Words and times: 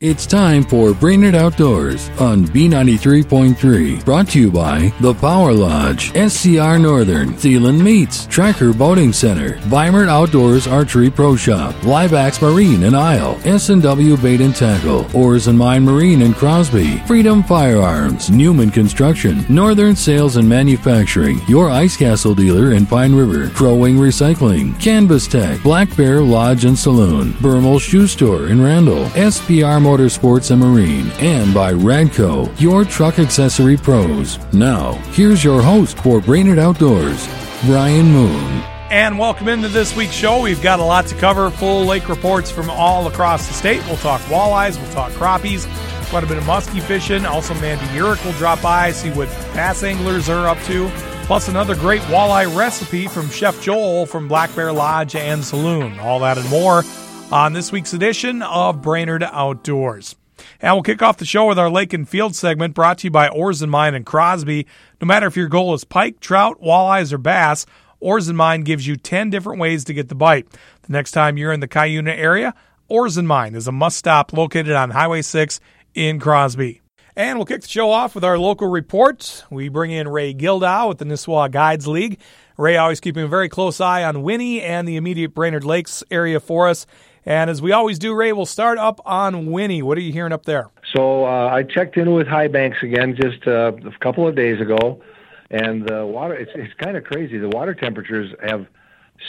It's 0.00 0.26
time 0.26 0.62
for 0.62 0.94
Brainerd 0.94 1.34
Outdoors 1.34 2.08
on 2.20 2.44
B93.3. 2.44 4.04
Brought 4.04 4.28
to 4.28 4.38
you 4.38 4.48
by 4.48 4.92
The 5.00 5.12
Power 5.12 5.52
Lodge, 5.52 6.12
SCR 6.12 6.78
Northern, 6.78 7.30
Thielen 7.32 7.82
Meats, 7.82 8.24
Tracker 8.26 8.72
Boating 8.72 9.12
Center, 9.12 9.54
Weimert 9.68 10.08
Outdoors 10.08 10.68
Archery 10.68 11.10
Pro 11.10 11.34
Shop, 11.34 11.74
Liveax 11.82 12.40
Marine 12.40 12.84
and 12.84 12.96
Isle, 12.96 13.40
S&W 13.44 14.16
Bait 14.18 14.40
and 14.40 14.54
Tackle, 14.54 15.04
Oars 15.16 15.48
and 15.48 15.58
Mine 15.58 15.82
Marine 15.84 16.22
and 16.22 16.36
Crosby, 16.36 16.98
Freedom 16.98 17.42
Firearms, 17.42 18.30
Newman 18.30 18.70
Construction, 18.70 19.44
Northern 19.48 19.96
Sales 19.96 20.36
and 20.36 20.48
Manufacturing, 20.48 21.40
your 21.48 21.70
Ice 21.70 21.96
Castle 21.96 22.36
dealer 22.36 22.70
in 22.72 22.86
Pine 22.86 23.16
River, 23.16 23.48
Crow 23.48 23.74
Wing 23.74 23.96
Recycling, 23.96 24.80
Canvas 24.80 25.26
Tech, 25.26 25.60
Black 25.64 25.96
Bear 25.96 26.20
Lodge 26.20 26.66
and 26.66 26.78
Saloon, 26.78 27.32
Bermal 27.40 27.80
Shoe 27.80 28.06
Store 28.06 28.46
in 28.46 28.62
Randall, 28.62 29.06
SPR 29.16 29.87
Motorsports 29.88 30.50
and 30.50 30.60
Marine, 30.60 31.10
and 31.12 31.54
by 31.54 31.72
Radco, 31.72 32.52
your 32.60 32.84
truck 32.84 33.18
accessory 33.18 33.78
pros. 33.78 34.38
Now, 34.52 34.92
here's 35.12 35.42
your 35.42 35.62
host 35.62 35.96
for 36.00 36.20
Brainerd 36.20 36.58
Outdoors, 36.58 37.26
Brian 37.64 38.04
Moon. 38.12 38.62
And 38.90 39.18
welcome 39.18 39.48
into 39.48 39.68
this 39.68 39.96
week's 39.96 40.12
show. 40.12 40.42
We've 40.42 40.60
got 40.60 40.78
a 40.78 40.84
lot 40.84 41.06
to 41.06 41.14
cover, 41.14 41.48
full 41.48 41.86
lake 41.86 42.06
reports 42.10 42.50
from 42.50 42.68
all 42.68 43.06
across 43.06 43.48
the 43.48 43.54
state. 43.54 43.82
We'll 43.86 43.96
talk 43.96 44.20
walleyes, 44.24 44.78
we'll 44.78 44.92
talk 44.92 45.10
crappies, 45.12 45.66
quite 46.10 46.22
a 46.22 46.26
bit 46.26 46.36
of 46.36 46.44
muskie 46.44 46.82
fishing. 46.82 47.24
Also, 47.24 47.54
Mandy 47.54 47.86
Urich 47.98 48.22
will 48.26 48.32
drop 48.32 48.60
by, 48.60 48.92
see 48.92 49.08
what 49.12 49.28
bass 49.54 49.82
anglers 49.82 50.28
are 50.28 50.48
up 50.48 50.58
to. 50.64 50.90
Plus, 51.24 51.48
another 51.48 51.74
great 51.74 52.02
walleye 52.02 52.54
recipe 52.54 53.08
from 53.08 53.30
Chef 53.30 53.58
Joel 53.62 54.04
from 54.04 54.28
Black 54.28 54.54
Bear 54.54 54.70
Lodge 54.70 55.16
and 55.16 55.42
Saloon. 55.42 55.98
All 55.98 56.20
that 56.20 56.36
and 56.36 56.48
more 56.50 56.82
on 57.30 57.52
this 57.52 57.70
week's 57.70 57.92
edition 57.92 58.40
of 58.40 58.80
Brainerd 58.80 59.22
Outdoors. 59.22 60.16
And 60.60 60.74
we'll 60.74 60.82
kick 60.82 61.02
off 61.02 61.18
the 61.18 61.26
show 61.26 61.46
with 61.46 61.58
our 61.58 61.68
Lake 61.68 61.92
and 61.92 62.08
Field 62.08 62.34
segment 62.34 62.74
brought 62.74 62.98
to 62.98 63.08
you 63.08 63.10
by 63.10 63.28
Oars 63.28 63.60
and 63.60 63.70
Mine 63.70 63.94
and 63.94 64.06
Crosby. 64.06 64.66
No 65.00 65.06
matter 65.06 65.26
if 65.26 65.36
your 65.36 65.48
goal 65.48 65.74
is 65.74 65.84
pike, 65.84 66.20
trout, 66.20 66.62
walleyes, 66.62 67.12
or 67.12 67.18
bass, 67.18 67.66
Oars 68.00 68.28
and 68.28 68.38
Mine 68.38 68.62
gives 68.62 68.86
you 68.86 68.96
10 68.96 69.28
different 69.28 69.60
ways 69.60 69.84
to 69.84 69.94
get 69.94 70.08
the 70.08 70.14
bite. 70.14 70.48
The 70.82 70.92
next 70.92 71.10
time 71.10 71.36
you're 71.36 71.52
in 71.52 71.60
the 71.60 71.68
Cuyuna 71.68 72.16
area, 72.16 72.54
Oars 72.88 73.18
and 73.18 73.28
Mine 73.28 73.54
is 73.54 73.68
a 73.68 73.72
must 73.72 73.98
stop 73.98 74.32
located 74.32 74.72
on 74.72 74.90
Highway 74.90 75.20
6 75.20 75.60
in 75.94 76.18
Crosby. 76.18 76.80
And 77.14 77.36
we'll 77.36 77.46
kick 77.46 77.62
the 77.62 77.68
show 77.68 77.90
off 77.90 78.14
with 78.14 78.24
our 78.24 78.38
local 78.38 78.68
reports. 78.68 79.42
We 79.50 79.68
bring 79.68 79.90
in 79.90 80.08
Ray 80.08 80.32
Gildow 80.32 80.88
with 80.88 80.98
the 80.98 81.04
Nisswa 81.04 81.50
Guides 81.50 81.86
League. 81.88 82.20
Ray 82.56 82.76
always 82.76 83.00
keeping 83.00 83.24
a 83.24 83.28
very 83.28 83.48
close 83.48 83.80
eye 83.80 84.04
on 84.04 84.22
Winnie 84.22 84.62
and 84.62 84.86
the 84.86 84.96
immediate 84.96 85.34
Brainerd 85.34 85.64
Lakes 85.64 86.02
area 86.10 86.40
for 86.40 86.68
us. 86.68 86.86
And 87.28 87.50
as 87.50 87.60
we 87.60 87.72
always 87.72 87.98
do, 87.98 88.14
Ray, 88.14 88.32
we'll 88.32 88.46
start 88.46 88.78
up 88.78 89.02
on 89.04 89.52
Winnie. 89.52 89.82
What 89.82 89.98
are 89.98 90.00
you 90.00 90.14
hearing 90.14 90.32
up 90.32 90.46
there? 90.46 90.70
So 90.96 91.26
uh, 91.26 91.50
I 91.52 91.62
checked 91.62 91.98
in 91.98 92.14
with 92.14 92.26
High 92.26 92.48
Banks 92.48 92.78
again 92.82 93.14
just 93.20 93.46
uh, 93.46 93.72
a 93.84 93.98
couple 94.00 94.26
of 94.26 94.34
days 94.34 94.62
ago, 94.62 95.02
and 95.50 95.86
the 95.86 96.06
water, 96.06 96.32
it's, 96.32 96.50
it's 96.54 96.72
kind 96.82 96.96
of 96.96 97.04
crazy. 97.04 97.36
The 97.36 97.50
water 97.50 97.74
temperatures 97.74 98.34
have 98.42 98.66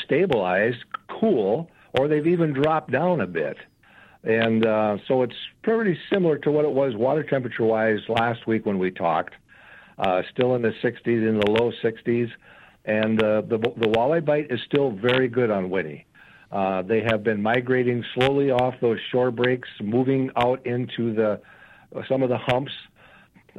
stabilized, 0.05 0.77
cool, 1.09 1.69
or 1.99 2.07
they've 2.07 2.25
even 2.25 2.53
dropped 2.53 2.89
down 2.89 3.19
a 3.19 3.27
bit. 3.27 3.57
And 4.23 4.65
uh, 4.65 4.99
so 5.05 5.21
it's 5.21 5.35
pretty 5.63 5.99
similar 6.09 6.37
to 6.37 6.51
what 6.51 6.63
it 6.63 6.71
was 6.71 6.95
water 6.95 7.23
temperature 7.23 7.65
wise 7.65 7.99
last 8.07 8.47
week 8.47 8.65
when 8.65 8.79
we 8.79 8.91
talked. 8.91 9.33
Uh, 9.97 10.21
still 10.31 10.55
in 10.55 10.61
the 10.61 10.73
60s, 10.81 11.05
in 11.05 11.37
the 11.37 11.51
low 11.51 11.73
60s. 11.83 12.31
And 12.85 13.21
uh, 13.21 13.41
the, 13.41 13.57
the 13.57 13.87
walleye 13.87 14.23
bite 14.23 14.49
is 14.49 14.61
still 14.65 14.91
very 14.91 15.27
good 15.27 15.51
on 15.51 15.69
Winnie. 15.69 16.05
Uh, 16.51 16.81
they 16.81 17.01
have 17.01 17.23
been 17.23 17.41
migrating 17.41 18.03
slowly 18.15 18.51
off 18.51 18.75
those 18.81 18.99
shore 19.11 19.31
breaks, 19.31 19.69
moving 19.81 20.31
out 20.35 20.65
into 20.65 21.13
the 21.13 21.39
some 22.07 22.23
of 22.23 22.29
the 22.29 22.37
humps. 22.37 22.71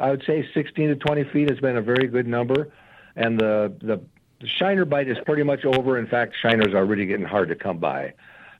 I 0.00 0.10
would 0.10 0.22
say 0.26 0.48
16 0.54 0.88
to 0.88 0.96
20 0.96 1.24
feet 1.24 1.50
has 1.50 1.60
been 1.60 1.76
a 1.76 1.82
very 1.82 2.08
good 2.08 2.26
number, 2.26 2.72
and 3.16 3.38
the 3.38 3.72
the, 3.80 4.00
shiner 4.46 4.84
bite 4.84 5.08
is 5.08 5.18
pretty 5.26 5.42
much 5.42 5.64
over. 5.64 5.98
In 5.98 6.06
fact, 6.06 6.34
shiners 6.42 6.74
are 6.74 6.84
really 6.84 7.06
getting 7.06 7.26
hard 7.26 7.48
to 7.50 7.54
come 7.54 7.78
by. 7.78 8.14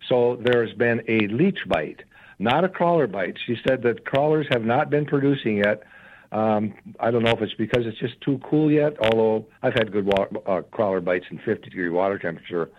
So 0.09 0.37
there's 0.37 0.73
been 0.75 1.03
a 1.09 1.27
leech 1.29 1.61
bite, 1.67 2.03
not 2.39 2.65
a 2.65 2.69
crawler 2.69 3.07
bite. 3.07 3.39
She 3.47 3.57
said 3.67 3.83
that 3.83 4.05
crawlers 4.05 4.47
have 4.51 4.65
not 4.65 4.91
been 4.91 5.07
producing 5.07 5.59
yet. 5.59 5.83
Um, 6.33 6.75
I 7.01 7.11
don't 7.11 7.23
know 7.25 7.33
if 7.33 7.41
it's 7.43 7.55
because 7.55 7.87
it's 7.87 7.99
just 7.99 8.21
too 8.21 8.41
cool 8.45 8.71
yet. 8.71 8.97
Although 9.01 9.47
I've 9.63 9.75
had 9.75 9.91
good 9.91 10.09
uh, 10.47 10.63
crawler 10.71 11.01
bites 11.01 11.27
in 11.31 11.39
50 11.39 11.71
degree 11.71 11.89
water 11.89 12.19
temperature, 12.19 12.71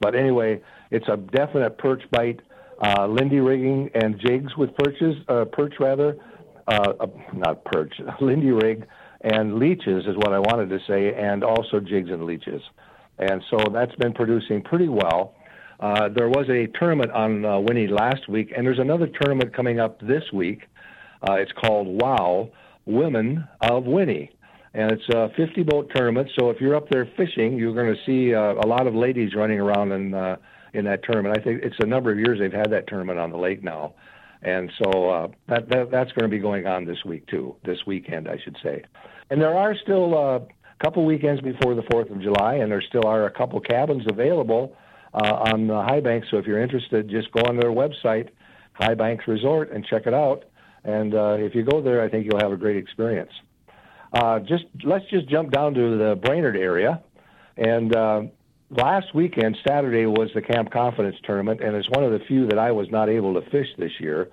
but 0.00 0.14
anyway, 0.14 0.60
it's 0.90 1.08
a 1.08 1.16
definite 1.16 1.78
perch 1.78 2.02
bite. 2.10 2.40
Uh, 2.80 3.06
Lindy 3.08 3.40
rigging 3.40 3.90
and 3.94 4.20
jigs 4.20 4.56
with 4.56 4.70
perches, 4.76 5.16
uh, 5.28 5.44
perch 5.46 5.74
rather, 5.80 6.16
uh, 6.68 6.92
uh, 7.00 7.06
not 7.34 7.64
perch, 7.64 7.92
Lindy 8.20 8.50
rig 8.52 8.86
and 9.22 9.58
leeches 9.58 10.06
is 10.06 10.16
what 10.16 10.32
I 10.32 10.38
wanted 10.38 10.68
to 10.70 10.78
say, 10.86 11.14
and 11.14 11.42
also 11.42 11.80
jigs 11.80 12.10
and 12.10 12.24
leeches. 12.24 12.62
And 13.18 13.42
so 13.50 13.58
that's 13.72 13.94
been 13.96 14.12
producing 14.12 14.62
pretty 14.62 14.88
well. 14.88 15.34
Uh, 15.80 16.08
there 16.08 16.28
was 16.28 16.48
a 16.48 16.66
tournament 16.78 17.10
on 17.12 17.44
uh, 17.44 17.58
Winnie 17.60 17.88
last 17.88 18.28
week, 18.28 18.52
and 18.56 18.66
there's 18.66 18.78
another 18.78 19.08
tournament 19.20 19.54
coming 19.54 19.80
up 19.80 20.00
this 20.00 20.24
week. 20.32 20.62
Uh, 21.28 21.34
it's 21.34 21.52
called 21.52 21.86
WOW 21.86 22.50
Women 22.86 23.46
of 23.60 23.84
Winnie 23.84 24.30
and 24.74 24.92
it's 24.92 25.08
a 25.08 25.30
50 25.36 25.62
boat 25.62 25.90
tournament. 25.94 26.30
So 26.38 26.50
if 26.50 26.60
you're 26.60 26.76
up 26.76 26.88
there 26.90 27.08
fishing, 27.16 27.56
you're 27.56 27.74
going 27.74 27.94
to 27.94 28.00
see 28.04 28.34
uh, 28.34 28.54
a 28.54 28.66
lot 28.66 28.86
of 28.86 28.94
ladies 28.94 29.34
running 29.34 29.60
around 29.60 29.92
in 29.92 30.14
uh, 30.14 30.36
in 30.74 30.84
that 30.84 31.02
tournament. 31.02 31.36
I 31.38 31.42
think 31.42 31.62
it's 31.62 31.76
a 31.80 31.86
number 31.86 32.12
of 32.12 32.18
years 32.18 32.38
they've 32.38 32.52
had 32.52 32.70
that 32.70 32.86
tournament 32.86 33.18
on 33.18 33.30
the 33.30 33.38
lake 33.38 33.62
now, 33.62 33.94
and 34.42 34.70
so 34.82 35.10
uh, 35.10 35.28
that, 35.48 35.68
that 35.70 35.90
that's 35.90 36.12
going 36.12 36.22
to 36.22 36.28
be 36.28 36.38
going 36.38 36.66
on 36.66 36.84
this 36.84 37.04
week 37.04 37.26
too, 37.26 37.56
this 37.64 37.78
weekend 37.86 38.28
I 38.28 38.38
should 38.42 38.56
say. 38.62 38.82
And 39.30 39.40
there 39.40 39.56
are 39.56 39.74
still 39.74 40.16
uh, 40.16 40.38
a 40.38 40.84
couple 40.84 41.04
weekends 41.04 41.40
before 41.40 41.74
the 41.74 41.84
Fourth 41.90 42.10
of 42.10 42.20
July, 42.20 42.56
and 42.56 42.70
there 42.70 42.82
still 42.82 43.06
are 43.06 43.26
a 43.26 43.30
couple 43.30 43.60
cabins 43.60 44.04
available 44.08 44.76
uh, 45.14 45.50
on 45.52 45.66
the 45.66 45.82
High 45.82 46.00
Banks. 46.00 46.28
So 46.30 46.38
if 46.38 46.46
you're 46.46 46.62
interested, 46.62 47.08
just 47.08 47.30
go 47.32 47.40
on 47.42 47.56
their 47.56 47.70
website, 47.70 48.28
High 48.74 48.94
Banks 48.94 49.26
Resort, 49.26 49.72
and 49.72 49.84
check 49.84 50.06
it 50.06 50.14
out. 50.14 50.44
And 50.84 51.14
uh, 51.14 51.36
if 51.38 51.54
you 51.54 51.64
go 51.64 51.82
there, 51.82 52.02
I 52.02 52.08
think 52.08 52.26
you'll 52.26 52.40
have 52.40 52.52
a 52.52 52.56
great 52.56 52.76
experience. 52.76 53.32
Uh, 54.12 54.38
just 54.40 54.64
let's 54.84 55.04
just 55.10 55.28
jump 55.28 55.50
down 55.50 55.74
to 55.74 55.98
the 55.98 56.16
Brainerd 56.16 56.56
area, 56.56 57.02
and 57.56 57.94
uh, 57.94 58.22
last 58.70 59.14
weekend, 59.14 59.56
Saturday 59.66 60.06
was 60.06 60.30
the 60.34 60.42
Camp 60.42 60.70
Confidence 60.70 61.16
tournament, 61.24 61.60
and 61.62 61.74
it's 61.76 61.88
one 61.90 62.04
of 62.04 62.12
the 62.12 62.20
few 62.26 62.46
that 62.46 62.58
I 62.58 62.70
was 62.70 62.90
not 62.90 63.08
able 63.08 63.34
to 63.34 63.50
fish 63.50 63.66
this 63.76 63.92
year. 64.00 64.28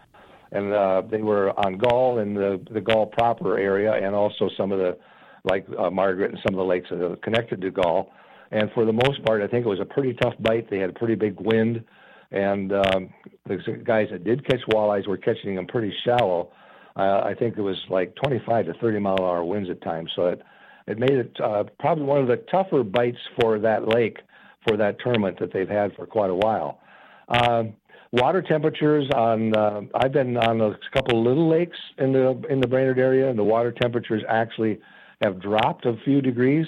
And 0.51 0.71
uh, 0.71 1.01
they 1.09 1.21
were 1.21 1.51
on 1.59 1.77
Gull 1.77 2.19
in 2.19 2.33
the 2.33 2.65
the 2.71 2.79
Gull 2.79 3.07
proper 3.07 3.57
area, 3.57 3.93
and 3.93 4.15
also 4.15 4.49
some 4.55 4.71
of 4.71 4.79
the 4.79 4.97
like 5.43 5.65
uh, 5.77 5.89
Margaret 5.89 6.31
and 6.31 6.39
some 6.45 6.55
of 6.55 6.57
the 6.57 6.65
lakes 6.65 6.89
that 6.89 7.03
are 7.03 7.15
connected 7.17 7.61
to 7.61 7.71
Gull. 7.71 8.11
And 8.51 8.71
for 8.73 8.85
the 8.85 8.93
most 8.93 9.23
part, 9.25 9.41
I 9.41 9.47
think 9.47 9.65
it 9.65 9.69
was 9.69 9.79
a 9.79 9.85
pretty 9.85 10.13
tough 10.13 10.35
bite. 10.39 10.69
They 10.69 10.79
had 10.79 10.91
a 10.91 10.93
pretty 10.93 11.15
big 11.15 11.39
wind, 11.39 11.83
and 12.31 12.71
um, 12.71 13.09
the 13.47 13.57
guys 13.83 14.07
that 14.11 14.23
did 14.23 14.47
catch 14.47 14.61
walleyes 14.71 15.07
were 15.07 15.17
catching 15.17 15.55
them 15.55 15.67
pretty 15.67 15.93
shallow 16.05 16.51
uh, 16.95 17.21
I 17.25 17.33
think 17.37 17.57
it 17.57 17.61
was 17.61 17.77
like 17.89 18.15
25 18.15 18.67
to 18.67 18.73
30 18.75 18.99
mile 18.99 19.15
an 19.17 19.23
hour 19.23 19.43
winds 19.43 19.69
at 19.69 19.81
times. 19.81 20.11
So 20.15 20.27
it 20.27 20.41
it 20.87 20.99
made 20.99 21.11
it 21.11 21.35
uh, 21.43 21.63
probably 21.79 22.03
one 22.03 22.21
of 22.21 22.27
the 22.27 22.37
tougher 22.51 22.83
bites 22.83 23.17
for 23.39 23.57
that 23.59 23.87
lake 23.87 24.19
for 24.67 24.77
that 24.77 24.99
tournament 24.99 25.39
that 25.39 25.51
they've 25.51 25.69
had 25.69 25.95
for 25.95 26.05
quite 26.05 26.29
a 26.29 26.35
while. 26.35 26.79
Uh, 27.27 27.63
water 28.11 28.41
temperatures 28.41 29.09
on 29.15 29.55
uh, 29.55 29.81
I've 29.95 30.11
been 30.11 30.37
on 30.37 30.61
a 30.61 30.77
couple 30.93 31.23
little 31.23 31.49
lakes 31.49 31.77
in 31.97 32.13
the 32.13 32.41
in 32.49 32.59
the 32.59 32.67
Brainerd 32.67 32.99
area, 32.99 33.29
and 33.29 33.37
the 33.37 33.43
water 33.43 33.71
temperatures 33.71 34.23
actually 34.29 34.79
have 35.21 35.41
dropped 35.41 35.85
a 35.85 35.95
few 36.03 36.21
degrees. 36.21 36.67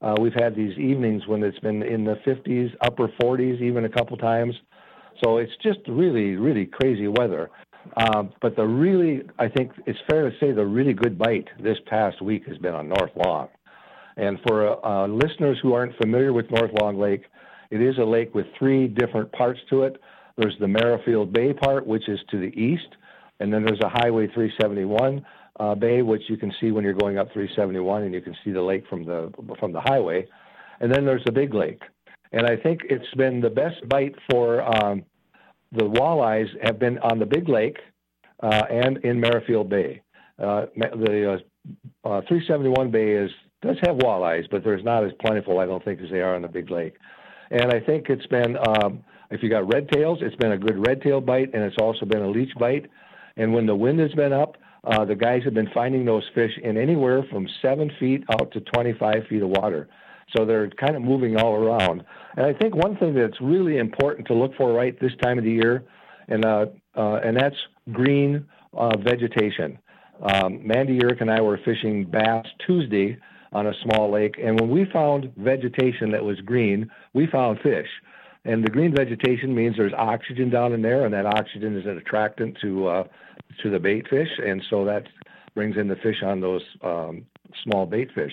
Uh, 0.00 0.14
we've 0.20 0.34
had 0.34 0.54
these 0.54 0.78
evenings 0.78 1.26
when 1.26 1.42
it's 1.42 1.58
been 1.58 1.82
in 1.82 2.04
the 2.04 2.14
50s, 2.24 2.72
upper 2.82 3.08
40s, 3.20 3.60
even 3.60 3.84
a 3.84 3.88
couple 3.88 4.16
times. 4.16 4.54
So 5.24 5.38
it's 5.38 5.52
just 5.60 5.80
really, 5.88 6.36
really 6.36 6.66
crazy 6.66 7.08
weather. 7.08 7.50
Um, 7.96 8.32
but 8.40 8.56
the 8.56 8.64
really, 8.64 9.22
I 9.38 9.48
think 9.48 9.72
it's 9.86 9.98
fair 10.10 10.28
to 10.28 10.36
say 10.38 10.52
the 10.52 10.66
really 10.66 10.92
good 10.92 11.18
bite 11.18 11.48
this 11.62 11.78
past 11.86 12.20
week 12.20 12.46
has 12.46 12.58
been 12.58 12.74
on 12.74 12.88
North 12.88 13.12
Long. 13.16 13.48
And 14.16 14.38
for 14.46 14.84
uh, 14.84 15.06
listeners 15.06 15.58
who 15.62 15.72
aren't 15.72 15.96
familiar 15.96 16.32
with 16.32 16.50
North 16.50 16.72
Long 16.80 16.98
Lake, 16.98 17.22
it 17.70 17.80
is 17.80 17.98
a 17.98 18.04
lake 18.04 18.34
with 18.34 18.46
three 18.58 18.88
different 18.88 19.30
parts 19.32 19.60
to 19.70 19.84
it. 19.84 20.00
There's 20.36 20.56
the 20.60 20.68
Merrifield 20.68 21.32
Bay 21.32 21.52
part, 21.52 21.86
which 21.86 22.08
is 22.08 22.18
to 22.30 22.38
the 22.38 22.56
east, 22.58 22.88
and 23.40 23.52
then 23.52 23.64
there's 23.64 23.80
a 23.80 23.88
Highway 23.88 24.26
371 24.26 25.24
uh, 25.60 25.74
bay, 25.74 26.02
which 26.02 26.22
you 26.28 26.36
can 26.36 26.52
see 26.60 26.70
when 26.70 26.84
you're 26.84 26.94
going 26.94 27.18
up 27.18 27.32
371, 27.32 28.04
and 28.04 28.14
you 28.14 28.20
can 28.20 28.36
see 28.44 28.52
the 28.52 28.62
lake 28.62 28.84
from 28.88 29.04
the 29.04 29.32
from 29.58 29.72
the 29.72 29.80
highway. 29.80 30.26
And 30.80 30.92
then 30.92 31.04
there's 31.04 31.24
the 31.24 31.32
Big 31.32 31.54
Lake, 31.54 31.82
and 32.32 32.46
I 32.46 32.56
think 32.56 32.82
it's 32.88 33.12
been 33.16 33.40
the 33.40 33.50
best 33.50 33.88
bite 33.88 34.14
for 34.30 34.62
um, 34.62 35.04
the 35.72 35.84
walleyes 35.84 36.48
have 36.62 36.78
been 36.78 36.98
on 36.98 37.18
the 37.18 37.26
Big 37.26 37.48
Lake 37.48 37.78
uh, 38.42 38.64
and 38.70 38.98
in 38.98 39.20
Merrifield 39.20 39.68
Bay. 39.68 40.02
Uh, 40.38 40.66
the 40.76 41.40
uh, 42.04 42.08
uh 42.08 42.20
371 42.28 42.90
Bay 42.90 43.12
is 43.12 43.30
does 43.60 43.76
have 43.82 43.96
walleyes, 43.96 44.48
but 44.50 44.62
there's 44.62 44.84
not 44.84 45.04
as 45.04 45.10
plentiful, 45.20 45.58
I 45.58 45.66
don't 45.66 45.84
think, 45.84 46.00
as 46.00 46.10
they 46.10 46.20
are 46.20 46.36
on 46.36 46.42
the 46.42 46.48
Big 46.48 46.70
Lake. 46.70 46.94
And 47.50 47.72
I 47.72 47.80
think 47.80 48.06
it's 48.08 48.26
been, 48.26 48.56
um, 48.56 49.02
if 49.30 49.42
you 49.42 49.48
got 49.48 49.72
red 49.72 49.88
tails, 49.90 50.18
it's 50.22 50.36
been 50.36 50.52
a 50.52 50.58
good 50.58 50.86
red 50.86 51.02
tail 51.02 51.20
bite, 51.20 51.52
and 51.54 51.62
it's 51.62 51.76
also 51.80 52.06
been 52.06 52.22
a 52.22 52.28
leech 52.28 52.54
bite. 52.58 52.86
And 53.36 53.52
when 53.52 53.66
the 53.66 53.74
wind 53.74 53.98
has 54.00 54.12
been 54.12 54.32
up, 54.32 54.56
uh, 54.84 55.04
the 55.04 55.14
guys 55.14 55.42
have 55.44 55.54
been 55.54 55.68
finding 55.74 56.04
those 56.04 56.22
fish 56.34 56.52
in 56.62 56.76
anywhere 56.76 57.24
from 57.30 57.48
seven 57.60 57.90
feet 57.98 58.22
out 58.30 58.52
to 58.52 58.60
25 58.60 59.26
feet 59.28 59.42
of 59.42 59.48
water. 59.48 59.88
So 60.36 60.44
they're 60.44 60.68
kind 60.70 60.94
of 60.94 61.02
moving 61.02 61.36
all 61.36 61.54
around. 61.54 62.04
And 62.36 62.44
I 62.46 62.52
think 62.52 62.74
one 62.74 62.96
thing 62.96 63.14
that's 63.14 63.40
really 63.40 63.78
important 63.78 64.26
to 64.28 64.34
look 64.34 64.54
for 64.56 64.72
right 64.72 64.98
this 65.00 65.12
time 65.22 65.38
of 65.38 65.44
the 65.44 65.50
year, 65.50 65.84
and 66.28 66.44
uh, 66.44 66.66
uh, 66.96 67.20
and 67.24 67.36
that's 67.36 67.56
green 67.92 68.46
uh, 68.74 68.96
vegetation. 68.98 69.78
Um, 70.22 70.66
Mandy 70.66 70.98
Urich 70.98 71.20
and 71.20 71.30
I 71.30 71.40
were 71.40 71.58
fishing 71.64 72.04
bass 72.04 72.44
Tuesday 72.66 73.16
on 73.52 73.66
a 73.66 73.72
small 73.84 74.10
lake, 74.10 74.36
and 74.42 74.60
when 74.60 74.68
we 74.68 74.84
found 74.92 75.32
vegetation 75.36 76.10
that 76.12 76.22
was 76.22 76.38
green, 76.40 76.90
we 77.14 77.26
found 77.26 77.60
fish. 77.60 77.88
And 78.44 78.64
the 78.64 78.70
green 78.70 78.94
vegetation 78.94 79.54
means 79.54 79.76
there's 79.76 79.92
oxygen 79.94 80.50
down 80.50 80.72
in 80.72 80.82
there, 80.82 81.04
and 81.04 81.14
that 81.14 81.26
oxygen 81.26 81.76
is 81.76 81.86
an 81.86 81.98
attractant 81.98 82.56
to 82.62 82.88
uh, 82.88 83.04
to 83.62 83.70
the 83.70 83.78
bait 83.78 84.06
fish, 84.08 84.28
and 84.44 84.62
so 84.68 84.84
that 84.84 85.04
brings 85.54 85.76
in 85.76 85.88
the 85.88 85.96
fish 85.96 86.22
on 86.22 86.40
those 86.40 86.62
um, 86.82 87.26
small 87.64 87.86
bait 87.86 88.10
fish. 88.14 88.32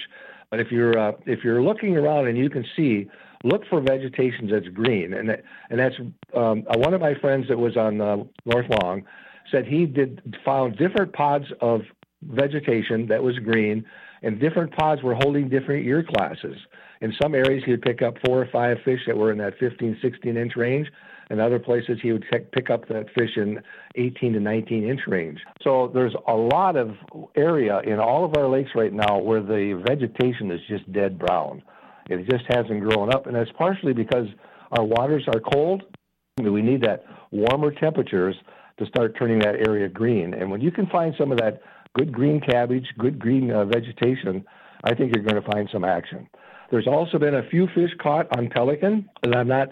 But 0.50 0.60
if 0.60 0.72
you're 0.72 0.98
uh, 0.98 1.14
if 1.26 1.44
you're 1.44 1.62
looking 1.62 1.98
around 1.98 2.28
and 2.28 2.38
you 2.38 2.50
can 2.50 2.66
see, 2.76 3.10
look 3.44 3.64
for 3.70 3.82
vegetation 3.82 4.50
that's 4.50 4.68
green, 4.68 5.14
and 5.14 5.30
that, 5.30 5.44
and 5.70 5.80
that's 5.80 5.96
um, 6.36 6.64
uh, 6.70 6.78
one 6.78 6.94
of 6.94 7.02
my 7.02 7.16
friends 7.16 7.48
that 7.50 7.58
was 7.58 7.78
on 7.78 8.02
uh, 8.02 8.18
North 8.46 8.68
Long 8.82 9.04
said 9.52 9.66
he 9.66 9.86
did 9.86 10.38
found 10.44 10.78
different 10.78 11.14
pods 11.14 11.46
of 11.62 11.82
vegetation 12.24 13.08
that 13.08 13.22
was 13.22 13.38
green, 13.40 13.86
and 14.24 14.40
different 14.40 14.76
pods 14.76 15.04
were 15.04 15.16
holding 15.16 15.50
different 15.50 15.86
year 15.86 16.04
classes. 16.04 16.58
In 17.02 17.14
some 17.22 17.36
areas, 17.36 17.64
he 17.66 17.72
would 17.72 17.82
pick 17.82 18.02
up 18.02 18.16
four 18.26 18.42
or 18.42 18.48
five 18.52 18.78
fish 18.84 19.02
that 19.08 19.16
were 19.16 19.32
in 19.32 19.38
that 19.40 19.54
15, 19.60 20.00
16 20.02 20.38
inch 20.38 20.56
range. 20.56 20.88
In 21.32 21.40
other 21.40 21.60
places, 21.60 21.98
he 22.02 22.12
would 22.12 22.26
pick 22.30 22.70
up 22.70 22.88
that 22.88 23.08
fish 23.18 23.32
in 23.36 23.60
18 23.96 24.34
to 24.34 24.40
19 24.40 24.88
inch 24.88 25.02
range. 25.08 25.40
So 25.64 25.90
there's 25.94 26.16
a 26.28 26.34
lot 26.34 26.76
of 26.76 26.92
area 27.36 27.80
in 27.80 28.00
all 28.00 28.26
of 28.26 28.38
our 28.38 28.48
lakes 28.48 28.72
right 28.76 28.94
now 28.94 29.20
where 29.20 29.42
the 29.42 29.82
vegetation 29.88 30.52
is 30.52 30.60
just 30.68 30.92
dead 30.92 31.18
brown. 31.18 31.64
It 32.10 32.30
just 32.30 32.46
hasn't 32.48 32.82
grown 32.82 33.14
up, 33.14 33.26
and 33.26 33.36
that's 33.36 33.50
partially 33.58 33.94
because 33.94 34.28
our 34.72 34.84
waters 34.84 35.26
are 35.34 35.40
cold. 35.40 35.84
We 36.38 36.62
need 36.62 36.82
that 36.82 37.04
warmer 37.32 37.72
temperatures 37.72 38.36
to 38.78 38.86
start 38.86 39.18
turning 39.18 39.40
that 39.40 39.68
area 39.68 39.90
green. 39.90 40.34
And 40.34 40.52
when 40.52 40.62
you 40.62 40.72
can 40.72 40.86
find 40.88 41.16
some 41.18 41.32
of 41.32 41.40
that 41.40 41.62
good 41.96 42.12
green 42.12 42.42
cabbage, 42.42 42.86
good 43.00 43.18
green 43.18 43.52
uh, 43.52 43.66
vegetation, 43.66 44.46
I 44.84 44.94
think 44.94 45.16
you're 45.16 45.24
going 45.24 45.42
to 45.42 45.50
find 45.50 45.68
some 45.72 45.84
action. 45.84 46.28
There's 46.70 46.88
also 46.88 47.18
been 47.18 47.36
a 47.36 47.50
few 47.50 47.68
fish 47.74 47.92
caught 48.02 48.28
on 48.38 48.50
pelican, 48.50 49.10
and 49.24 49.34
I'm 49.34 49.48
not 49.48 49.70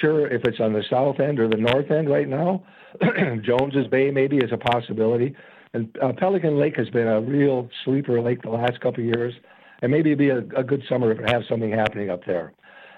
sure 0.00 0.26
if 0.28 0.44
it's 0.44 0.60
on 0.60 0.72
the 0.72 0.82
south 0.88 1.20
end 1.20 1.40
or 1.40 1.48
the 1.48 1.56
north 1.56 1.90
end 1.90 2.08
right 2.08 2.28
now. 2.28 2.64
Jones's 3.44 3.86
Bay 3.88 4.10
maybe 4.10 4.38
is 4.38 4.50
a 4.52 4.56
possibility. 4.56 5.34
And 5.74 5.96
uh, 6.02 6.12
Pelican 6.16 6.58
Lake 6.58 6.76
has 6.76 6.88
been 6.90 7.06
a 7.06 7.20
real 7.20 7.68
sleeper 7.84 8.20
lake 8.20 8.42
the 8.42 8.50
last 8.50 8.80
couple 8.80 9.00
of 9.00 9.06
years, 9.06 9.34
and 9.82 9.92
maybe 9.92 10.10
it'd 10.10 10.18
be 10.18 10.30
a, 10.30 10.38
a 10.58 10.64
good 10.64 10.82
summer 10.88 11.12
if 11.12 11.18
to 11.18 11.32
have 11.32 11.42
something 11.48 11.70
happening 11.70 12.10
up 12.10 12.24
there. 12.24 12.54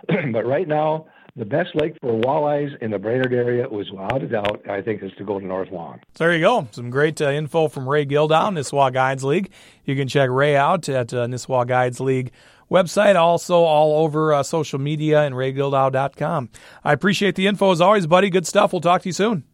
but 0.32 0.46
right 0.46 0.68
now, 0.68 1.06
the 1.36 1.44
best 1.44 1.70
lake 1.74 1.96
for 2.00 2.20
walleyes 2.20 2.70
in 2.82 2.90
the 2.90 2.98
Brainerd 2.98 3.32
area 3.32 3.68
was 3.68 3.90
without 3.90 4.22
a 4.22 4.28
doubt, 4.28 4.68
I 4.68 4.82
think, 4.82 5.02
is 5.02 5.12
to 5.18 5.24
go 5.24 5.38
to 5.38 5.46
North 5.46 5.70
Long. 5.70 6.00
So 6.14 6.24
there 6.24 6.34
you 6.34 6.40
go. 6.40 6.68
Some 6.72 6.90
great 6.90 7.20
uh, 7.20 7.30
info 7.30 7.68
from 7.68 7.88
Ray 7.88 8.04
Gildow, 8.04 8.50
Nisswa 8.52 8.92
Guides 8.92 9.24
League. 9.24 9.50
You 9.84 9.96
can 9.96 10.08
check 10.08 10.28
Ray 10.30 10.56
out 10.56 10.88
at 10.88 11.12
uh, 11.14 11.26
Nisswa 11.26 11.66
Guides 11.66 12.00
League 12.00 12.32
website, 12.70 13.16
also 13.16 13.62
all 13.62 14.02
over 14.04 14.32
uh, 14.32 14.42
social 14.42 14.78
media 14.78 15.22
and 15.22 15.34
raygildow.com. 15.34 16.50
I 16.84 16.92
appreciate 16.92 17.34
the 17.34 17.46
info 17.46 17.72
as 17.72 17.80
always, 17.80 18.06
buddy. 18.06 18.30
Good 18.30 18.46
stuff. 18.46 18.72
We'll 18.72 18.80
talk 18.80 19.02
to 19.02 19.08
you 19.08 19.12
soon. 19.12 19.44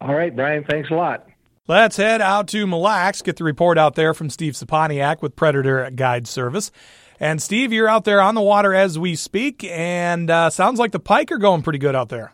All 0.00 0.14
right, 0.14 0.34
Brian. 0.34 0.64
Thanks 0.64 0.90
a 0.90 0.94
lot. 0.94 1.26
Let's 1.66 1.96
head 1.96 2.22
out 2.22 2.48
to 2.48 2.66
Mille 2.66 2.80
Lacs, 2.80 3.20
get 3.20 3.36
the 3.36 3.44
report 3.44 3.76
out 3.76 3.94
there 3.94 4.14
from 4.14 4.30
Steve 4.30 4.54
Saponiak 4.54 5.20
with 5.20 5.36
Predator 5.36 5.90
Guide 5.90 6.26
Service. 6.26 6.70
And 7.20 7.42
Steve, 7.42 7.72
you're 7.72 7.88
out 7.88 8.04
there 8.04 8.22
on 8.22 8.34
the 8.34 8.40
water 8.40 8.72
as 8.72 8.98
we 8.98 9.16
speak, 9.16 9.64
and 9.64 10.30
uh, 10.30 10.50
sounds 10.50 10.78
like 10.78 10.92
the 10.92 11.00
pike 11.00 11.32
are 11.32 11.38
going 11.38 11.62
pretty 11.62 11.80
good 11.80 11.96
out 11.96 12.08
there 12.08 12.32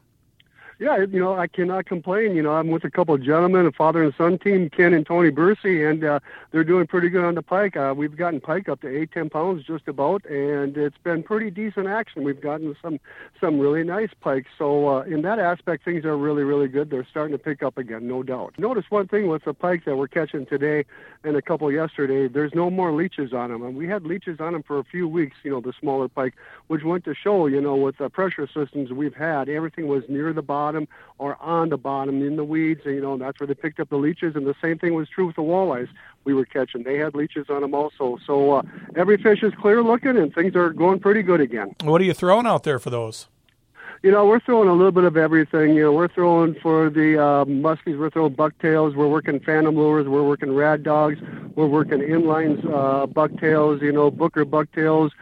yeah, 0.79 0.99
you 0.99 1.21
know, 1.21 1.35
I 1.35 1.47
cannot 1.47 1.87
complain. 1.87 2.35
You 2.35 2.43
know, 2.43 2.53
I'm 2.53 2.69
with 2.69 2.85
a 2.85 2.91
couple 2.91 3.15
of 3.15 3.23
gentlemen, 3.23 3.67
a 3.67 3.73
father 3.73 4.03
and 4.03 4.15
son 4.17 4.39
team, 4.39 4.71
Ken 4.71 4.93
and 4.93 5.07
Tony 5.07 5.31
Bursey, 5.31 5.85
and 5.85 6.03
uh, 6.03 6.21
they're 6.51 6.65
doing 6.65 6.87
pretty 6.87 7.09
good 7.09 7.25
on 7.25 7.35
the 7.35 7.43
pike. 7.43 7.77
Uh, 7.77 7.95
we've 7.97 8.17
gotten 8.17 8.41
pike 8.41 8.69
up 8.69 8.81
to 8.81 8.89
eight, 8.89 9.13
ten 9.13 9.31
pounds 9.31 9.65
just 9.65 9.87
about, 9.89 10.25
and 10.27 10.77
it's 10.77 10.99
been 10.99 11.23
pretty 11.23 11.51
decent 11.51 11.87
action. 11.87 12.25
We've 12.25 12.41
gotten 12.41 12.75
some 12.83 12.99
some 13.41 13.59
really 13.59 13.85
nice 13.85 14.11
pike. 14.21 14.47
So 14.59 14.89
uh, 14.89 15.03
in 15.03 15.23
that 15.23 15.39
aspect, 15.39 15.85
things 15.85 16.05
are 16.05 16.17
really, 16.17 16.43
really 16.43 16.69
good. 16.69 16.91
They're 16.91 17.07
starting 17.09 17.37
to 17.37 17.43
pick 17.43 17.63
up 17.63 17.79
again, 17.79 18.09
no 18.09 18.23
doubt. 18.23 18.55
Notice 18.59 18.85
one 18.91 19.09
thing 19.09 19.29
with 19.29 19.45
the 19.45 19.55
pike 19.55 19.85
that 19.85 19.97
we're 19.97 20.09
catching 20.09 20.47
today 20.47 20.85
and 21.23 21.37
a 21.37 21.43
couple 21.43 21.71
yesterday. 21.71 22.29
There's 22.29 22.55
no 22.55 22.71
more 22.71 22.93
leeches 22.93 23.33
on 23.33 23.51
them, 23.51 23.63
and 23.63 23.77
we 23.77 23.87
had 23.87 24.05
leeches 24.05 24.41
on 24.41 24.53
them 24.53 24.63
for 24.63 24.79
a 24.79 24.85
few 24.85 25.07
weeks. 25.07 25.37
You 25.43 25.53
know, 25.53 25.61
the 25.61 25.73
smaller 25.79 26.09
pike, 26.09 26.35
which 26.69 26.83
went 26.83 27.05
to 27.05 27.15
show, 27.15 27.47
you 27.47 27.61
know, 27.61 27.77
with 27.77 27.99
the 27.99 28.09
pressure 28.09 28.49
systems 28.53 28.93
we've 28.93 29.15
had, 29.15 29.49
everything 29.49 29.87
was 29.87 30.03
near 30.09 30.33
the 30.33 30.43
bottom 30.43 30.89
or 31.19 31.37
on 31.41 31.69
the 31.69 31.77
bottom 31.77 32.23
in 32.23 32.37
the 32.37 32.45
weeds. 32.45 32.81
And, 32.85 32.95
you 32.95 33.01
know, 33.01 33.19
that's 33.19 33.39
where 33.39 33.47
they 33.47 33.55
picked 33.55 33.81
up 33.81 33.91
the 33.91 33.97
leeches. 33.97 34.35
And 34.35 34.47
the 34.47 34.55
same 34.63 34.79
thing 34.79 34.95
was 34.95 35.09
true 35.09 35.27
with 35.27 35.37
the 35.37 35.43
walleyes 35.43 35.89
we 36.25 36.35
were 36.35 36.47
catching. 36.47 36.83
They 36.83 36.99
had 36.99 37.15
leeches 37.15 37.47
on 37.51 37.61
them 37.61 37.75
also. 37.75 38.19
So 38.27 38.53
uh, 38.53 38.63
every 38.97 39.19
fish 39.19 39.43
is 39.43 39.53
clear 39.61 39.83
looking 39.83 40.17
and 40.17 40.35
things 40.35 40.57
are 40.57 40.71
going 40.71 41.01
pretty 41.01 41.23
good 41.23 41.41
again. 41.41 41.75
What 41.83 42.01
are 42.01 42.05
you 42.05 42.15
throwing 42.15 42.47
out 42.47 42.63
there 42.63 42.79
for 42.79 42.91
those? 42.91 43.29
You 44.05 44.11
know, 44.11 44.27
we're 44.27 44.41
throwing 44.41 44.69
a 44.69 44.75
little 44.75 44.93
bit 44.93 45.05
of 45.05 45.17
everything. 45.17 45.75
You 45.75 45.85
know, 45.85 45.93
we're 45.93 46.09
throwing 46.09 46.57
for 46.57 46.91
the 46.91 47.19
uh, 47.19 47.47
muskies, 47.47 47.99
we're 47.99 48.11
throwing 48.11 48.35
bucktails, 48.35 48.95
we're 48.95 49.09
working 49.09 49.41
phantom 49.41 49.77
lures, 49.77 50.07
we're 50.07 50.23
working 50.23 50.55
rad 50.55 50.83
dogs, 50.83 51.19
we're 51.55 51.69
working 51.69 52.01
inlines, 52.01 52.63
uh, 52.71 53.07
bucktails, 53.07 53.81
you 53.81 53.93
know, 53.93 54.11
booker 54.11 54.45
bucktails, 54.45 55.13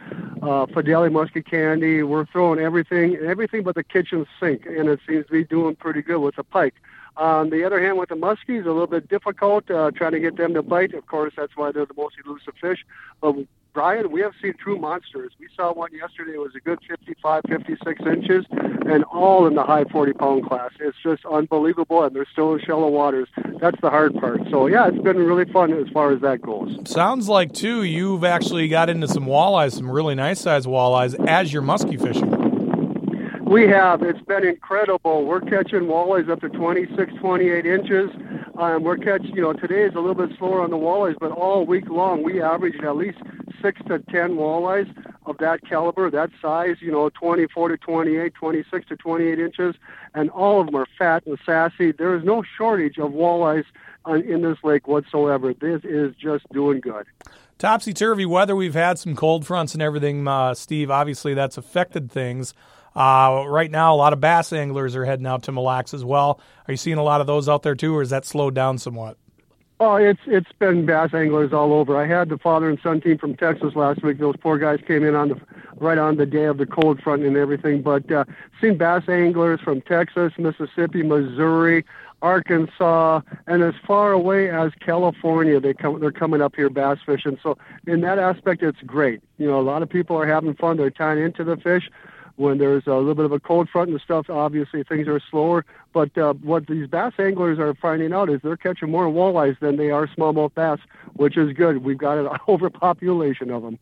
uh, 0.41 0.65
Fideli 0.65 1.09
musky 1.09 1.41
candy. 1.41 2.03
We're 2.03 2.25
throwing 2.25 2.59
everything, 2.59 3.15
everything 3.15 3.63
but 3.63 3.75
the 3.75 3.85
kitchen 3.85 4.27
sink, 4.37 4.65
and 4.65 4.89
it 4.89 4.99
seems 5.07 5.27
to 5.27 5.31
be 5.31 5.45
doing 5.45 5.77
pretty 5.77 6.01
good 6.01 6.19
with 6.19 6.35
the 6.35 6.43
pike. 6.43 6.75
On 7.15 7.51
the 7.51 7.63
other 7.63 7.81
hand, 7.81 7.97
with 7.97 8.09
the 8.09 8.15
muskies, 8.15 8.65
a 8.65 8.69
little 8.69 8.87
bit 8.87 9.07
difficult 9.07 9.71
uh, 9.71 9.91
trying 9.91 10.11
to 10.11 10.19
get 10.19 10.35
them 10.35 10.53
to 10.55 10.61
bite. 10.61 10.93
Of 10.93 11.07
course, 11.07 11.31
that's 11.37 11.55
why 11.55 11.71
they're 11.71 11.85
the 11.85 11.93
most 11.95 12.15
elusive 12.25 12.55
fish. 12.59 12.85
But 13.21 13.35
Brian, 13.73 14.11
we 14.11 14.21
have 14.21 14.33
seen 14.39 14.53
true 14.53 14.77
monsters. 14.77 15.31
We 15.39 15.47
saw 15.55 15.73
one 15.73 15.91
yesterday. 15.93 16.33
It 16.33 16.39
was 16.39 16.53
a 16.55 16.59
good 16.59 16.77
55, 16.87 17.41
56 17.49 18.01
inches, 18.05 18.45
and 18.51 19.03
all 19.05 19.47
in 19.47 19.55
the 19.55 19.63
high 19.63 19.85
40 19.85 20.13
pound 20.13 20.47
class. 20.47 20.69
It's 20.79 20.95
just 21.01 21.25
unbelievable, 21.25 22.03
and 22.03 22.15
they're 22.15 22.27
still 22.31 22.53
in 22.53 22.61
shallow 22.61 22.89
waters. 22.89 23.29
That's 23.59 23.79
the 23.81 23.89
hard 23.89 24.13
part. 24.19 24.41
So, 24.51 24.67
yeah, 24.67 24.89
it's 24.89 25.01
been 25.01 25.17
really 25.17 25.51
fun 25.51 25.73
as 25.73 25.89
far 25.91 26.11
as 26.11 26.21
that 26.21 26.43
goes. 26.43 26.77
Sounds 26.85 27.27
like, 27.27 27.51
too, 27.51 27.81
you've 27.81 28.23
actually 28.23 28.67
got 28.67 28.91
into 28.91 29.07
some 29.07 29.25
walleyes, 29.25 29.73
some 29.73 29.89
really 29.89 30.13
nice 30.13 30.41
sized 30.41 30.67
walleyes, 30.67 31.15
as 31.27 31.51
you're 31.51 31.63
muskie 31.63 31.99
fishing. 31.99 32.29
We 33.43 33.67
have. 33.69 34.03
It's 34.03 34.21
been 34.21 34.45
incredible. 34.45 35.25
We're 35.25 35.41
catching 35.41 35.81
walleyes 35.81 36.29
up 36.29 36.41
to 36.41 36.49
26, 36.49 37.13
28 37.19 37.65
inches. 37.65 38.11
Um, 38.57 38.83
we're 38.83 38.97
catching, 38.97 39.35
you 39.35 39.41
know, 39.41 39.53
today 39.53 39.81
is 39.81 39.95
a 39.95 39.99
little 39.99 40.13
bit 40.13 40.37
slower 40.37 40.61
on 40.61 40.69
the 40.69 40.77
walleyes, 40.77 41.15
but 41.19 41.31
all 41.31 41.65
week 41.65 41.89
long 41.89 42.21
we 42.21 42.39
averaged 42.39 42.83
at 42.83 42.95
least 42.95 43.17
six 43.63 43.81
to 43.87 43.97
ten 43.97 44.35
walleyes 44.35 44.93
of 45.25 45.37
that 45.39 45.67
caliber, 45.67 46.11
that 46.11 46.29
size, 46.41 46.75
you 46.81 46.91
know, 46.91 47.09
24 47.09 47.69
to 47.69 47.77
28, 47.77 48.33
26 48.35 48.87
to 48.89 48.97
28 48.97 49.39
inches, 49.39 49.75
and 50.13 50.29
all 50.29 50.59
of 50.59 50.67
them 50.67 50.75
are 50.75 50.87
fat 50.97 51.25
and 51.25 51.39
sassy. 51.45 51.91
There 51.91 52.15
is 52.15 52.23
no 52.23 52.43
shortage 52.57 52.99
of 52.99 53.11
walleyes 53.11 53.65
in 54.07 54.41
this 54.41 54.57
lake 54.63 54.87
whatsoever. 54.87 55.53
This 55.53 55.81
is 55.83 56.13
just 56.15 56.45
doing 56.51 56.81
good. 56.81 57.07
Topsy 57.57 57.93
turvy 57.93 58.25
weather. 58.25 58.55
We've 58.55 58.73
had 58.73 58.99
some 58.99 59.15
cold 59.15 59.47
fronts 59.47 59.73
and 59.73 59.81
everything, 59.81 60.27
uh, 60.27 60.53
Steve. 60.53 60.91
Obviously, 60.91 61.33
that's 61.33 61.57
affected 61.57 62.11
things. 62.11 62.53
Uh, 62.95 63.45
right 63.47 63.71
now, 63.71 63.95
a 63.95 63.97
lot 63.97 64.13
of 64.13 64.19
bass 64.19 64.53
anglers 64.53 64.95
are 64.95 65.05
heading 65.05 65.25
out 65.25 65.43
to 65.43 65.51
Mille 65.51 65.63
Lacs 65.63 65.93
as 65.93 66.03
well. 66.05 66.39
Are 66.67 66.71
you 66.71 66.77
seeing 66.77 66.97
a 66.97 67.03
lot 67.03 67.21
of 67.21 67.27
those 67.27 67.49
out 67.49 67.63
there 67.63 67.75
too, 67.75 67.95
or 67.95 68.01
is 68.01 68.09
that 68.11 68.25
slowed 68.25 68.53
down 68.53 68.77
somewhat? 68.77 69.17
Oh, 69.85 69.95
it's 69.95 70.21
it's 70.27 70.51
been 70.59 70.85
bass 70.85 71.13
anglers 71.13 71.51
all 71.51 71.73
over. 71.73 71.97
I 71.97 72.07
had 72.07 72.29
the 72.29 72.37
father 72.37 72.69
and 72.69 72.79
son 72.81 73.01
team 73.01 73.17
from 73.17 73.35
Texas 73.35 73.75
last 73.75 74.01
week. 74.01 74.17
Those 74.17 74.37
poor 74.37 74.57
guys 74.57 74.79
came 74.87 75.03
in 75.03 75.13
on 75.13 75.27
the 75.27 75.41
right 75.75 75.97
on 75.97 76.15
the 76.15 76.25
day 76.25 76.45
of 76.45 76.57
the 76.57 76.65
cold 76.65 77.01
front 77.01 77.23
and 77.23 77.35
everything. 77.35 77.81
But 77.81 78.09
uh, 78.09 78.23
seen 78.61 78.77
bass 78.77 79.09
anglers 79.09 79.59
from 79.59 79.81
Texas, 79.81 80.31
Mississippi, 80.37 81.03
Missouri, 81.03 81.83
Arkansas, 82.21 83.19
and 83.45 83.61
as 83.61 83.73
far 83.85 84.13
away 84.13 84.49
as 84.49 84.71
California. 84.79 85.59
They 85.59 85.73
come 85.73 85.99
they're 85.99 86.13
coming 86.13 86.41
up 86.41 86.55
here 86.55 86.69
bass 86.69 86.99
fishing. 87.05 87.37
So 87.43 87.57
in 87.85 87.99
that 88.01 88.19
aspect, 88.19 88.63
it's 88.63 88.79
great. 88.85 89.21
You 89.37 89.47
know, 89.47 89.59
a 89.59 89.67
lot 89.67 89.83
of 89.83 89.89
people 89.89 90.15
are 90.15 90.25
having 90.25 90.55
fun. 90.55 90.77
They're 90.77 90.91
tying 90.91 91.21
into 91.21 91.43
the 91.43 91.57
fish 91.57 91.91
when 92.35 92.57
there's 92.57 92.87
a 92.87 92.95
little 92.95 93.15
bit 93.15 93.25
of 93.25 93.31
a 93.31 93.39
cold 93.39 93.69
front 93.69 93.89
and 93.89 94.01
stuff, 94.01 94.29
obviously 94.29 94.83
things 94.83 95.07
are 95.07 95.21
slower. 95.29 95.65
But 95.93 96.17
uh, 96.17 96.33
what 96.33 96.67
these 96.67 96.87
bass 96.87 97.13
anglers 97.19 97.59
are 97.59 97.73
finding 97.75 98.13
out 98.13 98.29
is 98.29 98.41
they're 98.43 98.57
catching 98.57 98.89
more 98.89 99.05
walleyes 99.05 99.59
than 99.59 99.77
they 99.77 99.91
are 99.91 100.07
smallmouth 100.07 100.53
bass, 100.55 100.79
which 101.13 101.37
is 101.37 101.53
good. 101.53 101.83
We've 101.83 101.97
got 101.97 102.17
an 102.17 102.29
overpopulation 102.47 103.51
of 103.51 103.61
them. 103.61 103.79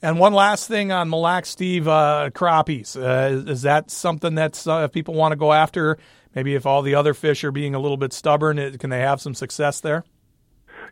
And 0.00 0.18
one 0.18 0.32
last 0.32 0.66
thing 0.66 0.90
on 0.90 1.10
Mille 1.10 1.20
Lacs, 1.20 1.50
Steve, 1.50 1.86
uh, 1.86 2.30
crappies. 2.34 2.96
Uh, 2.96 3.48
is 3.48 3.62
that 3.62 3.90
something 3.90 4.34
that 4.34 4.66
uh, 4.66 4.78
if 4.84 4.92
people 4.92 5.14
want 5.14 5.32
to 5.32 5.36
go 5.36 5.52
after? 5.52 5.96
Maybe 6.34 6.54
if 6.54 6.66
all 6.66 6.82
the 6.82 6.94
other 6.94 7.14
fish 7.14 7.44
are 7.44 7.52
being 7.52 7.74
a 7.74 7.78
little 7.78 7.96
bit 7.96 8.12
stubborn, 8.12 8.58
it, 8.58 8.80
can 8.80 8.90
they 8.90 9.00
have 9.00 9.20
some 9.20 9.34
success 9.34 9.80
there? 9.80 10.04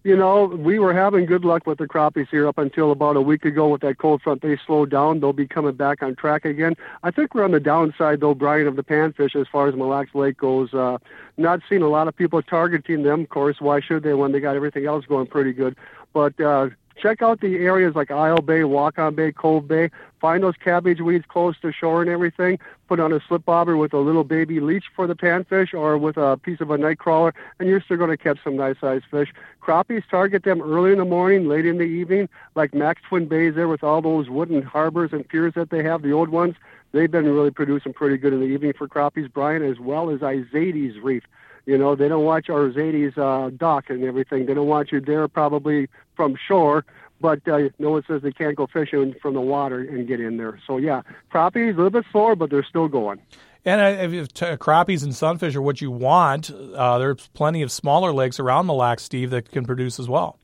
You 0.02 0.16
know, 0.16 0.46
we 0.46 0.78
were 0.78 0.94
having 0.94 1.26
good 1.26 1.44
luck 1.44 1.66
with 1.66 1.76
the 1.76 1.86
crappies 1.86 2.28
here 2.30 2.48
up 2.48 2.56
until 2.56 2.90
about 2.90 3.16
a 3.16 3.20
week 3.20 3.44
ago 3.44 3.68
with 3.68 3.82
that 3.82 3.98
cold 3.98 4.22
front. 4.22 4.40
They 4.40 4.58
slowed 4.66 4.90
down. 4.90 5.20
They'll 5.20 5.34
be 5.34 5.46
coming 5.46 5.74
back 5.74 6.02
on 6.02 6.16
track 6.16 6.46
again. 6.46 6.74
I 7.02 7.10
think 7.10 7.34
we're 7.34 7.44
on 7.44 7.50
the 7.50 7.60
downside, 7.60 8.20
though, 8.20 8.34
Brian, 8.34 8.66
of 8.66 8.76
the 8.76 8.82
panfish 8.82 9.36
as 9.38 9.46
far 9.52 9.68
as 9.68 9.74
Mille 9.74 9.88
Lacs 9.88 10.14
Lake 10.14 10.38
goes. 10.38 10.72
Uh, 10.72 10.96
not 11.36 11.60
seeing 11.68 11.82
a 11.82 11.88
lot 11.88 12.08
of 12.08 12.16
people 12.16 12.40
targeting 12.40 13.02
them. 13.02 13.20
Of 13.22 13.28
course, 13.28 13.56
why 13.60 13.80
should 13.80 14.02
they 14.02 14.14
when 14.14 14.32
they 14.32 14.40
got 14.40 14.56
everything 14.56 14.86
else 14.86 15.04
going 15.04 15.26
pretty 15.26 15.52
good? 15.52 15.76
But 16.14 16.40
uh, 16.40 16.70
check 17.00 17.22
out 17.22 17.40
the 17.40 17.56
areas 17.56 17.94
like 17.94 18.10
Isle 18.10 18.42
Bay, 18.42 18.60
Wahkon 18.60 19.14
Bay, 19.16 19.32
Cove 19.32 19.66
Bay. 19.66 19.90
Find 20.20 20.42
those 20.42 20.56
cabbage 20.62 21.00
weeds 21.00 21.24
close 21.26 21.58
to 21.60 21.72
shore 21.72 22.02
and 22.02 22.10
everything. 22.10 22.58
Put 22.88 23.00
on 23.00 23.12
a 23.12 23.20
slip 23.26 23.44
bobber 23.44 23.76
with 23.76 23.94
a 23.94 23.98
little 23.98 24.24
baby 24.24 24.60
leech 24.60 24.84
for 24.94 25.06
the 25.06 25.14
panfish 25.14 25.72
or 25.72 25.96
with 25.96 26.16
a 26.18 26.36
piece 26.36 26.60
of 26.60 26.70
a 26.70 26.76
night 26.76 26.98
crawler, 26.98 27.32
and 27.58 27.68
you're 27.68 27.80
still 27.80 27.96
going 27.96 28.10
to 28.10 28.16
catch 28.16 28.38
some 28.44 28.56
nice 28.56 28.76
sized 28.80 29.06
fish. 29.10 29.32
Crappies 29.62 30.02
target 30.10 30.44
them 30.44 30.60
early 30.60 30.92
in 30.92 30.98
the 30.98 31.04
morning, 31.04 31.48
late 31.48 31.64
in 31.64 31.78
the 31.78 31.84
evening, 31.84 32.28
like 32.54 32.74
Mac's 32.74 33.02
Twin 33.08 33.26
Bays 33.26 33.54
there 33.54 33.68
with 33.68 33.82
all 33.82 34.02
those 34.02 34.28
wooden 34.28 34.62
harbors 34.62 35.10
and 35.12 35.26
piers 35.26 35.54
that 35.54 35.70
they 35.70 35.82
have, 35.82 36.02
the 36.02 36.12
old 36.12 36.28
ones. 36.28 36.54
They've 36.92 37.10
been 37.10 37.26
really 37.26 37.50
producing 37.50 37.92
pretty 37.92 38.16
good 38.16 38.32
in 38.32 38.40
the 38.40 38.46
evening 38.46 38.74
for 38.76 38.88
crappies, 38.88 39.32
Brian, 39.32 39.62
as 39.62 39.78
well 39.78 40.10
as 40.10 40.20
Izatys 40.20 41.02
Reef. 41.02 41.22
You 41.66 41.78
know, 41.78 41.94
they 41.94 42.08
don't 42.08 42.24
want 42.24 42.50
our 42.50 42.68
Izatys 42.68 43.16
uh, 43.16 43.50
dock 43.56 43.90
and 43.90 44.02
everything. 44.02 44.46
They 44.46 44.54
don't 44.54 44.66
want 44.66 44.90
you 44.90 45.00
there 45.00 45.28
probably 45.28 45.88
from 46.20 46.36
shore 46.46 46.84
but 47.20 47.46
uh, 47.48 47.68
no 47.78 47.90
one 47.90 48.02
says 48.06 48.22
they 48.22 48.32
can't 48.32 48.56
go 48.56 48.66
fishing 48.66 49.14
from 49.20 49.34
the 49.34 49.40
water 49.40 49.80
and 49.80 50.08
get 50.08 50.20
in 50.20 50.36
there. 50.38 50.58
So 50.66 50.78
yeah, 50.78 51.02
crappies 51.32 51.74
a 51.74 51.76
little 51.76 51.90
bit 51.90 52.04
slower, 52.10 52.34
but 52.34 52.50
they're 52.50 52.64
still 52.64 52.88
going. 52.88 53.20
And 53.64 53.80
uh, 53.80 54.16
if 54.16 54.32
t- 54.32 54.46
crappies 54.46 55.04
and 55.04 55.14
sunfish 55.14 55.54
are 55.54 55.62
what 55.62 55.82
you 55.82 55.90
want, 55.90 56.50
uh, 56.50 56.98
there's 56.98 57.28
plenty 57.28 57.60
of 57.60 57.70
smaller 57.70 58.12
lakes 58.12 58.40
around 58.40 58.68
the 58.68 58.74
Lac, 58.74 59.00
Steve, 59.00 59.30
that 59.30 59.50
can 59.52 59.66
produce 59.66 60.00
as 60.00 60.08
well. 60.08 60.38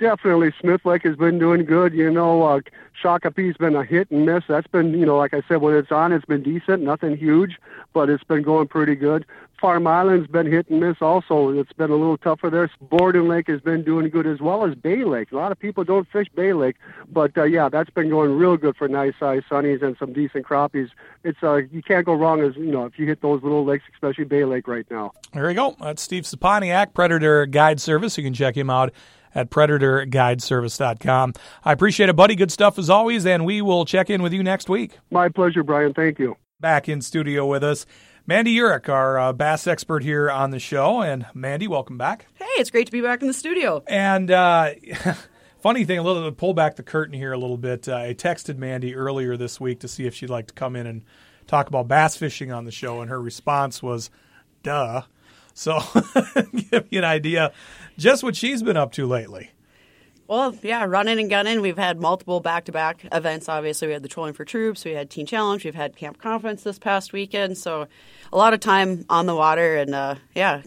Definitely, 0.00 0.52
Smith 0.60 0.84
Lake 0.84 1.04
has 1.04 1.14
been 1.14 1.38
doing 1.38 1.64
good. 1.64 1.94
You 1.94 2.10
know, 2.10 2.42
uh, 2.42 2.60
Shakopee's 3.00 3.56
been 3.56 3.76
a 3.76 3.84
hit 3.84 4.10
and 4.10 4.26
miss. 4.26 4.42
That's 4.48 4.66
been, 4.66 4.92
you 4.98 5.06
know, 5.06 5.16
like 5.16 5.32
I 5.32 5.42
said, 5.46 5.58
when 5.58 5.76
it's 5.76 5.92
on, 5.92 6.12
it's 6.12 6.24
been 6.24 6.42
decent, 6.42 6.82
nothing 6.82 7.16
huge, 7.16 7.58
but 7.92 8.10
it's 8.10 8.24
been 8.24 8.42
going 8.42 8.66
pretty 8.66 8.96
good. 8.96 9.24
Farm 9.60 9.86
Island's 9.86 10.26
been 10.26 10.50
hit 10.50 10.68
and 10.68 10.80
miss 10.80 10.96
also. 11.00 11.50
It's 11.50 11.72
been 11.72 11.90
a 11.90 11.96
little 11.96 12.18
tougher 12.18 12.50
there. 12.50 12.70
Borden 12.80 13.28
Lake 13.28 13.48
has 13.48 13.60
been 13.60 13.82
doing 13.82 14.08
good 14.10 14.26
as 14.26 14.40
well 14.40 14.64
as 14.64 14.74
Bay 14.74 15.04
Lake. 15.04 15.32
A 15.32 15.36
lot 15.36 15.52
of 15.52 15.58
people 15.58 15.84
don't 15.84 16.08
fish 16.08 16.26
Bay 16.34 16.52
Lake, 16.52 16.76
but 17.10 17.36
uh, 17.36 17.44
yeah, 17.44 17.68
that's 17.68 17.90
been 17.90 18.10
going 18.10 18.36
real 18.36 18.56
good 18.56 18.76
for 18.76 18.88
nice 18.88 19.14
sized 19.18 19.46
sunnies 19.48 19.82
and 19.82 19.96
some 19.98 20.12
decent 20.12 20.46
crappies. 20.46 20.90
It's 21.22 21.42
uh, 21.42 21.56
you 21.72 21.82
can't 21.82 22.04
go 22.04 22.14
wrong 22.14 22.40
as 22.40 22.56
you 22.56 22.70
know 22.70 22.84
if 22.84 22.98
you 22.98 23.06
hit 23.06 23.22
those 23.22 23.42
little 23.42 23.64
lakes, 23.64 23.84
especially 23.94 24.24
Bay 24.24 24.44
Lake 24.44 24.68
right 24.68 24.86
now. 24.90 25.12
There 25.32 25.48
you 25.48 25.56
go. 25.56 25.76
That's 25.80 26.02
Steve 26.02 26.24
Saponiak, 26.24 26.94
Predator 26.94 27.46
Guide 27.46 27.80
Service. 27.80 28.18
You 28.18 28.24
can 28.24 28.34
check 28.34 28.56
him 28.56 28.70
out 28.70 28.92
at 29.34 29.50
predatorguideservice.com. 29.50 31.32
I 31.64 31.72
appreciate 31.72 32.08
it, 32.08 32.16
buddy. 32.16 32.34
Good 32.34 32.52
stuff 32.52 32.78
as 32.78 32.88
always, 32.88 33.26
and 33.26 33.44
we 33.44 33.62
will 33.62 33.84
check 33.84 34.10
in 34.10 34.22
with 34.22 34.32
you 34.32 34.42
next 34.42 34.68
week. 34.68 34.98
My 35.10 35.28
pleasure, 35.28 35.62
Brian. 35.62 35.92
Thank 35.92 36.18
you. 36.18 36.36
Back 36.60 36.88
in 36.88 37.00
studio 37.02 37.46
with 37.46 37.64
us 37.64 37.84
Mandy 38.26 38.56
Urich, 38.56 38.88
our 38.88 39.18
uh, 39.18 39.32
bass 39.34 39.66
expert 39.66 40.02
here 40.02 40.30
on 40.30 40.50
the 40.50 40.58
show. 40.58 41.02
And 41.02 41.26
Mandy, 41.34 41.68
welcome 41.68 41.98
back. 41.98 42.26
Hey, 42.34 42.46
it's 42.56 42.70
great 42.70 42.86
to 42.86 42.92
be 42.92 43.02
back 43.02 43.20
in 43.20 43.28
the 43.28 43.34
studio. 43.34 43.84
And 43.86 44.30
uh, 44.30 44.70
funny 45.60 45.84
thing, 45.84 45.98
a 45.98 46.02
little 46.02 46.24
to 46.24 46.32
pull 46.32 46.54
back 46.54 46.76
the 46.76 46.82
curtain 46.82 47.14
here 47.14 47.34
a 47.34 47.38
little 47.38 47.58
bit. 47.58 47.86
Uh, 47.86 47.96
I 47.96 48.14
texted 48.14 48.56
Mandy 48.56 48.94
earlier 48.94 49.36
this 49.36 49.60
week 49.60 49.80
to 49.80 49.88
see 49.88 50.06
if 50.06 50.14
she'd 50.14 50.30
like 50.30 50.46
to 50.46 50.54
come 50.54 50.74
in 50.74 50.86
and 50.86 51.04
talk 51.46 51.68
about 51.68 51.86
bass 51.86 52.16
fishing 52.16 52.50
on 52.50 52.64
the 52.64 52.72
show, 52.72 53.02
and 53.02 53.10
her 53.10 53.20
response 53.20 53.82
was, 53.82 54.08
"Duh." 54.62 55.02
So, 55.52 55.80
give 56.70 56.86
you 56.90 57.00
an 57.00 57.04
idea 57.04 57.52
just 57.98 58.22
what 58.22 58.36
she's 58.36 58.62
been 58.62 58.78
up 58.78 58.92
to 58.92 59.06
lately. 59.06 59.50
Well, 60.26 60.56
yeah, 60.62 60.84
running 60.84 61.18
and 61.20 61.28
gunning. 61.28 61.60
We've 61.60 61.76
had 61.76 62.00
multiple 62.00 62.40
back 62.40 62.64
to 62.64 62.72
back 62.72 63.06
events. 63.12 63.48
Obviously, 63.48 63.88
we 63.88 63.92
had 63.92 64.02
the 64.02 64.08
Trolling 64.08 64.32
for 64.32 64.46
Troops, 64.46 64.84
we 64.84 64.92
had 64.92 65.10
Teen 65.10 65.26
Challenge, 65.26 65.62
we've 65.64 65.74
had 65.74 65.96
Camp 65.96 66.18
Confidence 66.18 66.62
this 66.62 66.78
past 66.78 67.12
weekend. 67.12 67.58
So, 67.58 67.86
a 68.32 68.36
lot 68.36 68.54
of 68.54 68.60
time 68.60 69.04
on 69.10 69.26
the 69.26 69.34
water, 69.34 69.76
and 69.76 69.94
uh, 69.94 70.14
yeah, 70.34 70.62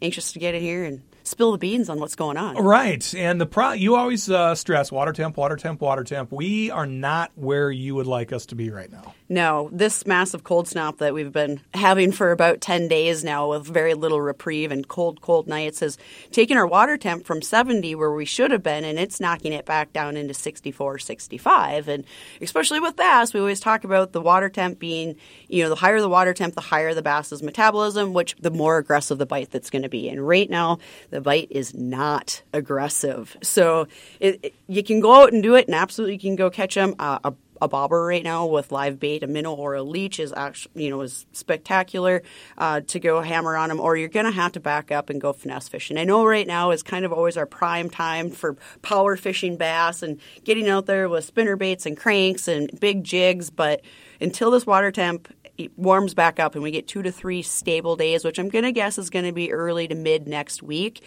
anxious 0.00 0.32
to 0.32 0.38
get 0.38 0.54
in 0.54 0.62
here 0.62 0.84
and 0.84 1.02
spill 1.32 1.52
the 1.52 1.58
beans 1.58 1.88
on 1.88 1.98
what's 1.98 2.14
going 2.14 2.36
on. 2.36 2.56
Right, 2.56 3.12
and 3.14 3.40
the 3.40 3.46
pro 3.46 3.72
you 3.72 3.96
always 3.96 4.30
uh, 4.30 4.54
stress 4.54 4.92
water 4.92 5.12
temp, 5.12 5.36
water 5.36 5.56
temp, 5.56 5.80
water 5.80 6.04
temp. 6.04 6.30
We 6.30 6.70
are 6.70 6.86
not 6.86 7.32
where 7.34 7.70
you 7.70 7.96
would 7.96 8.06
like 8.06 8.32
us 8.32 8.46
to 8.46 8.54
be 8.54 8.70
right 8.70 8.90
now. 8.90 9.14
No, 9.32 9.70
this 9.72 10.06
massive 10.06 10.44
cold 10.44 10.68
snap 10.68 10.98
that 10.98 11.14
we've 11.14 11.32
been 11.32 11.62
having 11.72 12.12
for 12.12 12.32
about 12.32 12.60
10 12.60 12.86
days 12.86 13.24
now 13.24 13.48
with 13.48 13.64
very 13.64 13.94
little 13.94 14.20
reprieve 14.20 14.70
and 14.70 14.86
cold, 14.86 15.22
cold 15.22 15.48
nights 15.48 15.80
has 15.80 15.96
taken 16.32 16.58
our 16.58 16.66
water 16.66 16.98
temp 16.98 17.24
from 17.24 17.40
70 17.40 17.94
where 17.94 18.12
we 18.12 18.26
should 18.26 18.50
have 18.50 18.62
been 18.62 18.84
and 18.84 18.98
it's 18.98 19.20
knocking 19.20 19.54
it 19.54 19.64
back 19.64 19.90
down 19.94 20.18
into 20.18 20.34
64, 20.34 20.98
65. 20.98 21.88
And 21.88 22.04
especially 22.42 22.78
with 22.78 22.96
bass, 22.96 23.32
we 23.32 23.40
always 23.40 23.58
talk 23.58 23.84
about 23.84 24.12
the 24.12 24.20
water 24.20 24.50
temp 24.50 24.78
being, 24.78 25.16
you 25.48 25.62
know, 25.62 25.70
the 25.70 25.76
higher 25.76 26.02
the 26.02 26.10
water 26.10 26.34
temp, 26.34 26.54
the 26.54 26.60
higher 26.60 26.92
the 26.92 27.00
bass's 27.00 27.42
metabolism, 27.42 28.12
which 28.12 28.36
the 28.38 28.50
more 28.50 28.76
aggressive 28.76 29.16
the 29.16 29.24
bite 29.24 29.50
that's 29.50 29.70
going 29.70 29.80
to 29.80 29.88
be. 29.88 30.10
And 30.10 30.28
right 30.28 30.50
now, 30.50 30.78
the 31.08 31.21
bite 31.22 31.48
is 31.50 31.74
not 31.74 32.42
aggressive. 32.52 33.36
So 33.42 33.86
it, 34.20 34.40
it, 34.42 34.54
you 34.68 34.82
can 34.82 35.00
go 35.00 35.22
out 35.22 35.32
and 35.32 35.42
do 35.42 35.54
it 35.54 35.66
and 35.66 35.74
absolutely 35.74 36.14
you 36.14 36.20
can 36.20 36.36
go 36.36 36.50
catch 36.50 36.74
them. 36.74 36.94
Uh, 36.98 37.18
a 37.24 37.34
a 37.62 37.68
bobber 37.68 38.04
right 38.04 38.24
now 38.24 38.44
with 38.44 38.72
live 38.72 38.98
bait, 38.98 39.22
a 39.22 39.26
minnow 39.28 39.54
or 39.54 39.74
a 39.74 39.82
leech 39.84 40.18
is 40.18 40.32
actually 40.36 40.84
you 40.84 40.90
know 40.90 41.00
is 41.00 41.26
spectacular 41.32 42.22
uh, 42.58 42.80
to 42.80 42.98
go 42.98 43.22
hammer 43.22 43.56
on 43.56 43.68
them, 43.68 43.78
or 43.78 43.96
you're 43.96 44.08
going 44.08 44.26
to 44.26 44.32
have 44.32 44.52
to 44.52 44.60
back 44.60 44.90
up 44.90 45.08
and 45.08 45.20
go 45.20 45.32
finesse 45.32 45.68
fishing. 45.68 45.96
I 45.96 46.02
know 46.04 46.26
right 46.26 46.46
now 46.46 46.72
is 46.72 46.82
kind 46.82 47.04
of 47.04 47.12
always 47.12 47.36
our 47.36 47.46
prime 47.46 47.88
time 47.88 48.30
for 48.30 48.56
power 48.82 49.16
fishing 49.16 49.56
bass 49.56 50.02
and 50.02 50.20
getting 50.42 50.68
out 50.68 50.86
there 50.86 51.08
with 51.08 51.24
spinner 51.24 51.54
baits 51.54 51.86
and 51.86 51.96
cranks 51.96 52.48
and 52.48 52.68
big 52.80 53.04
jigs, 53.04 53.48
but 53.48 53.80
until 54.20 54.50
this 54.50 54.66
water 54.66 54.90
temp 54.90 55.32
warms 55.76 56.14
back 56.14 56.40
up 56.40 56.54
and 56.54 56.62
we 56.62 56.70
get 56.70 56.88
two 56.88 57.02
to 57.02 57.12
three 57.12 57.42
stable 57.42 57.96
days, 57.96 58.24
which 58.24 58.38
I'm 58.38 58.48
going 58.48 58.64
to 58.64 58.72
guess 58.72 58.98
is 58.98 59.10
going 59.10 59.24
to 59.24 59.32
be 59.32 59.52
early 59.52 59.88
to 59.88 59.94
mid 59.94 60.26
next 60.26 60.62
week, 60.62 61.02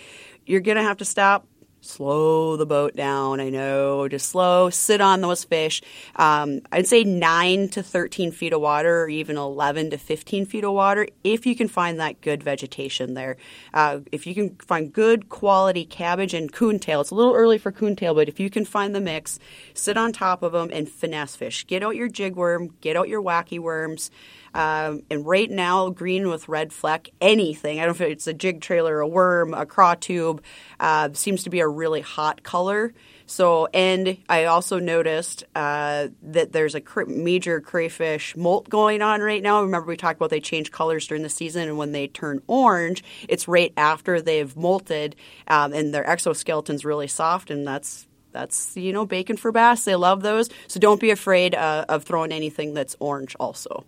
you're 0.45 0.61
going 0.61 0.77
to 0.77 0.83
have 0.83 0.97
to 0.97 1.05
stop, 1.05 1.47
slow 1.85 2.57
the 2.57 2.65
boat 2.65 2.95
down. 2.95 3.39
I 3.39 3.49
know, 3.49 4.07
just 4.07 4.29
slow, 4.29 4.69
sit 4.69 5.01
on 5.01 5.21
those 5.21 5.43
fish. 5.43 5.81
Um, 6.15 6.61
I'd 6.71 6.87
say 6.87 7.03
9 7.03 7.69
to 7.69 7.83
13 7.83 8.31
feet 8.31 8.53
of 8.53 8.61
water 8.61 9.03
or 9.03 9.09
even 9.09 9.37
11 9.37 9.91
to 9.91 9.97
15 9.97 10.45
feet 10.45 10.63
of 10.63 10.73
water 10.73 11.07
if 11.23 11.45
you 11.45 11.55
can 11.55 11.67
find 11.67 11.99
that 11.99 12.21
good 12.21 12.43
vegetation 12.43 13.13
there. 13.13 13.37
Uh, 13.73 13.99
if 14.11 14.25
you 14.25 14.33
can 14.33 14.55
find 14.57 14.91
good 14.91 15.29
quality 15.29 15.85
cabbage 15.85 16.33
and 16.33 16.51
coontail, 16.51 17.01
it's 17.01 17.11
a 17.11 17.15
little 17.15 17.35
early 17.35 17.57
for 17.57 17.71
coontail, 17.71 18.13
but 18.13 18.27
if 18.27 18.39
you 18.39 18.49
can 18.49 18.65
find 18.65 18.95
the 18.95 19.01
mix, 19.01 19.39
sit 19.73 19.97
on 19.97 20.11
top 20.11 20.43
of 20.43 20.51
them 20.51 20.69
and 20.73 20.89
finesse 20.89 21.35
fish. 21.35 21.65
Get 21.67 21.83
out 21.83 21.95
your 21.95 22.07
jig 22.07 22.35
worm, 22.35 22.73
get 22.81 22.95
out 22.95 23.09
your 23.09 23.21
wacky 23.21 23.59
worms. 23.59 24.11
Um, 24.55 25.01
and 25.09 25.25
right 25.25 25.51
now, 25.51 25.89
green 25.89 26.29
with 26.29 26.47
red 26.47 26.71
fleck, 26.71 27.09
anything, 27.19 27.79
I 27.79 27.85
don't 27.85 27.99
know 27.99 28.05
if 28.05 28.11
it's 28.11 28.27
a 28.27 28.33
jig 28.33 28.61
trailer, 28.61 29.01
a 29.01 29.07
worm, 29.07 29.53
a 29.53 29.65
craw 29.65 29.95
tube, 29.95 30.41
uh, 30.79 31.09
seems 31.11 31.43
to 31.43 31.49
be 31.49 31.59
a 31.59 31.67
really 31.67 31.99
hot 31.99 32.41
color. 32.41 32.93
So, 33.27 33.67
and 33.73 34.17
I 34.29 34.45
also 34.45 34.79
noticed 34.79 35.43
uh, 35.55 36.07
that 36.23 36.53
there's 36.53 36.73
a 36.73 36.81
cr- 36.81 37.05
major 37.05 37.59
crayfish 37.59 38.37
molt 38.37 38.69
going 38.69 39.01
on 39.01 39.19
right 39.19 39.41
now. 39.43 39.61
Remember, 39.61 39.87
we 39.87 39.97
talked 39.97 40.19
about 40.19 40.29
they 40.29 40.39
change 40.39 40.71
colors 40.71 41.07
during 41.07 41.23
the 41.23 41.29
season, 41.29 41.67
and 41.67 41.77
when 41.77 41.91
they 41.91 42.07
turn 42.07 42.41
orange, 42.47 43.03
it's 43.27 43.47
right 43.47 43.73
after 43.75 44.21
they've 44.21 44.53
molted, 44.55 45.15
um, 45.47 45.73
and 45.73 45.93
their 45.93 46.05
exoskeleton's 46.07 46.85
really 46.85 47.07
soft, 47.07 47.49
and 47.49 47.67
that's 47.67 48.07
that's 48.31 48.77
you 48.77 48.93
know 48.93 49.05
bacon 49.05 49.37
for 49.37 49.51
bass. 49.51 49.85
They 49.85 49.95
love 49.95 50.21
those, 50.21 50.49
so 50.67 50.79
don't 50.79 51.01
be 51.01 51.09
afraid 51.09 51.55
uh, 51.55 51.85
of 51.89 52.03
throwing 52.03 52.31
anything 52.31 52.73
that's 52.73 52.95
orange. 52.99 53.35
Also. 53.39 53.83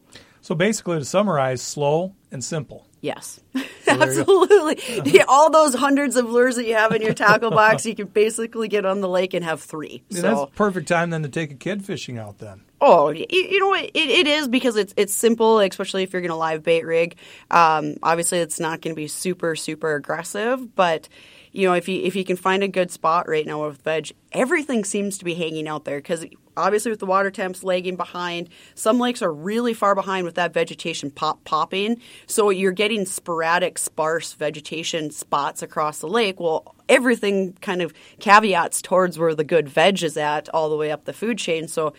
So 0.47 0.55
basically, 0.55 0.97
to 0.97 1.03
summarize, 1.03 1.61
slow 1.61 2.15
and 2.31 2.41
simple. 2.41 2.87
Yes, 3.01 3.41
absolutely. 3.87 4.79
Yeah, 5.03 5.25
all 5.27 5.49
those 5.49 5.73
hundreds 5.73 6.15
of 6.15 6.29
lures 6.29 6.55
that 6.55 6.65
you 6.65 6.73
have 6.73 6.93
in 6.93 7.01
your 7.01 7.13
tackle 7.13 7.51
box, 7.51 7.85
you 7.85 7.93
can 7.93 8.07
basically 8.07 8.69
get 8.69 8.85
on 8.85 9.01
the 9.01 9.09
lake 9.09 9.33
and 9.33 9.43
have 9.43 9.61
three. 9.61 10.03
Yeah, 10.07 10.21
so. 10.21 10.21
That's 10.21 10.55
perfect 10.55 10.87
time 10.87 11.09
then 11.09 11.23
to 11.23 11.27
take 11.27 11.51
a 11.51 11.55
kid 11.55 11.83
fishing 11.83 12.17
out 12.17 12.37
then. 12.37 12.61
Oh, 12.79 13.09
you, 13.09 13.25
you 13.29 13.59
know 13.59 13.73
it, 13.73 13.91
it 13.93 14.25
is 14.25 14.47
because 14.47 14.77
it's 14.77 14.93
it's 14.95 15.13
simple, 15.13 15.59
especially 15.59 16.03
if 16.03 16.13
you're 16.13 16.21
going 16.21 16.29
to 16.29 16.37
live 16.37 16.63
bait 16.63 16.85
rig. 16.85 17.17
Um, 17.51 17.97
obviously, 18.01 18.37
it's 18.37 18.57
not 18.57 18.79
going 18.79 18.95
to 18.95 18.97
be 18.97 19.09
super 19.09 19.53
super 19.57 19.95
aggressive, 19.95 20.73
but 20.77 21.09
you 21.51 21.67
know 21.67 21.73
if 21.73 21.89
you 21.89 22.01
if 22.03 22.15
you 22.15 22.23
can 22.23 22.37
find 22.37 22.63
a 22.63 22.69
good 22.69 22.89
spot 22.89 23.27
right 23.27 23.45
now 23.45 23.67
with 23.67 23.81
veg, 23.81 24.13
everything 24.31 24.85
seems 24.85 25.17
to 25.17 25.25
be 25.25 25.33
hanging 25.33 25.67
out 25.67 25.83
there 25.83 25.97
because 25.97 26.25
obviously 26.57 26.91
with 26.91 26.99
the 26.99 27.05
water 27.05 27.31
temps 27.31 27.63
lagging 27.63 27.95
behind, 27.95 28.49
some 28.75 28.99
lakes 28.99 29.21
are 29.21 29.31
really 29.31 29.73
far 29.73 29.95
behind 29.95 30.25
with 30.25 30.35
that 30.35 30.53
vegetation 30.53 31.11
pop 31.11 31.43
popping. 31.45 32.01
So 32.25 32.49
you're 32.49 32.71
getting 32.71 33.05
sporadic, 33.05 33.77
sparse 33.77 34.33
vegetation 34.33 35.11
spots 35.11 35.61
across 35.61 35.99
the 35.99 36.07
lake. 36.07 36.39
Well, 36.39 36.75
everything 36.89 37.53
kind 37.61 37.81
of 37.81 37.93
caveats 38.19 38.81
towards 38.81 39.17
where 39.17 39.35
the 39.35 39.43
good 39.43 39.69
veg 39.69 40.03
is 40.03 40.17
at 40.17 40.49
all 40.49 40.69
the 40.69 40.75
way 40.75 40.91
up 40.91 41.05
the 41.05 41.13
food 41.13 41.37
chain. 41.37 41.67
So 41.67 41.93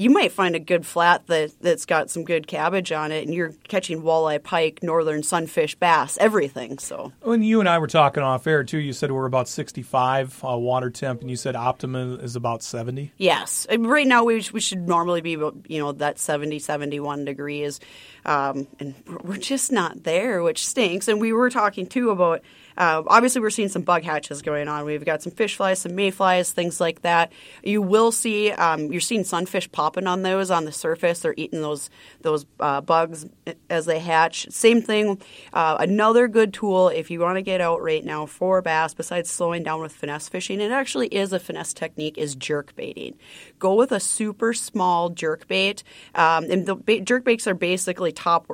you 0.00 0.08
might 0.08 0.32
find 0.32 0.56
a 0.56 0.58
good 0.58 0.86
flat 0.86 1.26
that, 1.26 1.52
that's 1.60 1.84
got 1.84 2.08
some 2.08 2.24
good 2.24 2.46
cabbage 2.46 2.90
on 2.90 3.12
it, 3.12 3.26
and 3.26 3.34
you're 3.34 3.52
catching 3.68 4.00
walleye, 4.00 4.42
pike, 4.42 4.82
northern 4.82 5.22
sunfish, 5.22 5.74
bass, 5.74 6.16
everything. 6.18 6.78
So 6.78 7.12
when 7.20 7.42
you 7.42 7.60
and 7.60 7.68
I 7.68 7.78
were 7.78 7.86
talking 7.86 8.22
off 8.22 8.46
air 8.46 8.64
too, 8.64 8.78
you 8.78 8.94
said 8.94 9.12
we're 9.12 9.26
about 9.26 9.46
65 9.46 10.42
uh, 10.42 10.56
water 10.56 10.88
temp, 10.88 11.20
and 11.20 11.28
you 11.28 11.36
said 11.36 11.54
optimum 11.54 12.18
is 12.18 12.34
about 12.34 12.62
70. 12.62 13.12
Yes, 13.18 13.66
right 13.78 14.06
now 14.06 14.24
we 14.24 14.42
we 14.54 14.60
should 14.60 14.88
normally 14.88 15.20
be 15.20 15.32
you 15.32 15.78
know 15.78 15.92
that 15.92 16.18
70, 16.18 16.60
71 16.60 17.26
degrees, 17.26 17.78
um, 18.24 18.66
and 18.78 18.94
we're 19.22 19.36
just 19.36 19.70
not 19.70 20.04
there, 20.04 20.42
which 20.42 20.66
stinks. 20.66 21.08
And 21.08 21.20
we 21.20 21.34
were 21.34 21.50
talking 21.50 21.86
too 21.86 22.08
about 22.08 22.40
uh, 22.76 23.02
obviously, 23.06 23.40
we're 23.40 23.50
seeing 23.50 23.68
some 23.68 23.82
bug 23.82 24.02
hatches 24.02 24.42
going 24.42 24.68
on. 24.68 24.84
We've 24.84 25.04
got 25.04 25.22
some 25.22 25.32
fish 25.32 25.56
flies, 25.56 25.80
some 25.80 25.94
mayflies, 25.94 26.52
things 26.52 26.80
like 26.80 27.02
that. 27.02 27.32
You 27.62 27.82
will 27.82 28.12
see 28.12 28.50
um, 28.52 28.92
you're 28.92 29.00
seeing 29.00 29.24
sunfish 29.24 29.70
popping 29.70 30.06
on 30.06 30.22
those 30.22 30.50
on 30.50 30.64
the 30.64 30.72
surface. 30.72 31.20
They're 31.20 31.34
eating 31.36 31.60
those 31.60 31.90
those 32.22 32.46
uh, 32.58 32.80
bugs 32.80 33.26
as 33.68 33.86
they 33.86 33.98
hatch. 33.98 34.46
Same 34.50 34.82
thing. 34.82 35.20
Uh, 35.52 35.76
another 35.80 36.28
good 36.28 36.52
tool 36.52 36.88
if 36.88 37.10
you 37.10 37.20
want 37.20 37.36
to 37.36 37.42
get 37.42 37.60
out 37.60 37.82
right 37.82 38.04
now 38.04 38.26
for 38.26 38.62
bass, 38.62 38.94
besides 38.94 39.30
slowing 39.30 39.62
down 39.62 39.80
with 39.80 39.92
finesse 39.92 40.28
fishing, 40.28 40.60
it 40.60 40.72
actually 40.72 41.08
is 41.08 41.32
a 41.32 41.38
finesse 41.38 41.72
technique. 41.72 42.18
Is 42.18 42.34
jerk 42.34 42.74
baiting. 42.76 43.16
Go 43.58 43.74
with 43.74 43.92
a 43.92 44.00
super 44.00 44.52
small 44.52 45.10
jerk 45.10 45.46
bait, 45.48 45.82
um, 46.14 46.44
and 46.50 46.66
the 46.66 46.74
bait, 46.74 47.04
jerk 47.04 47.24
baits 47.24 47.46
are 47.46 47.54
basically 47.54 48.12
top 48.12 48.48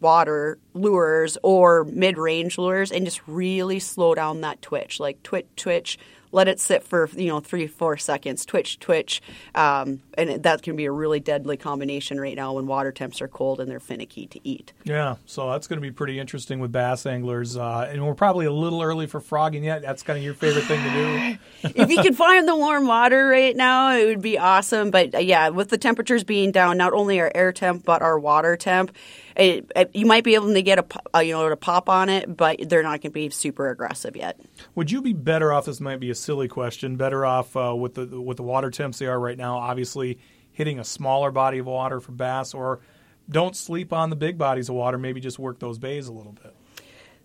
water 0.00 0.58
lures 0.74 1.38
or 1.42 1.84
mid-range 1.84 2.58
lures 2.58 2.92
and 2.92 3.04
just 3.04 3.20
really 3.26 3.78
slow 3.78 4.14
down 4.14 4.42
that 4.42 4.62
twitch. 4.62 5.00
Like 5.00 5.22
twitch 5.22 5.46
twitch 5.56 5.98
let 6.32 6.48
it 6.48 6.60
sit 6.60 6.84
for 6.84 7.08
you 7.14 7.28
know 7.28 7.40
three 7.40 7.66
four 7.66 7.96
seconds. 7.96 8.44
Twitch 8.44 8.78
twitch 8.78 9.22
um, 9.54 10.02
and 10.18 10.42
that 10.42 10.62
can 10.62 10.76
be 10.76 10.84
a 10.84 10.92
really 10.92 11.20
deadly 11.20 11.56
combination 11.56 12.20
right 12.20 12.36
now 12.36 12.52
when 12.54 12.66
water 12.66 12.92
temps 12.92 13.20
are 13.22 13.28
cold 13.28 13.60
and 13.60 13.70
they're 13.70 13.80
finicky 13.80 14.26
to 14.26 14.40
eat. 14.46 14.72
Yeah 14.84 15.16
so 15.24 15.50
that's 15.50 15.66
going 15.66 15.78
to 15.78 15.80
be 15.80 15.90
pretty 15.90 16.18
interesting 16.18 16.58
with 16.58 16.72
bass 16.72 17.06
anglers 17.06 17.56
uh, 17.56 17.88
and 17.90 18.04
we're 18.04 18.14
probably 18.14 18.46
a 18.46 18.52
little 18.52 18.82
early 18.82 19.06
for 19.06 19.20
frogging 19.20 19.64
yet. 19.64 19.82
That's 19.82 20.02
kind 20.02 20.18
of 20.18 20.24
your 20.24 20.34
favorite 20.34 20.64
thing 20.64 20.82
to 20.82 20.90
do. 20.90 21.38
If 21.74 21.90
you 21.90 22.02
could 22.02 22.16
find 22.16 22.46
the 22.46 22.56
warm 22.56 22.86
water 22.86 23.26
right 23.26 23.56
now 23.56 23.92
it 23.96 24.06
would 24.06 24.22
be 24.22 24.38
awesome 24.38 24.90
but 24.90 25.14
uh, 25.14 25.18
yeah 25.18 25.48
with 25.48 25.68
the 25.68 25.78
temperatures 25.78 26.22
being 26.22 26.52
down 26.52 26.76
not 26.76 26.92
only 26.92 27.20
our 27.20 27.32
air 27.34 27.52
temp 27.52 27.84
but 27.84 28.02
our 28.02 28.18
water 28.18 28.56
temp 28.56 28.94
it, 29.36 29.70
it, 29.76 29.90
you 29.94 30.06
might 30.06 30.24
be 30.24 30.34
able 30.34 30.52
to 30.52 30.62
get 30.62 30.78
a, 30.78 30.84
a, 31.14 31.22
you 31.22 31.32
know 31.32 31.48
to 31.48 31.56
pop 31.56 31.88
on 31.88 32.08
it, 32.08 32.36
but 32.36 32.68
they're 32.68 32.82
not 32.82 33.00
going 33.00 33.02
to 33.02 33.10
be 33.10 33.30
super 33.30 33.70
aggressive 33.70 34.16
yet. 34.16 34.40
Would 34.74 34.90
you 34.90 35.02
be 35.02 35.12
better 35.12 35.52
off? 35.52 35.66
This 35.66 35.80
might 35.80 36.00
be 36.00 36.10
a 36.10 36.14
silly 36.14 36.48
question. 36.48 36.96
Better 36.96 37.24
off 37.24 37.56
uh, 37.56 37.74
with 37.76 37.94
the 37.94 38.20
with 38.20 38.36
the 38.36 38.42
water 38.42 38.70
temps 38.70 38.98
they 38.98 39.06
are 39.06 39.18
right 39.18 39.36
now. 39.36 39.58
Obviously, 39.58 40.18
hitting 40.52 40.78
a 40.78 40.84
smaller 40.84 41.30
body 41.30 41.58
of 41.58 41.66
water 41.66 42.00
for 42.00 42.12
bass, 42.12 42.54
or 42.54 42.80
don't 43.28 43.56
sleep 43.56 43.92
on 43.92 44.10
the 44.10 44.16
big 44.16 44.38
bodies 44.38 44.68
of 44.68 44.74
water. 44.74 44.98
Maybe 44.98 45.20
just 45.20 45.38
work 45.38 45.58
those 45.58 45.78
bays 45.78 46.08
a 46.08 46.12
little 46.12 46.32
bit. 46.32 46.54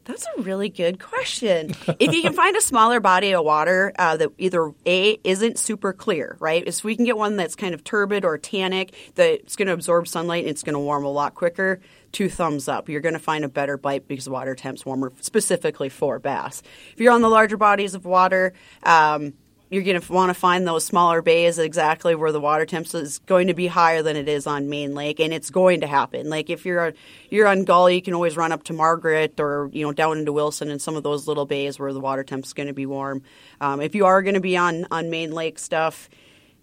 That's 0.04 0.26
a 0.38 0.42
really 0.42 0.70
good 0.70 1.00
question. 1.00 1.76
if 2.00 2.14
you 2.14 2.22
can 2.22 2.34
find 2.34 2.56
a 2.56 2.62
smaller 2.62 3.00
body 3.00 3.34
of 3.34 3.46
water 3.46 3.94
uh, 4.00 4.18
that 4.18 4.32
either 4.38 4.74
A 4.86 5.20
isn't 5.24 5.60
super 5.60 5.94
clear, 5.94 6.38
right? 6.40 6.64
If 6.66 6.84
we 6.84 6.96
can 6.96 7.06
get 7.06 7.18
one 7.18 7.38
that's 7.38 7.56
kind 7.56 7.74
of 7.76 7.84
turbid 7.84 8.26
or 8.26 8.38
tannic, 8.38 8.96
that's 9.16 9.56
going 9.56 9.68
to 9.68 9.74
absorb 9.74 10.08
sunlight 10.08 10.44
and 10.44 10.50
it's 10.50 10.64
going 10.64 10.74
to 10.74 10.80
warm 10.80 11.06
a 11.06 11.12
lot 11.12 11.36
quicker, 11.36 11.80
two 12.12 12.30
thumbs 12.30 12.68
up. 12.68 12.90
You're 12.90 13.02
going 13.02 13.14
to 13.14 13.20
find 13.20 13.44
a 13.46 13.50
better 13.50 13.78
bite 13.78 14.08
because 14.08 14.30
water 14.30 14.56
temp's 14.56 14.86
warmer 14.86 15.12
specifically 15.22 15.90
for 15.90 16.20
bass. 16.20 16.62
If 16.94 17.00
you're 17.00 17.14
on 17.14 17.22
the 17.22 17.30
larger 17.30 17.58
bodies 17.58 17.96
of 17.96 18.06
water, 18.06 18.54
um, 18.84 19.34
you're 19.72 19.84
going 19.84 20.00
to 20.00 20.12
want 20.12 20.30
to 20.30 20.34
find 20.34 20.68
those 20.68 20.84
smaller 20.84 21.22
bays 21.22 21.58
exactly 21.58 22.14
where 22.14 22.34
the 22.34 22.42
water 22.42 22.66
temps 22.66 22.94
is 22.94 23.20
going 23.20 23.48
to 23.48 23.54
be 23.54 23.68
higher 23.68 24.02
than 24.04 24.18
it 24.18 24.28
is 24.28 24.46
on 24.46 24.70
Main 24.70 24.94
Lake, 24.94 25.22
and 25.22 25.34
it's 25.34 25.50
going 25.50 25.80
to 25.80 25.88
happen. 25.88 26.30
Like 26.30 26.50
if 26.50 26.66
you're 26.66 26.88
on, 26.88 26.94
you're 27.30 27.48
on 27.48 27.64
Gully, 27.64 27.96
you 27.96 28.02
can 28.02 28.14
always 28.14 28.36
run 28.36 28.52
up 28.52 28.64
to 28.64 28.74
Margaret 28.74 29.40
or 29.40 29.70
you 29.72 29.86
know 29.86 29.94
down 29.94 30.18
into 30.18 30.34
Wilson 30.34 30.70
and 30.70 30.82
some 30.82 30.98
of 30.98 31.04
those 31.04 31.26
little 31.26 31.46
bays 31.46 31.80
where 31.80 31.94
the 31.94 32.02
water 32.02 32.26
temps 32.26 32.50
is 32.50 32.54
going 32.54 32.68
to 32.68 32.74
be 32.74 32.86
warm. 32.86 33.24
Um, 33.62 33.80
if 33.80 33.96
you 33.96 34.06
are 34.06 34.22
going 34.22 34.34
to 34.34 34.42
be 34.42 34.58
on 34.58 34.88
on 34.92 35.10
Main 35.10 35.32
Lake 35.32 35.58
stuff, 35.58 36.10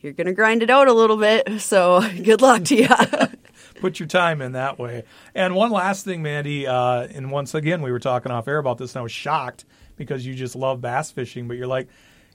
you're 0.01 0.13
going 0.13 0.27
to 0.27 0.35
grind 0.35 0.63
it 0.63 0.69
out 0.69 0.87
a 0.87 0.93
little 0.93 1.17
bit. 1.17 1.49
So 1.61 2.07
good 2.23 2.43
luck 2.43 2.65
to 2.65 2.77
you. 2.77 2.89
Put 3.81 4.01
your 4.01 4.09
time 4.09 4.43
in 4.43 4.53
that 4.53 4.79
way. 4.79 5.05
And 5.35 5.55
one 5.55 5.71
last 5.71 6.05
thing, 6.05 6.23
Mandy, 6.23 6.67
uh, 6.67 7.03
and 7.03 7.31
once 7.31 7.55
again 7.55 7.83
we 7.83 7.93
were 7.93 7.99
talking 7.99 8.33
off 8.33 8.49
air 8.49 8.59
about 8.59 8.79
this, 8.79 8.95
and 8.95 9.01
I 9.01 9.03
was 9.03 9.13
shocked 9.13 9.65
because 9.97 10.27
you 10.27 10.35
just 10.35 10.57
love 10.57 10.81
bass 10.81 11.11
fishing, 11.11 11.49
but 11.49 11.57
you're 11.57 11.67
like 11.67 11.89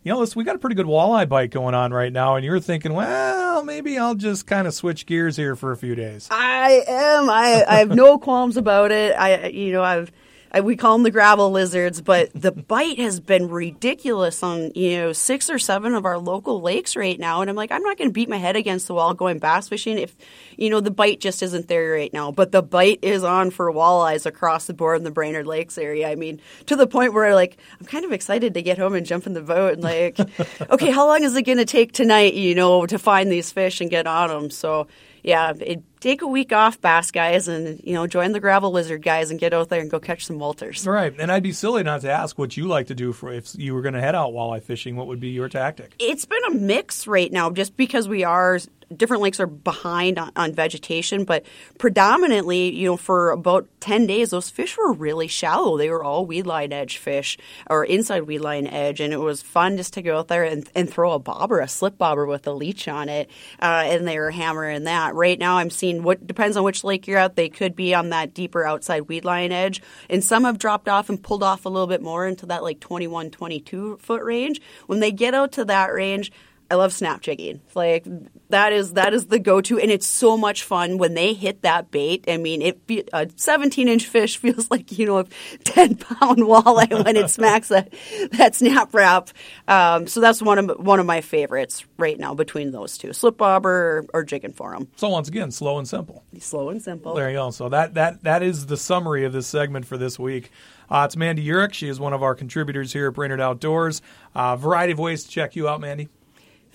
you 0.04 0.12
know, 0.12 0.20
listen, 0.20 0.38
we 0.38 0.44
got 0.44 0.56
a 0.56 0.60
pretty 0.60 0.76
good 0.76 0.86
walleye 0.86 1.28
bite 1.28 1.50
going 1.52 1.74
on 1.74 1.94
right 1.94 2.12
now, 2.12 2.36
and 2.36 2.44
you're 2.44 2.60
thinking, 2.60 2.94
well, 2.94 3.64
maybe 3.64 3.98
I'll 3.98 4.16
just 4.16 4.46
kind 4.46 4.68
of 4.68 4.74
switch 4.74 5.06
gears 5.06 5.38
here 5.38 5.56
for 5.56 5.72
a 5.72 5.78
few 5.78 5.96
days. 5.96 6.28
I 6.30 6.84
am. 6.88 7.30
I, 7.30 7.64
I 7.66 7.76
have 7.78 7.90
no 7.90 8.18
qualms 8.20 8.58
about 8.58 8.92
it. 8.92 9.14
I, 9.18 9.48
you 9.48 9.72
know, 9.72 9.82
I've 9.82 10.12
we 10.62 10.76
call 10.76 10.94
them 10.94 11.04
the 11.04 11.12
gravel 11.12 11.50
lizards, 11.52 12.02
but 12.02 12.30
the 12.34 12.52
bite 12.52 13.00
has 13.00 13.20
been 13.20 13.50
ridiculous 13.50 14.44
on 14.44 14.72
you 14.76 14.98
know 14.98 15.13
six 15.13 15.50
or 15.50 15.58
seven 15.58 15.94
of 15.94 16.06
our 16.06 16.18
local 16.18 16.62
lakes 16.62 16.96
right 16.96 17.20
now, 17.20 17.42
and 17.42 17.50
I'm 17.50 17.56
like, 17.56 17.72
I'm 17.72 17.82
not 17.82 17.98
going 17.98 18.10
to 18.10 18.13
beat 18.13 18.30
my 18.30 18.38
head 18.38 18.56
against 18.56 18.88
the 18.88 18.94
wall 18.94 19.13
going 19.13 19.39
bass 19.39 19.70
fishing 19.70 19.98
if 19.98 20.16
you 20.58 20.70
know 20.70 20.80
the 20.80 20.92
bite 20.92 21.20
just 21.20 21.42
isn't 21.42 21.68
there 21.68 21.94
right 21.94 22.13
now. 22.13 22.32
But 22.32 22.52
the 22.52 22.62
bite 22.62 23.00
is 23.02 23.24
on 23.24 23.50
for 23.50 23.72
walleyes 23.72 24.26
across 24.26 24.68
the 24.68 24.74
board 24.74 24.98
in 24.98 25.04
the 25.04 25.12
Brainerd 25.12 25.48
Lakes 25.48 25.78
area. 25.78 26.10
I 26.10 26.16
mean, 26.16 26.39
to 26.68 26.76
the 26.76 26.88
point 26.88 27.13
where 27.13 27.34
like 27.34 27.58
I'm 27.80 27.86
kind 27.86 28.06
of 28.06 28.12
excited 28.12 28.54
to 28.54 28.62
get 28.62 28.78
home 28.78 28.94
and 28.94 29.06
jump 29.06 29.26
in 29.26 29.34
the 29.34 29.42
boat 29.42 29.74
and 29.74 29.84
like, 29.84 30.20
okay, 30.70 30.92
how 30.92 31.08
long 31.08 31.24
is 31.24 31.36
it 31.36 31.44
going 31.44 31.58
to 31.58 31.66
take 31.66 31.94
tonight? 31.94 32.34
You 32.34 32.54
know, 32.56 32.86
to 32.86 33.00
find 33.00 33.32
these 33.32 33.52
fish 33.52 33.82
and 33.82 33.89
get 33.89 34.08
on 34.08 34.30
them. 34.30 34.50
So 34.50 34.88
yeah, 35.24 35.54
it, 35.60 35.82
take 36.02 36.22
a 36.22 36.28
week 36.28 36.52
off, 36.52 36.80
bass 36.82 37.10
guys, 37.12 37.48
and 37.48 37.82
you 37.84 37.94
know 37.94 38.06
join 38.08 38.34
the 38.34 38.40
gravel 38.40 38.72
lizard 38.72 39.02
guys 39.02 39.32
and 39.32 39.40
get 39.40 39.54
out 39.54 39.70
there 39.70 39.80
and 39.80 39.90
go 39.90 40.00
catch 40.00 40.26
some 40.26 40.38
walters. 40.38 40.86
Right, 40.86 41.14
and 41.18 41.32
I'd 41.32 41.44
be 41.44 41.54
silly 41.54 41.82
not 41.82 42.02
to 42.02 42.12
ask 42.12 42.38
what 42.38 42.58
you 42.58 42.68
like 42.68 42.88
to 42.88 42.96
do 42.96 43.14
for 43.14 43.32
if 43.32 43.56
you 43.58 43.74
were 43.74 43.82
going 43.82 43.94
to 43.94 44.02
head 44.02 44.16
out 44.16 44.34
walleye 44.34 44.62
fishing. 44.62 44.96
What 44.98 45.08
would 45.08 45.22
be 45.22 45.30
your 45.30 45.48
tactic? 45.48 45.96
It's 46.00 46.26
been 46.26 46.44
a 46.50 46.54
mix 46.54 47.08
right 47.08 47.32
now, 47.32 47.50
just 47.50 47.78
because 47.78 48.08
we 48.08 48.24
are 48.24 48.60
different 48.98 49.24
lakes 49.24 49.40
are 49.40 49.48
behind 49.48 50.18
on, 50.18 50.32
on, 50.36 50.54
vegetation, 50.54 51.26
but 51.26 51.46
predominantly, 51.78 52.74
you 52.74 52.88
know, 52.88 52.98
for 52.98 53.32
about 53.32 53.68
10 53.80 54.08
days, 54.08 54.30
those 54.30 54.50
fish 54.50 54.78
were 54.78 54.94
really 54.94 55.28
shallow. 55.28 55.78
They 55.78 55.90
were 55.90 56.04
all 56.04 56.26
weed 56.26 56.46
line 56.46 56.72
edge 56.72 56.98
fish 56.98 57.38
or 57.70 57.84
inside 57.84 58.24
weed 58.24 58.40
line 58.40 58.68
edge. 58.68 59.00
And 59.00 59.14
it 59.14 59.18
was 59.18 59.42
fun 59.42 59.78
just 59.78 59.94
to 59.94 60.02
go 60.02 60.20
out 60.20 60.28
there 60.28 60.44
and, 60.44 60.70
and 60.76 60.90
throw 60.90 61.14
a 61.14 61.20
bobber, 61.20 61.60
a 61.60 61.68
slip 61.68 61.98
bobber 61.98 62.26
with 62.26 62.48
a 62.48 62.52
leech 62.52 62.88
on 62.88 63.10
it. 63.10 63.30
Uh, 63.62 63.84
and 63.86 64.08
they 64.08 64.18
were 64.18 64.32
hammering 64.32 64.86
that. 64.86 65.16
Right 65.16 65.40
now, 65.40 65.58
I'm 65.58 65.70
seeing 65.70 66.04
what 66.04 66.26
depends 66.26 66.56
on 66.58 66.64
which 66.64 66.84
lake 66.84 67.08
you're 67.08 67.18
at. 67.18 67.36
They 67.36 67.50
could 67.50 67.76
be 67.76 67.94
on 67.94 68.10
that 68.10 68.34
deeper 68.34 68.66
outside 68.66 69.02
weed 69.02 69.26
line 69.26 69.52
edge. 69.52 69.82
And 70.10 70.24
some 70.24 70.44
have 70.44 70.60
dropped 70.60 70.88
off 70.88 71.10
and 71.10 71.22
pulled 71.22 71.44
off 71.44 71.66
a 71.66 71.70
little 71.70 71.88
bit 71.88 72.02
more 72.02 72.28
into 72.28 72.46
that 72.48 72.64
like 72.64 72.80
21, 72.80 73.32
22 73.32 73.98
foot 73.98 74.24
range. 74.24 74.62
When 74.88 75.00
they 75.00 75.12
get 75.12 75.34
out 75.34 75.52
to 75.54 75.66
that 75.66 75.94
range, 75.94 76.32
I 76.69 76.76
love 76.76 76.93
snap 76.93 77.21
jigging. 77.21 77.62
Like 77.76 78.06
that 78.49 78.73
is 78.73 78.93
that 78.93 79.13
is 79.13 79.28
the 79.28 79.39
go-to, 79.39 79.80
and 79.80 79.91
it's 79.91 80.08
so 80.08 80.38
much 80.38 80.63
fun 80.63 80.97
when 80.97 81.13
they 81.13 81.34
hit 81.34 81.62
that 81.62 81.91
bait. 81.91 82.26
I 82.28 82.38
mean, 82.38 82.62
it 82.62 82.80
a 83.13 83.26
17-inch 83.28 84.08
fish 84.08 84.38
feels 84.43 84.71
like 84.71 84.97
you 84.97 85.06
know 85.06 85.19
a 85.19 85.23
10-pound 85.23 86.39
walleye 86.39 87.04
when 87.04 87.15
it 87.15 87.30
smacks 87.30 87.69
that 87.69 87.93
that 88.34 88.56
snap 88.56 88.93
rap. 88.93 89.30
Um, 89.67 90.08
so 90.08 90.19
that's 90.19 90.41
one 90.41 90.58
of 90.58 90.80
one 90.80 90.99
of 90.99 91.06
my 91.06 91.21
favorites 91.21 91.86
right 91.97 92.17
now 92.17 92.34
between 92.34 92.71
those 92.71 92.97
two, 92.97 93.13
slip 93.13 93.38
bobber 93.38 93.71
or, 94.13 94.21
or 94.21 94.23
jigging 94.23 94.54
for 94.54 94.71
them. 94.71 94.88
So 94.95 95.10
once 95.10 95.28
again, 95.28 95.52
slow 95.52 95.78
and 95.78 95.88
simple. 95.88 96.23
Slow 96.39 96.69
and 96.69 96.82
simple. 96.82 97.13
There 97.13 97.30
you 97.30 97.38
go. 97.38 97.52
So 97.52 97.69
that 97.69 97.93
that 97.95 98.23
that 98.23 98.43
is 98.43 98.65
the 98.65 98.78
summary 98.78 99.26
of 99.26 99.34
this 99.34 99.47
segment 99.47 99.86
for 99.86 99.97
this 99.97 100.17
week. 100.17 100.52
Uh, 100.89 101.04
it's 101.06 101.15
Mandy 101.15 101.45
Urich. 101.45 101.73
She 101.73 101.88
is 101.88 101.99
one 101.99 102.13
of 102.13 102.21
our 102.21 102.36
contributors 102.36 102.93
here 102.93 103.08
at 103.08 103.13
Brainerd 103.13 103.41
Outdoors. 103.41 104.02
Uh, 104.36 104.56
variety 104.56 104.93
of 104.93 104.99
ways 104.99 105.23
to 105.23 105.30
check 105.30 105.56
you 105.56 105.67
out, 105.67 105.82
Mandy. 105.82 106.10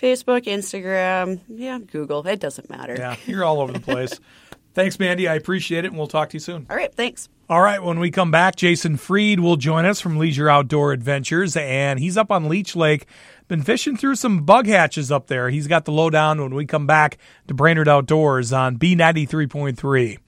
Facebook, 0.01 0.45
Instagram, 0.45 1.41
yeah, 1.49 1.79
Google. 1.79 2.27
It 2.27 2.41
doesn't 2.41 2.71
matter. 2.71 2.95
Yeah, 2.99 3.17
you're 3.27 3.45
all 3.45 3.61
over 3.61 3.73
the 3.73 3.81
place. 3.81 4.21
thanks, 4.75 4.99
Mandy. 4.99 5.29
I 5.29 5.35
appreciate 5.35 5.85
it, 5.85 5.89
and 5.89 5.99
we'll 5.99 6.07
talk 6.07 6.31
to 6.31 6.37
you 6.37 6.41
soon. 6.41 6.67
All 6.71 6.77
right, 6.77 6.95
thanks. 6.95 7.29
All 7.51 7.63
right, 7.63 7.83
when 7.83 7.99
we 7.99 8.11
come 8.11 8.31
back, 8.31 8.57
Jason 8.57 8.99
Freed 8.99 9.41
will 9.41 9.57
join 9.57 9.87
us 9.87 10.01
from 10.01 10.19
Leisure 10.19 10.51
Outdoor 10.51 10.93
Adventures, 10.93 11.57
and 11.57 11.99
he's 11.99 12.19
up 12.19 12.31
on 12.31 12.49
Leech 12.49 12.77
Lake. 12.77 13.07
Been 13.49 13.63
fishing 13.63 13.97
through 13.97 14.17
some 14.17 14.45
bug 14.45 14.67
hatches 14.67 15.11
up 15.11 15.29
there. 15.29 15.49
He's 15.49 15.67
got 15.67 15.87
the 15.87 15.93
lowdown 15.93 16.43
when 16.43 16.55
we 16.55 16.67
come 16.67 16.87
back 16.87 17.17
to 17.47 17.55
Brainerd 17.55 17.89
Outdoors 17.89 18.53
on 18.53 18.77
B93.3. 18.79 20.19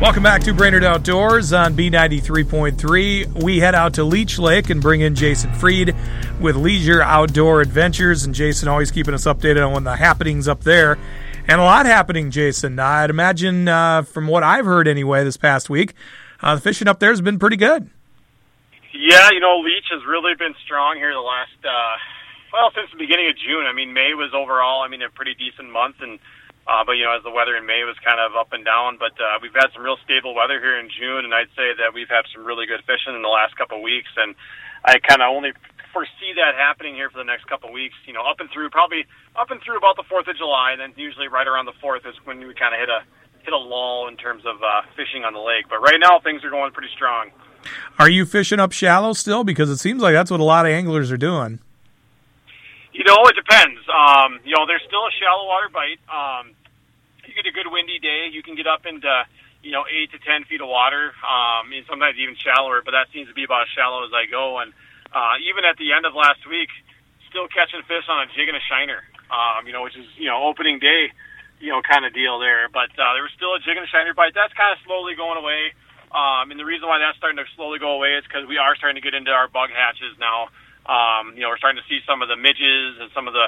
Welcome 0.00 0.22
back 0.22 0.40
to 0.44 0.54
Brainerd 0.54 0.82
Outdoors 0.82 1.52
on 1.52 1.74
B93.3. 1.74 3.42
We 3.42 3.58
head 3.58 3.74
out 3.74 3.92
to 3.94 4.02
Leech 4.02 4.38
Lake 4.38 4.70
and 4.70 4.80
bring 4.80 5.02
in 5.02 5.14
Jason 5.14 5.52
Freed 5.52 5.94
with 6.40 6.56
Leisure 6.56 7.02
Outdoor 7.02 7.60
Adventures. 7.60 8.24
And 8.24 8.34
Jason 8.34 8.66
always 8.66 8.90
keeping 8.90 9.12
us 9.12 9.24
updated 9.24 9.62
on 9.62 9.84
the 9.84 9.96
happenings 9.96 10.48
up 10.48 10.64
there. 10.64 10.96
And 11.46 11.60
a 11.60 11.64
lot 11.64 11.84
happening, 11.84 12.30
Jason. 12.30 12.78
I'd 12.78 13.10
imagine, 13.10 13.68
uh, 13.68 14.00
from 14.00 14.26
what 14.26 14.42
I've 14.42 14.64
heard 14.64 14.88
anyway 14.88 15.22
this 15.22 15.36
past 15.36 15.68
week, 15.68 15.92
uh, 16.40 16.54
the 16.54 16.62
fishing 16.62 16.88
up 16.88 16.98
there 16.98 17.10
has 17.10 17.20
been 17.20 17.38
pretty 17.38 17.58
good. 17.58 17.90
Yeah, 18.94 19.28
you 19.32 19.40
know, 19.40 19.58
Leech 19.58 19.84
has 19.90 20.00
really 20.08 20.32
been 20.34 20.54
strong 20.64 20.96
here 20.96 21.12
the 21.12 21.20
last, 21.20 21.62
uh, 21.62 21.96
well, 22.54 22.72
since 22.74 22.90
the 22.90 22.96
beginning 22.96 23.28
of 23.28 23.36
June. 23.36 23.66
I 23.66 23.74
mean, 23.74 23.92
May 23.92 24.14
was 24.14 24.32
overall, 24.34 24.80
I 24.80 24.88
mean, 24.88 25.02
a 25.02 25.10
pretty 25.10 25.34
decent 25.34 25.70
month. 25.70 25.96
And 26.00 26.18
uh, 26.70 26.86
but 26.86 26.94
you 26.94 27.02
know, 27.02 27.18
as 27.18 27.26
the 27.26 27.34
weather 27.34 27.58
in 27.58 27.66
May 27.66 27.82
was 27.82 27.98
kind 27.98 28.22
of 28.22 28.38
up 28.38 28.54
and 28.54 28.62
down, 28.62 28.94
but 28.94 29.18
uh, 29.18 29.42
we've 29.42 29.54
had 29.58 29.74
some 29.74 29.82
real 29.82 29.98
stable 30.06 30.38
weather 30.38 30.62
here 30.62 30.78
in 30.78 30.86
June, 30.86 31.26
and 31.26 31.34
I'd 31.34 31.50
say 31.58 31.74
that 31.82 31.90
we've 31.90 32.08
had 32.08 32.30
some 32.30 32.46
really 32.46 32.70
good 32.70 32.86
fishing 32.86 33.10
in 33.10 33.26
the 33.26 33.32
last 33.32 33.58
couple 33.58 33.78
of 33.78 33.82
weeks, 33.82 34.14
and 34.14 34.38
I 34.86 35.02
kind 35.02 35.18
of 35.18 35.34
only 35.34 35.50
foresee 35.90 36.30
that 36.38 36.54
happening 36.54 36.94
here 36.94 37.10
for 37.10 37.18
the 37.18 37.26
next 37.26 37.50
couple 37.50 37.68
of 37.68 37.74
weeks. 37.74 37.98
You 38.06 38.14
know, 38.14 38.22
up 38.22 38.38
and 38.38 38.46
through 38.54 38.70
probably 38.70 39.02
up 39.34 39.50
and 39.50 39.58
through 39.66 39.82
about 39.82 39.98
the 39.98 40.06
Fourth 40.06 40.30
of 40.30 40.38
July, 40.38 40.70
and 40.70 40.78
then 40.78 40.94
usually 40.94 41.26
right 41.26 41.50
around 41.50 41.66
the 41.66 41.74
Fourth 41.82 42.06
is 42.06 42.14
when 42.22 42.38
we 42.38 42.54
kind 42.54 42.70
of 42.70 42.78
hit 42.78 42.88
a 42.88 43.02
hit 43.42 43.50
a 43.50 43.58
lull 43.58 44.06
in 44.06 44.14
terms 44.14 44.46
of 44.46 44.62
uh, 44.62 44.86
fishing 44.94 45.26
on 45.26 45.34
the 45.34 45.42
lake. 45.42 45.66
But 45.66 45.82
right 45.82 45.98
now, 45.98 46.22
things 46.22 46.46
are 46.46 46.54
going 46.54 46.70
pretty 46.70 46.94
strong. 46.94 47.34
Are 47.98 48.08
you 48.08 48.22
fishing 48.24 48.60
up 48.60 48.70
shallow 48.70 49.12
still? 49.12 49.42
Because 49.42 49.70
it 49.70 49.78
seems 49.78 50.02
like 50.02 50.14
that's 50.14 50.30
what 50.30 50.38
a 50.38 50.46
lot 50.46 50.66
of 50.66 50.70
anglers 50.70 51.10
are 51.10 51.18
doing. 51.18 51.58
You 52.92 53.02
know, 53.02 53.26
it 53.26 53.34
depends. 53.34 53.80
Um, 53.90 54.38
you 54.44 54.54
know, 54.54 54.66
there's 54.66 54.82
still 54.86 55.02
a 55.02 55.10
shallow 55.18 55.46
water 55.46 55.68
bite. 55.72 55.98
Um, 56.06 56.54
get 57.40 57.48
a 57.48 57.56
good 57.56 57.72
windy 57.72 57.98
day, 57.98 58.28
you 58.28 58.44
can 58.44 58.54
get 58.54 58.68
up 58.68 58.84
into 58.84 59.08
you 59.64 59.72
know 59.72 59.88
eight 59.88 60.12
to 60.12 60.18
ten 60.20 60.44
feet 60.44 60.60
of 60.60 60.68
water. 60.68 61.16
Um, 61.24 61.72
and 61.72 61.84
sometimes 61.88 62.20
even 62.20 62.36
shallower, 62.36 62.84
but 62.84 62.92
that 62.92 63.08
seems 63.12 63.28
to 63.32 63.34
be 63.34 63.44
about 63.48 63.64
as 63.64 63.72
shallow 63.72 64.04
as 64.04 64.12
I 64.12 64.28
go. 64.28 64.60
And 64.60 64.76
uh, 65.08 65.40
even 65.48 65.64
at 65.64 65.80
the 65.80 65.96
end 65.96 66.04
of 66.04 66.12
last 66.12 66.44
week, 66.44 66.68
still 67.32 67.48
catching 67.48 67.80
fish 67.88 68.04
on 68.12 68.24
a 68.24 68.32
jig 68.36 68.52
and 68.52 68.56
a 68.60 68.64
shiner. 68.68 69.00
Um, 69.32 69.64
you 69.64 69.72
know, 69.72 69.80
which 69.80 69.96
is 69.96 70.04
you 70.20 70.28
know 70.28 70.44
opening 70.44 70.78
day, 70.82 71.08
you 71.64 71.72
know, 71.72 71.80
kind 71.80 72.04
of 72.04 72.12
deal 72.12 72.36
there. 72.38 72.68
But 72.68 72.92
uh, 73.00 73.16
there 73.16 73.24
was 73.24 73.32
still 73.32 73.56
a 73.56 73.60
jig 73.64 73.80
and 73.80 73.86
a 73.86 73.90
shiner 73.90 74.12
bite. 74.12 74.36
That's 74.36 74.52
kind 74.52 74.76
of 74.76 74.78
slowly 74.84 75.16
going 75.16 75.40
away. 75.40 75.72
Um, 76.10 76.50
and 76.50 76.58
the 76.58 76.66
reason 76.66 76.90
why 76.90 76.98
that's 76.98 77.16
starting 77.22 77.38
to 77.38 77.46
slowly 77.54 77.78
go 77.78 77.94
away 77.94 78.18
is 78.18 78.26
because 78.26 78.42
we 78.50 78.58
are 78.58 78.74
starting 78.74 78.98
to 78.98 79.04
get 79.04 79.14
into 79.14 79.30
our 79.30 79.46
bug 79.46 79.70
hatches 79.70 80.18
now. 80.18 80.50
Um, 80.82 81.38
you 81.38 81.46
know, 81.46 81.54
we're 81.54 81.62
starting 81.62 81.78
to 81.78 81.86
see 81.86 82.02
some 82.02 82.18
of 82.18 82.26
the 82.26 82.34
midges 82.34 82.98
and 82.98 83.14
some 83.14 83.30
of 83.30 83.34
the 83.34 83.46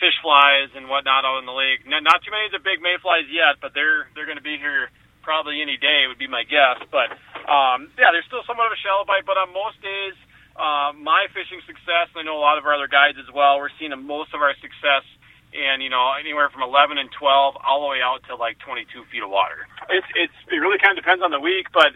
fish 0.00 0.16
flies 0.22 0.70
and 0.74 0.88
whatnot 0.88 1.24
out 1.24 1.38
in 1.40 1.46
the 1.46 1.54
lake. 1.56 1.86
Not 1.86 2.22
too 2.22 2.32
many 2.32 2.46
of 2.50 2.54
the 2.54 2.62
big 2.62 2.82
mayflies 2.82 3.26
yet, 3.30 3.58
but 3.62 3.72
they're 3.74 4.08
they're 4.14 4.28
going 4.28 4.40
to 4.40 4.44
be 4.44 4.58
here 4.58 4.90
probably 5.24 5.64
any 5.64 5.80
day 5.80 6.04
would 6.06 6.20
be 6.20 6.28
my 6.28 6.44
guess. 6.44 6.82
But 6.92 7.14
um, 7.48 7.90
yeah, 7.96 8.12
there's 8.12 8.28
still 8.28 8.44
somewhat 8.46 8.68
of 8.68 8.76
a 8.76 8.80
shallow 8.84 9.08
bite. 9.08 9.24
But 9.24 9.40
on 9.40 9.50
most 9.54 9.80
days, 9.80 10.16
uh, 10.54 10.92
my 10.94 11.26
fishing 11.32 11.64
success, 11.64 12.12
and 12.12 12.20
I 12.20 12.24
know 12.28 12.36
a 12.36 12.44
lot 12.44 12.60
of 12.60 12.64
our 12.68 12.76
other 12.76 12.88
guides 12.88 13.18
as 13.18 13.28
well, 13.32 13.58
we're 13.58 13.72
seeing 13.80 13.94
most 14.04 14.36
of 14.36 14.44
our 14.44 14.54
success 14.60 15.02
and 15.54 15.82
you 15.82 15.88
know 15.88 16.12
anywhere 16.18 16.50
from 16.50 16.66
11 16.66 16.98
and 16.98 17.08
12 17.14 17.54
all 17.62 17.86
the 17.86 17.90
way 17.90 18.02
out 18.02 18.26
to 18.26 18.34
like 18.34 18.58
22 18.66 19.06
feet 19.10 19.22
of 19.22 19.30
water. 19.30 19.66
It's 19.88 20.06
it's 20.14 20.38
it 20.50 20.58
really 20.58 20.78
kind 20.78 20.98
of 20.98 21.02
depends 21.02 21.22
on 21.22 21.30
the 21.30 21.40
week, 21.40 21.70
but 21.72 21.94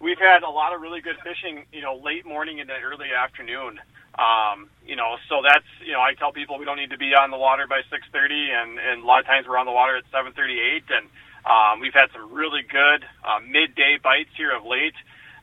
we've 0.00 0.20
had 0.20 0.42
a 0.42 0.50
lot 0.50 0.74
of 0.74 0.80
really 0.80 1.00
good 1.00 1.16
fishing, 1.22 1.64
you 1.72 1.82
know, 1.82 2.00
late 2.00 2.26
morning 2.26 2.58
into 2.58 2.72
early 2.72 3.12
afternoon. 3.12 3.78
Um, 4.14 4.70
you 4.86 4.94
know, 4.94 5.18
so 5.28 5.42
that's 5.42 5.66
you 5.82 5.92
know, 5.92 6.00
I 6.00 6.14
tell 6.14 6.32
people 6.32 6.58
we 6.58 6.64
don't 6.64 6.78
need 6.78 6.90
to 6.94 7.00
be 7.00 7.14
on 7.14 7.30
the 7.30 7.40
water 7.40 7.66
by 7.66 7.82
6:30, 7.90 8.54
and 8.54 8.78
and 8.78 9.02
a 9.02 9.06
lot 9.06 9.20
of 9.20 9.26
times 9.26 9.46
we're 9.46 9.58
on 9.58 9.66
the 9.66 9.74
water 9.74 9.96
at 9.98 10.06
7:38, 10.14 10.86
and 10.90 11.06
um, 11.44 11.80
we've 11.80 11.94
had 11.94 12.12
some 12.12 12.32
really 12.32 12.62
good 12.62 13.02
uh, 13.24 13.40
midday 13.42 13.98
bites 14.02 14.30
here 14.36 14.54
of 14.54 14.64
late. 14.64 14.94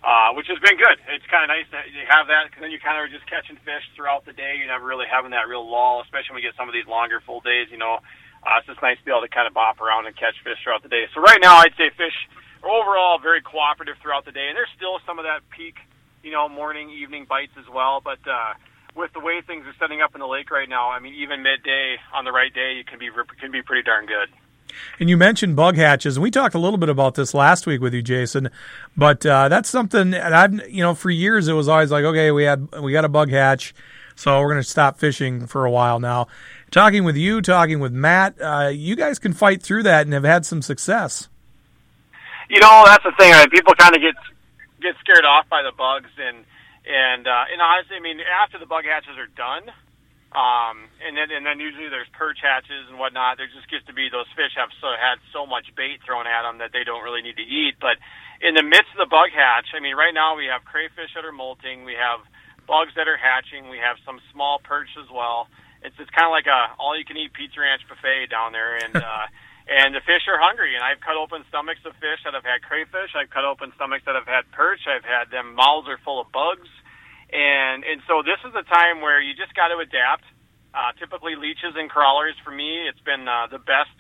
Uh, 0.02 0.34
which 0.34 0.50
has 0.50 0.58
been 0.66 0.82
good. 0.82 0.98
It's 1.14 1.30
kind 1.30 1.46
of 1.46 1.54
nice 1.54 1.70
to 1.70 1.78
have 2.10 2.26
that 2.26 2.50
because 2.50 2.66
then 2.66 2.74
you 2.74 2.82
kind 2.82 2.98
of 2.98 3.06
just 3.14 3.22
catching 3.30 3.54
fish 3.62 3.86
throughout 3.94 4.26
the 4.26 4.34
day. 4.34 4.58
You're 4.58 4.66
never 4.74 4.82
really 4.82 5.06
having 5.06 5.30
that 5.30 5.46
real 5.46 5.62
lull, 5.62 6.02
especially 6.02 6.34
when 6.34 6.42
we 6.42 6.48
get 6.50 6.58
some 6.58 6.66
of 6.66 6.74
these 6.74 6.90
longer 6.90 7.22
full 7.22 7.38
days. 7.46 7.70
You 7.70 7.78
know, 7.78 8.02
uh, 8.42 8.58
it's 8.58 8.66
just 8.66 8.82
nice 8.82 8.98
to 8.98 9.06
be 9.06 9.14
able 9.14 9.22
to 9.22 9.30
kind 9.30 9.46
of 9.46 9.54
bop 9.54 9.78
around 9.78 10.10
and 10.10 10.18
catch 10.18 10.34
fish 10.42 10.58
throughout 10.66 10.82
the 10.82 10.90
day. 10.90 11.06
So 11.14 11.22
right 11.22 11.38
now, 11.38 11.62
I'd 11.62 11.78
say 11.78 11.94
fish 11.94 12.18
are 12.66 12.70
overall 12.74 13.22
very 13.22 13.46
cooperative 13.46 14.02
throughout 14.02 14.26
the 14.26 14.34
day, 14.34 14.50
and 14.50 14.58
there's 14.58 14.74
still 14.74 14.98
some 15.06 15.22
of 15.22 15.26
that 15.30 15.46
peak, 15.54 15.78
you 16.24 16.32
know, 16.32 16.48
morning, 16.50 16.90
evening 16.90 17.26
bites 17.28 17.54
as 17.60 17.66
well. 17.74 18.02
But 18.04 18.20
uh, 18.28 18.54
with 18.96 19.14
the 19.14 19.20
way 19.20 19.42
things 19.42 19.66
are 19.66 19.76
setting 19.80 20.02
up 20.02 20.14
in 20.14 20.20
the 20.20 20.28
lake 20.28 20.52
right 20.52 20.70
now, 20.70 20.90
I 20.90 21.00
mean, 21.00 21.14
even 21.16 21.44
midday 21.44 21.98
on 22.14 22.26
the 22.26 22.32
right 22.32 22.54
day, 22.54 22.80
it 22.80 22.88
can 22.88 23.00
be 23.00 23.10
can 23.40 23.52
be 23.52 23.62
pretty 23.62 23.84
darn 23.84 24.06
good. 24.06 24.30
And 25.00 25.10
you 25.10 25.18
mentioned 25.18 25.56
bug 25.56 25.76
hatches, 25.76 26.18
and 26.18 26.24
we 26.24 26.32
talked 26.32 26.56
a 26.56 26.60
little 26.60 26.78
bit 26.78 26.90
about 26.90 27.16
this 27.16 27.34
last 27.34 27.66
week 27.68 27.82
with 27.82 27.94
you, 27.94 28.02
Jason. 28.02 28.50
But 28.96 29.26
uh, 29.26 29.50
that's 29.50 29.70
something 29.70 30.12
that 30.12 30.34
I've, 30.34 30.54
you 30.70 30.82
know, 30.82 30.96
for 30.96 31.10
years 31.10 31.48
it 31.48 31.54
was 31.54 31.68
always 31.68 31.92
like, 31.92 32.06
okay, 32.06 32.32
we 32.32 32.44
had 32.44 32.70
we 32.80 32.92
got 32.92 33.06
a 33.06 33.10
bug 33.10 33.30
hatch, 33.30 33.74
so 34.16 34.40
we're 34.40 34.48
going 34.50 34.64
to 34.64 34.70
stop 34.70 35.00
fishing 35.00 35.48
for 35.48 35.66
a 35.66 35.72
while 35.72 36.00
now. 36.00 36.28
Talking 36.70 37.04
with 37.04 37.18
you, 37.18 37.42
talking 37.42 37.80
with 37.80 37.92
Matt, 37.92 38.36
uh, 38.42 38.72
you 38.74 38.96
guys 38.96 39.20
can 39.20 39.34
fight 39.34 39.62
through 39.62 39.84
that 39.84 40.06
and 40.06 40.14
have 40.14 40.24
had 40.24 40.46
some 40.46 40.62
success. 40.62 41.28
You 42.50 42.60
know, 42.60 42.84
that's 42.86 43.04
the 43.04 43.12
thing. 43.18 43.34
I 43.34 43.40
mean, 43.40 43.50
people 43.50 43.74
kind 43.76 43.96
of 43.96 44.02
get 44.02 44.16
get 44.82 44.98
scared 45.00 45.26
off 45.26 45.48
by 45.48 45.62
the 45.62 45.72
bugs 45.72 46.12
and 46.18 46.46
and 46.82 47.30
uh, 47.30 47.46
and 47.54 47.62
honestly, 47.62 47.98
I 47.98 48.02
mean, 48.02 48.18
after 48.26 48.58
the 48.58 48.66
bug 48.66 48.90
hatches 48.90 49.14
are 49.14 49.30
done, 49.30 49.70
um, 50.34 50.90
and 50.98 51.14
then 51.14 51.30
and 51.30 51.46
then 51.46 51.62
usually 51.62 51.94
there's 51.94 52.10
perch 52.18 52.42
hatches 52.42 52.90
and 52.90 52.98
whatnot. 52.98 53.38
There 53.38 53.52
just 53.52 53.70
gets 53.70 53.86
to 53.86 53.94
be 53.94 54.10
those 54.10 54.30
fish 54.34 54.58
have 54.58 54.74
so 54.82 54.90
had 54.98 55.22
so 55.30 55.46
much 55.46 55.70
bait 55.78 56.02
thrown 56.02 56.26
at 56.26 56.42
them 56.42 56.58
that 56.58 56.74
they 56.74 56.82
don't 56.82 57.06
really 57.06 57.22
need 57.22 57.38
to 57.38 57.46
eat. 57.46 57.78
But 57.78 58.02
in 58.42 58.58
the 58.58 58.66
midst 58.66 58.90
of 58.98 59.06
the 59.06 59.12
bug 59.12 59.30
hatch, 59.30 59.70
I 59.78 59.80
mean, 59.80 59.94
right 59.94 60.14
now 60.14 60.34
we 60.34 60.50
have 60.50 60.66
crayfish 60.66 61.14
that 61.14 61.22
are 61.22 61.36
molting, 61.36 61.86
we 61.86 61.94
have 61.94 62.26
bugs 62.66 62.98
that 62.98 63.06
are 63.06 63.20
hatching, 63.20 63.70
we 63.70 63.78
have 63.78 64.02
some 64.02 64.18
small 64.34 64.58
perch 64.64 64.90
as 64.98 65.10
well. 65.14 65.46
It's 65.86 65.96
it's 66.02 66.10
kind 66.10 66.26
of 66.26 66.34
like 66.34 66.50
a 66.50 66.74
all 66.82 66.98
you 66.98 67.06
can 67.06 67.18
eat 67.18 67.30
pizza 67.38 67.62
ranch 67.62 67.86
buffet 67.86 68.34
down 68.34 68.58
there, 68.58 68.82
and 68.82 68.98
uh, 69.06 69.26
and 69.72 69.96
the 69.96 70.04
fish 70.04 70.28
are 70.28 70.36
hungry. 70.36 70.76
And 70.76 70.84
I've 70.84 71.00
cut 71.00 71.16
open 71.16 71.48
stomachs 71.48 71.80
of 71.88 71.96
fish 72.04 72.20
that 72.28 72.36
have 72.36 72.44
had 72.44 72.60
crayfish. 72.60 73.16
I've 73.16 73.32
cut 73.32 73.48
open 73.48 73.72
stomachs 73.80 74.04
that 74.04 74.20
have 74.20 74.28
had 74.28 74.44
perch. 74.52 74.84
I've 74.84 75.08
had 75.08 75.32
them 75.32 75.56
mouths 75.56 75.88
are 75.88 75.98
full 76.04 76.20
of 76.20 76.28
bugs, 76.36 76.68
and 77.32 77.88
and 77.88 78.04
so 78.04 78.20
this 78.20 78.44
is 78.44 78.52
a 78.52 78.68
time 78.68 79.00
where 79.00 79.24
you 79.24 79.32
just 79.32 79.56
got 79.56 79.72
to 79.72 79.80
adapt. 79.80 80.28
Uh, 80.76 80.92
typically, 81.00 81.36
leeches 81.36 81.76
and 81.76 81.90
crawlers 81.92 82.36
for 82.44 82.52
me, 82.52 82.88
it's 82.88 83.04
been 83.04 83.28
uh, 83.28 83.48
the 83.52 83.60
best 83.60 83.96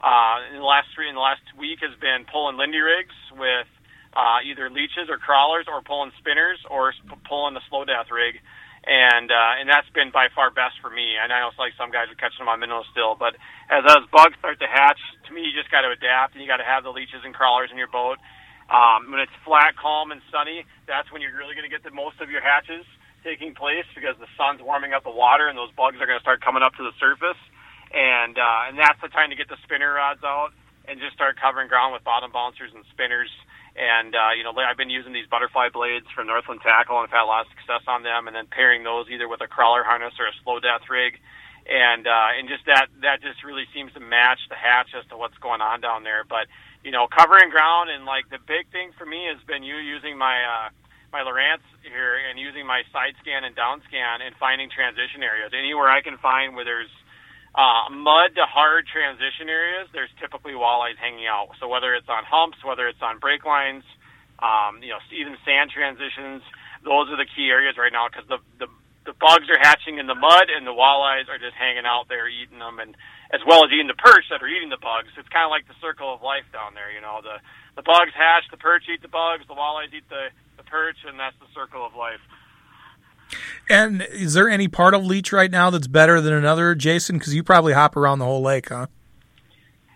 uh, 0.00 0.40
in 0.52 0.60
the 0.60 0.68
last 0.68 0.88
three 0.92 1.08
in 1.08 1.16
the 1.16 1.20
last 1.20 1.44
week 1.56 1.80
has 1.80 1.96
been 2.00 2.24
pulling 2.28 2.56
Lindy 2.56 2.80
rigs 2.80 3.16
with 3.36 3.68
uh, 4.12 4.40
either 4.44 4.68
leeches 4.68 5.08
or 5.08 5.16
crawlers, 5.18 5.66
or 5.68 5.80
pulling 5.82 6.12
spinners, 6.20 6.60
or 6.68 6.92
pulling 7.28 7.52
the 7.52 7.64
slow 7.68 7.84
death 7.84 8.08
rig 8.12 8.40
and 8.84 9.32
uh, 9.32 9.60
and 9.60 9.68
that's 9.68 9.88
been 9.96 10.12
by 10.12 10.28
far 10.36 10.52
best 10.52 10.76
for 10.84 10.92
me. 10.92 11.16
And 11.16 11.32
I 11.32 11.40
know 11.40 11.48
it's 11.48 11.60
like 11.60 11.72
some 11.80 11.88
guys 11.88 12.12
are 12.12 12.20
catching 12.20 12.44
them 12.44 12.52
on 12.52 12.60
minnows 12.60 12.84
still, 12.92 13.16
but 13.16 13.36
as 13.72 13.80
those 13.84 14.04
bugs 14.12 14.36
start 14.38 14.60
to 14.60 14.68
hatch, 14.68 15.00
to 15.28 15.30
me 15.32 15.48
you 15.48 15.56
just 15.56 15.72
got 15.72 15.82
to 15.82 15.90
adapt, 15.90 16.36
and 16.36 16.44
you 16.44 16.48
got 16.48 16.60
to 16.60 16.68
have 16.68 16.84
the 16.84 16.92
leeches 16.92 17.24
and 17.24 17.32
crawlers 17.32 17.72
in 17.72 17.80
your 17.80 17.90
boat. 17.90 18.20
Um, 18.68 19.12
when 19.12 19.20
it's 19.20 19.34
flat, 19.44 19.76
calm, 19.76 20.08
and 20.08 20.24
sunny, 20.32 20.64
that's 20.88 21.12
when 21.12 21.20
you're 21.20 21.36
really 21.36 21.52
going 21.52 21.68
to 21.68 21.72
get 21.72 21.84
the 21.84 21.92
most 21.92 22.20
of 22.24 22.32
your 22.32 22.40
hatches 22.40 22.84
taking 23.20 23.52
place 23.52 23.84
because 23.92 24.16
the 24.20 24.28
sun's 24.36 24.60
warming 24.60 24.92
up 24.92 25.04
the 25.04 25.12
water, 25.12 25.48
and 25.48 25.56
those 25.56 25.72
bugs 25.72 25.96
are 26.00 26.08
going 26.08 26.20
to 26.20 26.24
start 26.24 26.44
coming 26.44 26.64
up 26.64 26.76
to 26.76 26.84
the 26.84 26.92
surface, 27.00 27.40
and 27.92 28.36
uh, 28.36 28.68
and 28.68 28.76
that's 28.76 29.00
the 29.00 29.08
time 29.12 29.32
to 29.32 29.36
get 29.36 29.48
the 29.48 29.60
spinner 29.64 29.96
rods 29.96 30.20
out 30.24 30.52
and 30.84 31.00
just 31.00 31.16
start 31.16 31.40
covering 31.40 31.68
ground 31.68 31.96
with 31.96 32.04
bottom 32.04 32.28
bouncers 32.28 32.68
and 32.76 32.84
spinners 32.92 33.32
and 33.76 34.14
uh, 34.14 34.30
you 34.36 34.44
know, 34.44 34.54
I've 34.54 34.76
been 34.76 34.90
using 34.90 35.12
these 35.12 35.26
butterfly 35.26 35.68
blades 35.68 36.06
from 36.14 36.26
Northland 36.26 36.60
Tackle, 36.62 36.98
and 36.98 37.06
I've 37.06 37.14
had 37.14 37.24
a 37.24 37.30
lot 37.30 37.46
of 37.46 37.52
success 37.58 37.82
on 37.86 38.02
them. 38.02 38.26
And 38.26 38.34
then 38.36 38.46
pairing 38.46 38.84
those 38.84 39.06
either 39.10 39.28
with 39.28 39.40
a 39.40 39.48
crawler 39.48 39.82
harness 39.82 40.14
or 40.18 40.26
a 40.26 40.34
slow 40.42 40.60
death 40.60 40.86
rig, 40.88 41.18
and 41.66 42.06
uh, 42.06 42.38
and 42.38 42.48
just 42.48 42.66
that 42.66 42.86
that 43.02 43.22
just 43.22 43.42
really 43.42 43.66
seems 43.74 43.92
to 43.94 44.00
match 44.00 44.38
the 44.48 44.54
hatch 44.54 44.94
as 44.94 45.02
to 45.10 45.16
what's 45.16 45.38
going 45.38 45.60
on 45.60 45.80
down 45.80 46.04
there. 46.04 46.22
But 46.22 46.46
you 46.84 46.92
know, 46.92 47.08
covering 47.10 47.50
ground 47.50 47.90
and 47.90 48.04
like 48.04 48.30
the 48.30 48.38
big 48.38 48.70
thing 48.70 48.92
for 48.96 49.06
me 49.06 49.26
has 49.26 49.42
been 49.46 49.64
you 49.64 49.76
using 49.76 50.16
my 50.16 50.38
uh, 50.38 50.68
my 51.10 51.26
Lowrance 51.26 51.66
here 51.82 52.18
and 52.30 52.38
using 52.38 52.66
my 52.66 52.82
side 52.92 53.14
scan 53.22 53.42
and 53.42 53.56
down 53.56 53.82
scan 53.88 54.22
and 54.22 54.34
finding 54.36 54.70
transition 54.70 55.22
areas 55.22 55.50
anywhere 55.56 55.88
I 55.88 56.02
can 56.02 56.18
find 56.18 56.54
where 56.54 56.64
there's 56.64 56.90
uh, 57.54 57.86
mud 57.90 58.34
to 58.34 58.44
hard 58.46 58.86
transition 58.90 59.48
areas, 59.48 59.86
there's 59.94 60.10
typically 60.18 60.52
walleyes 60.58 60.98
hanging 60.98 61.26
out. 61.26 61.54
So 61.60 61.68
whether 61.68 61.94
it's 61.94 62.08
on 62.08 62.26
humps, 62.26 62.58
whether 62.66 62.88
it's 62.88 63.02
on 63.02 63.18
break 63.18 63.44
lines, 63.46 63.84
um, 64.42 64.82
you 64.82 64.90
know, 64.90 64.98
even 65.14 65.38
sand 65.46 65.70
transitions, 65.70 66.42
those 66.82 67.06
are 67.14 67.16
the 67.16 67.30
key 67.30 67.48
areas 67.48 67.78
right 67.78 67.92
now 67.92 68.10
because 68.10 68.26
the, 68.28 68.38
the 68.58 68.68
the 69.04 69.12
bugs 69.20 69.44
are 69.52 69.60
hatching 69.60 70.00
in 70.00 70.08
the 70.08 70.16
mud 70.16 70.48
and 70.48 70.64
the 70.66 70.72
walleyes 70.72 71.28
are 71.28 71.36
just 71.36 71.52
hanging 71.60 71.84
out 71.84 72.08
there 72.08 72.24
eating 72.24 72.58
them, 72.58 72.80
and 72.80 72.96
as 73.32 73.40
well 73.44 73.60
as 73.60 73.68
eating 73.68 73.86
the 73.86 74.00
perch 74.00 74.24
that 74.32 74.40
are 74.40 74.48
eating 74.48 74.72
the 74.72 74.80
bugs. 74.80 75.12
It's 75.20 75.28
kind 75.28 75.44
of 75.44 75.52
like 75.52 75.68
the 75.68 75.76
circle 75.80 76.08
of 76.08 76.24
life 76.24 76.48
down 76.56 76.72
there. 76.72 76.88
You 76.90 77.04
know, 77.04 77.20
the 77.20 77.36
the 77.76 77.84
bugs 77.84 78.16
hatch, 78.16 78.48
the 78.50 78.56
perch 78.56 78.88
eat 78.88 79.04
the 79.04 79.12
bugs, 79.12 79.44
the 79.46 79.54
walleyes 79.54 79.92
eat 79.92 80.08
the 80.08 80.32
the 80.56 80.64
perch, 80.64 80.96
and 81.04 81.20
that's 81.20 81.36
the 81.38 81.50
circle 81.52 81.84
of 81.84 81.94
life. 81.94 82.20
And 83.68 84.02
is 84.12 84.34
there 84.34 84.48
any 84.48 84.68
part 84.68 84.94
of 84.94 85.04
Leech 85.04 85.32
right 85.32 85.50
now 85.50 85.70
that's 85.70 85.86
better 85.86 86.20
than 86.20 86.32
another, 86.32 86.74
Jason? 86.74 87.18
Because 87.18 87.34
you 87.34 87.42
probably 87.42 87.72
hop 87.72 87.96
around 87.96 88.18
the 88.18 88.26
whole 88.26 88.42
lake, 88.42 88.68
huh? 88.68 88.86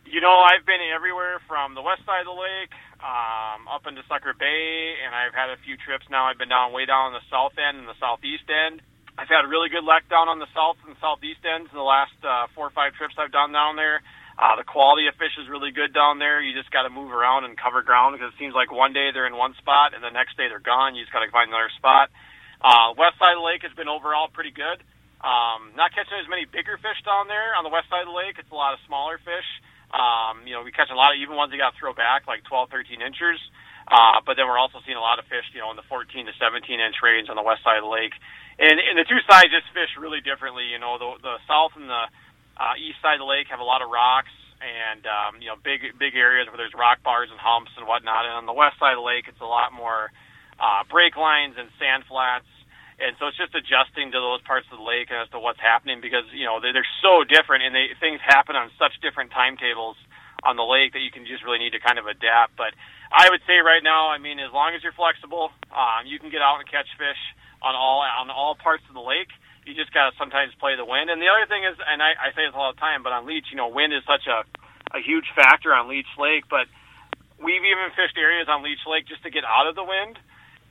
You 0.06 0.20
know, 0.20 0.40
I've 0.40 0.64
been 0.64 0.80
everywhere 0.94 1.40
from 1.46 1.74
the 1.74 1.82
west 1.82 2.00
side 2.06 2.24
of 2.24 2.32
the 2.32 2.40
lake 2.40 2.72
um, 3.04 3.68
up 3.68 3.86
into 3.86 4.02
Sucker 4.08 4.32
Bay, 4.32 4.96
and 5.04 5.14
I've 5.14 5.34
had 5.34 5.50
a 5.50 5.60
few 5.62 5.76
trips 5.76 6.08
now. 6.10 6.24
I've 6.26 6.38
been 6.38 6.48
down 6.48 6.72
way 6.72 6.86
down 6.86 7.12
on 7.12 7.14
the 7.14 7.26
south 7.30 7.54
end 7.60 7.78
and 7.78 7.86
the 7.86 7.98
southeast 8.00 8.48
end. 8.48 8.80
I've 9.18 9.28
had 9.28 9.50
really 9.50 9.68
good 9.68 9.84
luck 9.84 10.06
down 10.08 10.30
on 10.30 10.38
the 10.38 10.48
south 10.54 10.78
and 10.86 10.94
southeast 11.02 11.42
ends 11.42 11.68
in 11.70 11.76
the 11.76 11.84
last 11.84 12.14
uh, 12.22 12.46
four 12.54 12.70
or 12.70 12.74
five 12.74 12.94
trips 12.94 13.18
I've 13.18 13.34
done 13.34 13.52
down 13.52 13.74
there. 13.74 14.00
Uh, 14.38 14.54
the 14.54 14.62
quality 14.62 15.10
of 15.10 15.18
fish 15.18 15.34
is 15.34 15.50
really 15.50 15.74
good 15.74 15.90
down 15.90 16.22
there. 16.22 16.38
You 16.38 16.54
just 16.54 16.70
got 16.70 16.86
to 16.86 16.90
move 16.94 17.10
around 17.10 17.42
and 17.42 17.58
cover 17.58 17.82
ground 17.82 18.14
because 18.14 18.30
it 18.30 18.38
seems 18.38 18.54
like 18.54 18.70
one 18.70 18.94
day 18.94 19.10
they're 19.10 19.26
in 19.26 19.34
one 19.34 19.58
spot 19.58 19.98
and 19.98 20.02
the 20.02 20.14
next 20.14 20.38
day 20.38 20.46
they're 20.46 20.62
gone. 20.62 20.94
You 20.94 21.02
just 21.02 21.12
got 21.12 21.26
to 21.26 21.30
find 21.34 21.50
another 21.50 21.70
spot. 21.74 22.14
Uh, 22.58 22.94
west 22.98 23.18
side 23.18 23.38
of 23.38 23.42
the 23.42 23.46
lake 23.46 23.62
has 23.62 23.74
been 23.78 23.88
overall 23.88 24.28
pretty 24.28 24.50
good. 24.50 24.82
Um, 25.18 25.74
not 25.74 25.90
catching 25.94 26.18
as 26.18 26.30
many 26.30 26.46
bigger 26.46 26.78
fish 26.78 26.98
down 27.02 27.26
there 27.26 27.54
on 27.58 27.66
the 27.66 27.72
west 27.74 27.90
side 27.90 28.06
of 28.06 28.10
the 28.10 28.18
lake. 28.18 28.38
It's 28.38 28.50
a 28.50 28.58
lot 28.58 28.74
of 28.74 28.78
smaller 28.86 29.18
fish. 29.18 29.46
Um, 29.90 30.46
you 30.46 30.54
know, 30.54 30.62
we 30.62 30.70
catch 30.70 30.90
a 30.92 30.98
lot 30.98 31.14
of 31.14 31.18
even 31.18 31.34
ones 31.34 31.50
that 31.50 31.58
got 31.58 31.74
throw 31.74 31.94
back 31.94 32.30
like 32.30 32.44
12, 32.46 32.70
13 32.70 33.02
inchers. 33.02 33.40
Uh, 33.88 34.20
but 34.22 34.36
then 34.36 34.44
we're 34.46 34.60
also 34.60 34.84
seeing 34.84 35.00
a 35.00 35.02
lot 35.02 35.18
of 35.18 35.24
fish, 35.32 35.48
you 35.56 35.64
know, 35.64 35.72
in 35.72 35.78
the 35.80 35.86
14 35.88 36.28
to 36.28 36.34
17 36.36 36.60
inch 36.60 36.98
range 37.00 37.32
on 37.32 37.40
the 37.40 37.46
west 37.46 37.64
side 37.64 37.80
of 37.80 37.84
the 37.88 37.90
lake. 37.90 38.12
And, 38.60 38.76
and 38.76 39.00
the 39.00 39.08
two 39.08 39.18
sides 39.24 39.48
just 39.48 39.70
fish 39.72 39.90
really 39.96 40.20
differently. 40.20 40.68
You 40.68 40.78
know, 40.78 41.00
the, 41.00 41.10
the 41.24 41.36
south 41.48 41.72
and 41.74 41.88
the 41.88 42.04
uh, 42.60 42.74
east 42.76 43.00
side 43.00 43.16
of 43.16 43.24
the 43.24 43.30
lake 43.30 43.48
have 43.48 43.64
a 43.64 43.66
lot 43.66 43.80
of 43.80 43.88
rocks 43.88 44.34
and 44.58 45.06
um, 45.06 45.38
you 45.38 45.46
know 45.46 45.54
big 45.62 45.86
big 45.98 46.18
areas 46.18 46.50
where 46.50 46.58
there's 46.58 46.74
rock 46.74 46.98
bars 47.06 47.30
and 47.30 47.38
humps 47.38 47.70
and 47.78 47.86
whatnot. 47.86 48.26
And 48.26 48.34
on 48.34 48.46
the 48.46 48.52
west 48.52 48.78
side 48.78 48.98
of 48.98 49.00
the 49.00 49.06
lake, 49.06 49.30
it's 49.30 49.40
a 49.40 49.48
lot 49.48 49.72
more 49.72 50.10
break 50.90 51.16
lines 51.16 51.54
and 51.58 51.68
sand 51.78 52.04
flats. 52.08 52.48
And 52.98 53.14
so 53.22 53.30
it's 53.30 53.38
just 53.38 53.54
adjusting 53.54 54.10
to 54.10 54.18
those 54.18 54.42
parts 54.42 54.66
of 54.74 54.78
the 54.78 54.82
lake 54.82 55.14
as 55.14 55.30
to 55.30 55.38
what's 55.38 55.62
happening 55.62 56.02
because 56.02 56.26
you 56.34 56.42
know 56.42 56.58
they're, 56.58 56.74
they're 56.74 56.94
so 56.98 57.22
different 57.22 57.62
and 57.62 57.70
they, 57.70 57.94
things 58.02 58.18
happen 58.18 58.58
on 58.58 58.74
such 58.74 58.98
different 58.98 59.30
timetables 59.30 59.94
on 60.42 60.58
the 60.58 60.66
lake 60.66 60.98
that 60.98 61.02
you 61.02 61.10
can 61.14 61.22
just 61.22 61.46
really 61.46 61.62
need 61.62 61.78
to 61.78 61.82
kind 61.82 61.98
of 61.98 62.10
adapt. 62.10 62.58
But 62.58 62.74
I 63.14 63.30
would 63.30 63.42
say 63.46 63.62
right 63.62 63.82
now, 63.82 64.10
I 64.10 64.18
mean, 64.18 64.42
as 64.42 64.50
long 64.50 64.74
as 64.74 64.82
you're 64.82 64.94
flexible, 64.98 65.54
um, 65.70 66.10
you 66.10 66.18
can 66.18 66.30
get 66.30 66.42
out 66.42 66.58
and 66.58 66.66
catch 66.66 66.90
fish 66.98 67.22
on 67.62 67.78
all 67.78 68.02
on 68.02 68.30
all 68.34 68.58
parts 68.58 68.82
of 68.90 68.98
the 68.98 69.02
lake 69.02 69.30
you 69.68 69.76
just 69.76 69.92
got 69.92 70.08
to 70.08 70.12
sometimes 70.16 70.56
play 70.56 70.80
the 70.80 70.88
wind. 70.88 71.12
And 71.12 71.20
the 71.20 71.28
other 71.28 71.44
thing 71.44 71.68
is, 71.68 71.76
and 71.76 72.00
I, 72.00 72.16
I 72.16 72.32
say 72.32 72.48
this 72.48 72.56
all 72.56 72.72
the 72.72 72.80
time, 72.80 73.04
but 73.04 73.12
on 73.12 73.28
Leech, 73.28 73.52
you 73.52 73.60
know, 73.60 73.68
wind 73.68 73.92
is 73.92 74.00
such 74.08 74.24
a 74.24 74.48
a 74.96 75.04
huge 75.04 75.28
factor 75.36 75.76
on 75.76 75.84
Leech 75.84 76.08
Lake. 76.16 76.48
But 76.48 76.64
we've 77.36 77.60
even 77.60 77.92
fished 77.92 78.16
areas 78.16 78.48
on 78.48 78.64
Leech 78.64 78.80
Lake 78.88 79.04
just 79.04 79.22
to 79.28 79.30
get 79.30 79.44
out 79.44 79.68
of 79.68 79.76
the 79.76 79.84
wind 79.84 80.16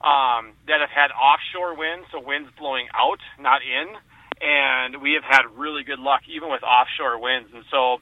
um, 0.02 0.54
that 0.68 0.80
have 0.82 0.94
had 0.94 1.10
offshore 1.12 1.76
winds, 1.76 2.08
so 2.12 2.22
winds 2.22 2.50
blowing 2.58 2.88
out, 2.94 3.20
not 3.40 3.62
in. 3.62 3.96
And 4.38 5.02
we 5.02 5.18
have 5.18 5.26
had 5.26 5.50
really 5.58 5.82
good 5.84 5.98
luck 5.98 6.22
even 6.30 6.50
with 6.50 6.62
offshore 6.62 7.18
winds. 7.18 7.50
And 7.54 7.66
so 7.72 7.98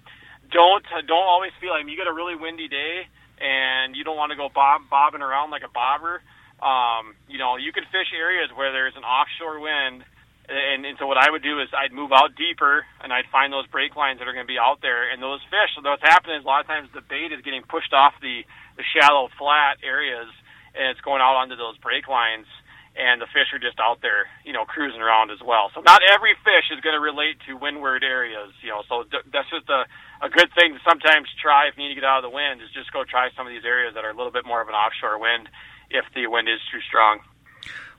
don't 0.51 0.83
don't 1.07 1.27
always 1.27 1.55
feel 1.61 1.71
like 1.71 1.87
you 1.87 1.95
get 1.95 2.07
a 2.07 2.13
really 2.13 2.35
windy 2.35 2.67
day 2.67 3.07
and 3.39 3.95
you 3.95 4.03
don't 4.03 4.17
want 4.19 4.31
to 4.31 4.37
go 4.37 4.49
bob, 4.51 4.91
bobbing 4.91 5.23
around 5.23 5.51
like 5.51 5.63
a 5.63 5.71
bobber. 5.71 6.19
Um, 6.59 7.15
you 7.27 7.39
know, 7.39 7.55
you 7.55 7.71
can 7.71 7.83
fish 7.87 8.11
areas 8.11 8.51
where 8.51 8.71
there's 8.71 8.95
an 8.95 9.03
offshore 9.03 9.59
wind 9.59 10.03
and, 10.47 10.85
and 10.85 10.97
so 10.99 11.07
what 11.07 11.17
I 11.17 11.29
would 11.29 11.41
do 11.41 11.57
is 11.59 11.69
I'd 11.73 11.91
move 11.91 12.13
out 12.13 12.37
deeper 12.37 12.85
and 13.01 13.09
I'd 13.11 13.25
find 13.31 13.49
those 13.49 13.65
break 13.67 13.95
lines 13.95 14.19
that 14.19 14.27
are 14.27 14.33
going 14.33 14.45
to 14.45 14.51
be 14.51 14.61
out 14.61 14.77
there. 14.81 15.09
And 15.09 15.21
those 15.21 15.41
fish, 15.49 15.73
so 15.73 15.81
what's 15.81 16.05
happening 16.05 16.37
is 16.37 16.45
a 16.45 16.47
lot 16.47 16.61
of 16.61 16.67
times 16.67 16.89
the 16.93 17.01
bait 17.01 17.33
is 17.33 17.41
getting 17.41 17.65
pushed 17.65 17.93
off 17.93 18.13
the, 18.21 18.45
the 18.77 18.85
shallow, 18.93 19.29
flat 19.39 19.81
areas 19.81 20.29
and 20.77 20.91
it's 20.91 21.01
going 21.01 21.21
out 21.21 21.35
onto 21.35 21.55
those 21.55 21.77
break 21.79 22.07
lines. 22.07 22.47
And 22.95 23.19
the 23.19 23.27
fish 23.27 23.51
are 23.51 23.59
just 23.59 23.75
out 23.75 23.99
there, 23.99 24.31
you 24.47 24.55
know, 24.55 24.63
cruising 24.63 25.03
around 25.03 25.27
as 25.27 25.43
well. 25.43 25.67
So 25.75 25.81
not 25.83 25.99
every 26.15 26.31
fish 26.47 26.71
is 26.71 26.79
going 26.79 26.95
to 26.95 27.03
relate 27.03 27.35
to 27.43 27.59
windward 27.59 28.07
areas, 28.07 28.55
you 28.63 28.71
know. 28.71 28.87
So 28.87 29.03
that's 29.11 29.51
just 29.51 29.67
a, 29.67 29.83
a 30.23 30.29
good 30.31 30.47
thing 30.55 30.71
to 30.71 30.79
sometimes 30.87 31.27
try 31.35 31.67
if 31.67 31.75
you 31.75 31.83
need 31.83 31.91
to 31.91 31.99
get 31.99 32.07
out 32.07 32.23
of 32.23 32.31
the 32.31 32.31
wind 32.31 32.63
is 32.63 32.71
just 32.71 32.95
go 32.95 33.03
try 33.03 33.27
some 33.35 33.45
of 33.45 33.51
these 33.51 33.67
areas 33.67 33.99
that 33.99 34.07
are 34.07 34.11
a 34.11 34.15
little 34.15 34.31
bit 34.31 34.47
more 34.47 34.63
of 34.63 34.71
an 34.71 34.75
offshore 34.79 35.19
wind 35.19 35.51
if 35.91 36.07
the 36.15 36.27
wind 36.27 36.47
is 36.47 36.63
too 36.71 36.79
strong. 36.87 37.19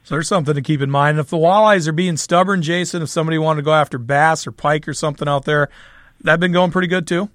So 0.03 0.15
there's 0.15 0.29
something 0.29 0.55
to 0.55 0.63
keep 0.63 0.81
in 0.81 0.91
mind. 0.91 1.19
If 1.19 1.29
the 1.29 1.37
walleyes 1.37 1.87
are 1.89 1.93
being 1.93 2.17
stubborn, 2.17 2.63
Jason, 2.63 3.03
if 3.03 3.11
somebody 3.11 3.37
wanted 3.37 3.61
to 3.61 3.65
go 3.65 3.75
after 3.75 3.99
bass 3.99 4.47
or 4.47 4.53
pike 4.53 4.89
or 4.89 4.95
something 4.95 5.29
out 5.29 5.45
there, 5.45 5.69
that 6.23 6.41
been 6.41 6.53
going 6.53 6.71
pretty 6.71 6.89
good 6.89 7.07
too. 7.07 7.29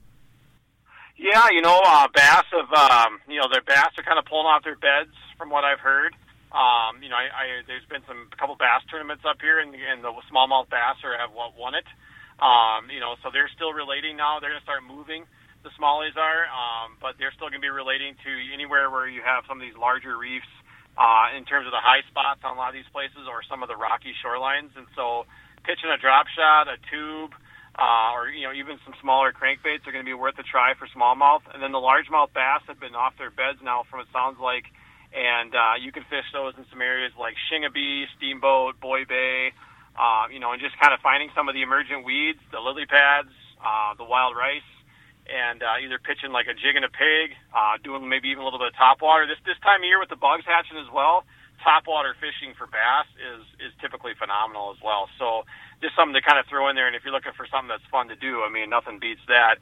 Yeah, 1.17 1.49
you 1.51 1.62
know, 1.62 1.80
uh, 1.86 2.08
bass 2.15 2.45
have 2.49 2.73
um, 2.73 3.19
you 3.27 3.38
know 3.38 3.45
their 3.51 3.62
bass 3.62 3.89
are 3.97 4.04
kind 4.04 4.17
of 4.17 4.25
pulling 4.25 4.47
off 4.47 4.63
their 4.63 4.77
beds 4.77 5.13
from 5.41 5.49
what 5.49 5.65
I've 5.65 5.82
heard. 5.82 6.13
Um, 6.54 7.01
you 7.01 7.10
know, 7.10 7.17
I, 7.17 7.25
I, 7.34 7.45
there's 7.65 7.88
been 7.89 8.06
some 8.06 8.30
couple 8.38 8.54
bass 8.54 8.86
tournaments 8.93 9.25
up 9.25 9.41
here, 9.41 9.58
and, 9.58 9.73
and 9.73 10.06
the 10.06 10.13
smallmouth 10.30 10.69
bass 10.69 11.01
are 11.01 11.17
have 11.17 11.34
won 11.34 11.73
it. 11.73 11.89
Um, 12.38 12.93
you 12.93 13.01
know, 13.01 13.17
so 13.25 13.34
they're 13.34 13.49
still 13.58 13.73
relating 13.73 14.21
now. 14.21 14.38
They're 14.38 14.54
going 14.54 14.62
to 14.62 14.69
start 14.69 14.86
moving. 14.86 15.25
The 15.65 15.73
smallies 15.73 16.13
are, 16.13 16.45
um, 16.49 17.01
but 17.01 17.17
they're 17.17 17.34
still 17.34 17.49
going 17.49 17.62
to 17.62 17.65
be 17.65 17.73
relating 17.73 18.13
to 18.21 18.32
anywhere 18.54 18.93
where 18.93 19.10
you 19.10 19.25
have 19.25 19.49
some 19.49 19.58
of 19.58 19.63
these 19.65 19.77
larger 19.77 20.13
reefs 20.13 20.49
uh, 20.97 21.34
in 21.34 21.45
terms 21.45 21.65
of 21.65 21.73
the 21.73 21.82
high 21.82 22.06
spots 22.10 22.45
on 22.45 22.54
a 22.54 22.60
lot 22.60 22.73
of 22.73 22.77
these 22.77 22.89
places 22.93 23.25
or 23.25 23.41
some 23.45 23.65
of 23.65 23.69
the 23.69 23.77
rocky 23.77 24.13
shorelines. 24.21 24.73
And 24.77 24.86
so 24.93 25.25
pitching 25.65 25.89
a 25.89 25.97
drop 26.01 26.30
shot, 26.34 26.69
a 26.69 26.82
tube, 26.89 27.34
uh, 27.77 28.17
or 28.17 28.27
you 28.27 28.43
know 28.43 28.54
even 28.54 28.82
some 28.84 28.97
smaller 28.99 29.32
crankbaits 29.32 29.86
are 29.88 29.93
going 29.93 30.04
to 30.04 30.10
be 30.10 30.17
worth 30.17 30.36
a 30.41 30.43
try 30.43 30.73
for 30.75 30.89
smallmouth. 30.91 31.45
And 31.54 31.62
then 31.63 31.71
the 31.71 31.82
largemouth 31.82 32.34
bass 32.34 32.65
have 32.67 32.82
been 32.82 32.97
off 32.97 33.15
their 33.21 33.32
beds 33.32 33.62
now, 33.63 33.86
from 33.88 34.01
it 34.01 34.10
sounds 34.12 34.41
like, 34.41 34.65
and 35.13 35.54
uh, 35.56 35.76
you 35.80 35.91
can 35.91 36.04
fish 36.10 36.26
those 36.34 36.54
in 36.58 36.65
some 36.69 36.82
areas 36.82 37.12
like 37.19 37.36
Shingobee, 37.52 38.06
Steamboat, 38.17 38.80
Boy 38.80 39.06
Bay, 39.06 39.54
uh, 40.00 40.28
you 40.32 40.39
know, 40.39 40.52
and 40.52 40.62
just 40.62 40.80
kind 40.80 40.93
of 40.93 41.00
finding 41.02 41.30
some 41.36 41.50
of 41.50 41.56
the 41.56 41.62
emergent 41.62 42.06
weeds, 42.06 42.39
the 42.52 42.60
lily 42.60 42.86
pads, 42.86 43.30
uh, 43.60 43.93
the 43.95 44.04
wild 44.04 44.36
rice 44.36 44.67
and 45.30 45.62
uh, 45.62 45.80
either 45.80 46.00
pitching 46.00 46.32
like 46.32 46.47
a 46.47 46.56
jig 46.56 46.76
and 46.76 46.86
a 46.86 46.91
pig, 46.91 47.38
uh, 47.54 47.78
doing 47.84 48.08
maybe 48.10 48.30
even 48.30 48.41
a 48.41 48.45
little 48.45 48.60
bit 48.60 48.74
of 48.74 48.76
top 48.76 49.02
water. 49.02 49.28
This 49.28 49.39
this 49.45 49.60
time 49.62 49.82
of 49.82 49.88
year 49.88 50.00
with 50.00 50.10
the 50.10 50.19
bugs 50.19 50.43
hatching 50.43 50.78
as 50.78 50.89
well, 50.89 51.24
top 51.63 51.86
water 51.86 52.15
fishing 52.19 52.58
for 52.58 52.67
bass 52.67 53.08
is 53.15 53.43
is 53.62 53.71
typically 53.80 54.13
phenomenal 54.17 54.74
as 54.74 54.80
well. 54.82 55.08
So 55.17 55.45
just 55.82 55.95
something 55.95 56.17
to 56.17 56.21
kind 56.26 56.38
of 56.38 56.45
throw 56.50 56.69
in 56.69 56.76
there. 56.76 56.88
And 56.88 56.95
if 56.95 57.06
you're 57.06 57.13
looking 57.13 57.34
for 57.38 57.47
something 57.47 57.69
that's 57.69 57.86
fun 57.89 58.10
to 58.10 58.17
do, 58.17 58.41
I 58.41 58.50
mean, 58.50 58.69
nothing 58.69 59.00
beats 59.00 59.24
that. 59.30 59.58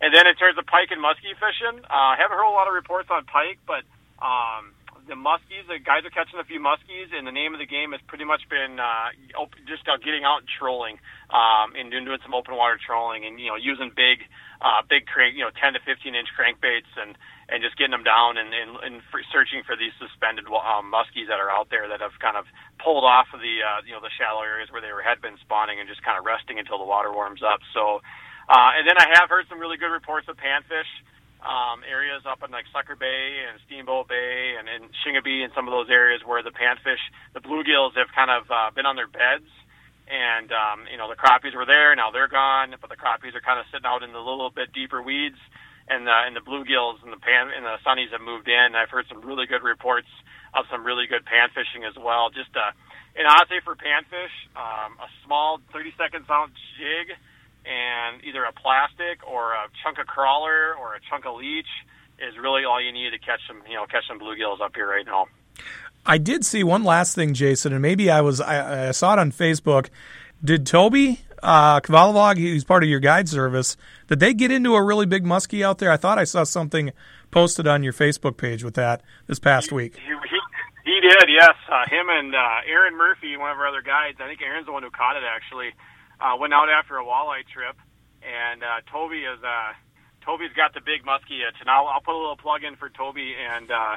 And 0.00 0.14
then 0.14 0.26
in 0.26 0.34
terms 0.34 0.56
of 0.56 0.64
pike 0.64 0.88
and 0.90 1.02
muskie 1.02 1.36
fishing, 1.36 1.84
uh, 1.84 2.16
haven't 2.16 2.32
heard 2.32 2.48
a 2.48 2.56
lot 2.56 2.66
of 2.66 2.72
reports 2.72 3.12
on 3.12 3.28
pike, 3.28 3.60
but 3.68 3.84
um, 4.24 4.72
the 5.10 5.18
muskies, 5.18 5.66
the 5.66 5.82
guys 5.82 6.06
are 6.06 6.14
catching 6.14 6.38
a 6.38 6.46
few 6.46 6.62
muskies, 6.62 7.10
and 7.10 7.26
the 7.26 7.34
name 7.34 7.50
of 7.52 7.58
the 7.58 7.66
game 7.66 7.90
has 7.90 8.00
pretty 8.06 8.24
much 8.24 8.46
been 8.46 8.78
uh, 8.78 9.10
just 9.66 9.82
uh, 9.90 9.98
getting 9.98 10.22
out 10.22 10.46
and 10.46 10.48
trolling, 10.48 11.02
um, 11.34 11.74
and 11.74 11.90
doing, 11.90 12.06
doing 12.06 12.22
some 12.22 12.32
open 12.32 12.54
water 12.54 12.78
trolling, 12.78 13.26
and 13.26 13.42
you 13.42 13.50
know 13.50 13.58
using 13.58 13.90
big 13.90 14.22
uh, 14.60 14.84
big 14.84 15.08
crank, 15.08 15.34
you 15.36 15.40
know, 15.40 15.50
10 15.56 15.72
to 15.72 15.80
15 15.80 16.12
inch 16.12 16.28
crankbaits 16.36 16.92
and, 17.00 17.16
and 17.48 17.64
just 17.64 17.80
getting 17.80 17.96
them 17.96 18.04
down 18.04 18.36
and, 18.36 18.52
and, 18.52 18.76
and 18.84 19.00
searching 19.32 19.64
for 19.64 19.72
these 19.72 19.92
suspended 19.96 20.44
um, 20.52 20.92
muskies 20.92 21.32
that 21.32 21.40
are 21.40 21.48
out 21.48 21.72
there 21.72 21.88
that 21.88 22.04
have 22.04 22.12
kind 22.20 22.36
of 22.36 22.44
pulled 22.76 23.04
off 23.04 23.32
of 23.32 23.40
the, 23.40 23.64
uh, 23.64 23.80
you 23.88 23.96
know, 23.96 24.04
the 24.04 24.12
shallow 24.20 24.44
areas 24.44 24.68
where 24.68 24.84
they 24.84 24.92
were, 24.92 25.00
had 25.00 25.24
been 25.24 25.40
spawning 25.40 25.80
and 25.80 25.88
just 25.88 26.04
kind 26.04 26.20
of 26.20 26.28
resting 26.28 26.60
until 26.60 26.76
the 26.76 26.84
water 26.84 27.08
warms 27.08 27.40
up. 27.40 27.64
So, 27.72 28.04
uh, 28.52 28.70
and 28.76 28.84
then 28.84 29.00
I 29.00 29.08
have 29.16 29.32
heard 29.32 29.48
some 29.48 29.56
really 29.56 29.80
good 29.80 29.92
reports 29.92 30.28
of 30.28 30.36
panfish, 30.36 30.88
um, 31.40 31.80
areas 31.88 32.22
up 32.28 32.42
in 32.44 32.50
like 32.50 32.64
Sucker 32.72 32.96
Bay 32.96 33.44
and 33.48 33.60
Steamboat 33.66 34.08
Bay 34.08 34.56
and, 34.58 34.68
and 34.68 34.90
Shingobee 35.00 35.44
and 35.44 35.52
some 35.54 35.68
of 35.68 35.72
those 35.72 35.88
areas 35.88 36.20
where 36.24 36.42
the 36.42 36.52
panfish, 36.52 37.00
the 37.32 37.40
bluegills 37.40 37.96
have 37.96 38.08
kind 38.14 38.30
of, 38.30 38.50
uh, 38.50 38.70
been 38.70 38.86
on 38.86 38.96
their 38.96 39.08
beds 39.08 39.48
and 40.10 40.50
um, 40.50 40.90
you 40.90 40.98
know 40.98 41.06
the 41.06 41.14
crappies 41.14 41.54
were 41.54 41.64
there. 41.64 41.94
Now 41.94 42.10
they're 42.10 42.28
gone, 42.28 42.74
but 42.82 42.90
the 42.90 42.98
crappies 42.98 43.38
are 43.38 43.40
kind 43.40 43.62
of 43.62 43.66
sitting 43.70 43.86
out 43.86 44.02
in 44.02 44.12
the 44.12 44.18
little 44.18 44.50
bit 44.50 44.74
deeper 44.74 45.00
weeds, 45.00 45.38
and 45.86 46.04
the 46.04 46.16
and 46.26 46.34
the 46.34 46.42
bluegills 46.42 46.98
and 47.06 47.14
the 47.14 47.22
pan 47.22 47.54
and 47.54 47.64
the 47.64 47.78
sunnies 47.86 48.10
have 48.10 48.20
moved 48.20 48.50
in. 48.50 48.74
I've 48.74 48.90
heard 48.90 49.06
some 49.08 49.22
really 49.22 49.46
good 49.46 49.62
reports 49.62 50.10
of 50.52 50.66
some 50.66 50.82
really 50.82 51.06
good 51.06 51.24
pan 51.24 51.54
fishing 51.54 51.86
as 51.86 51.94
well. 51.94 52.28
Just 52.34 52.50
uh, 52.58 52.74
and 53.14 53.26
honestly, 53.30 53.62
for 53.62 53.78
panfish, 53.78 54.34
um, 54.58 54.98
a 54.98 55.08
small 55.24 55.62
30 55.72 55.94
second 55.94 56.26
ounce 56.26 56.58
jig 56.74 57.14
and 57.64 58.24
either 58.24 58.44
a 58.44 58.52
plastic 58.52 59.26
or 59.26 59.52
a 59.52 59.68
chunk 59.82 59.98
of 59.98 60.06
crawler 60.06 60.74
or 60.74 60.94
a 60.94 61.00
chunk 61.08 61.26
of 61.26 61.36
leech 61.36 61.68
is 62.18 62.36
really 62.38 62.64
all 62.64 62.80
you 62.80 62.92
need 62.92 63.10
to 63.10 63.18
catch 63.18 63.40
some 63.46 63.62
you 63.68 63.74
know 63.74 63.86
catch 63.86 64.06
some 64.08 64.18
bluegills 64.18 64.60
up 64.60 64.74
here 64.74 64.88
right 64.88 65.06
now. 65.06 65.26
I 66.04 66.18
did 66.18 66.44
see 66.44 66.64
one 66.64 66.84
last 66.84 67.14
thing, 67.14 67.34
Jason, 67.34 67.72
and 67.72 67.82
maybe 67.82 68.10
I 68.10 68.20
was 68.20 68.40
I, 68.40 68.88
I 68.88 68.90
saw 68.92 69.14
it 69.14 69.18
on 69.18 69.32
Facebook. 69.32 69.88
Did 70.42 70.66
Toby 70.66 71.20
uh, 71.42 71.80
Kvalovog, 71.80 72.38
who's 72.38 72.64
part 72.64 72.82
of 72.82 72.88
your 72.88 73.00
guide 73.00 73.28
service, 73.28 73.76
did 74.08 74.20
they 74.20 74.34
get 74.34 74.50
into 74.50 74.74
a 74.74 74.82
really 74.82 75.06
big 75.06 75.24
muskie 75.24 75.64
out 75.64 75.78
there? 75.78 75.90
I 75.90 75.96
thought 75.96 76.18
I 76.18 76.24
saw 76.24 76.44
something 76.44 76.92
posted 77.30 77.66
on 77.66 77.82
your 77.82 77.92
Facebook 77.92 78.36
page 78.36 78.64
with 78.64 78.74
that 78.74 79.02
this 79.26 79.38
past 79.38 79.72
week. 79.72 79.96
He, 79.96 80.08
he, 80.08 80.40
he 80.84 81.00
did, 81.00 81.28
yes. 81.28 81.54
Uh, 81.70 81.84
him 81.88 82.06
and 82.08 82.34
uh, 82.34 82.60
Aaron 82.66 82.96
Murphy, 82.96 83.36
one 83.36 83.50
of 83.50 83.58
our 83.58 83.68
other 83.68 83.82
guides, 83.82 84.18
I 84.20 84.28
think 84.28 84.40
Aaron's 84.42 84.66
the 84.66 84.72
one 84.72 84.82
who 84.82 84.90
caught 84.90 85.16
it 85.16 85.22
actually, 85.24 85.70
uh, 86.20 86.36
went 86.36 86.52
out 86.52 86.68
after 86.68 86.98
a 86.98 87.04
walleye 87.04 87.46
trip, 87.48 87.76
and 88.22 88.62
uh, 88.62 88.84
Toby 88.92 89.24
is 89.24 89.40
uh, 89.42 89.72
Toby's 90.24 90.52
got 90.54 90.74
the 90.74 90.80
big 90.80 91.02
muskie 91.02 91.40
itch, 91.40 91.56
and 91.60 91.68
I'll, 91.68 91.88
I'll 91.88 92.04
put 92.04 92.14
a 92.14 92.20
little 92.20 92.36
plug 92.36 92.64
in 92.64 92.76
for 92.76 92.88
Toby 92.88 93.34
and. 93.34 93.70
Uh, 93.70 93.96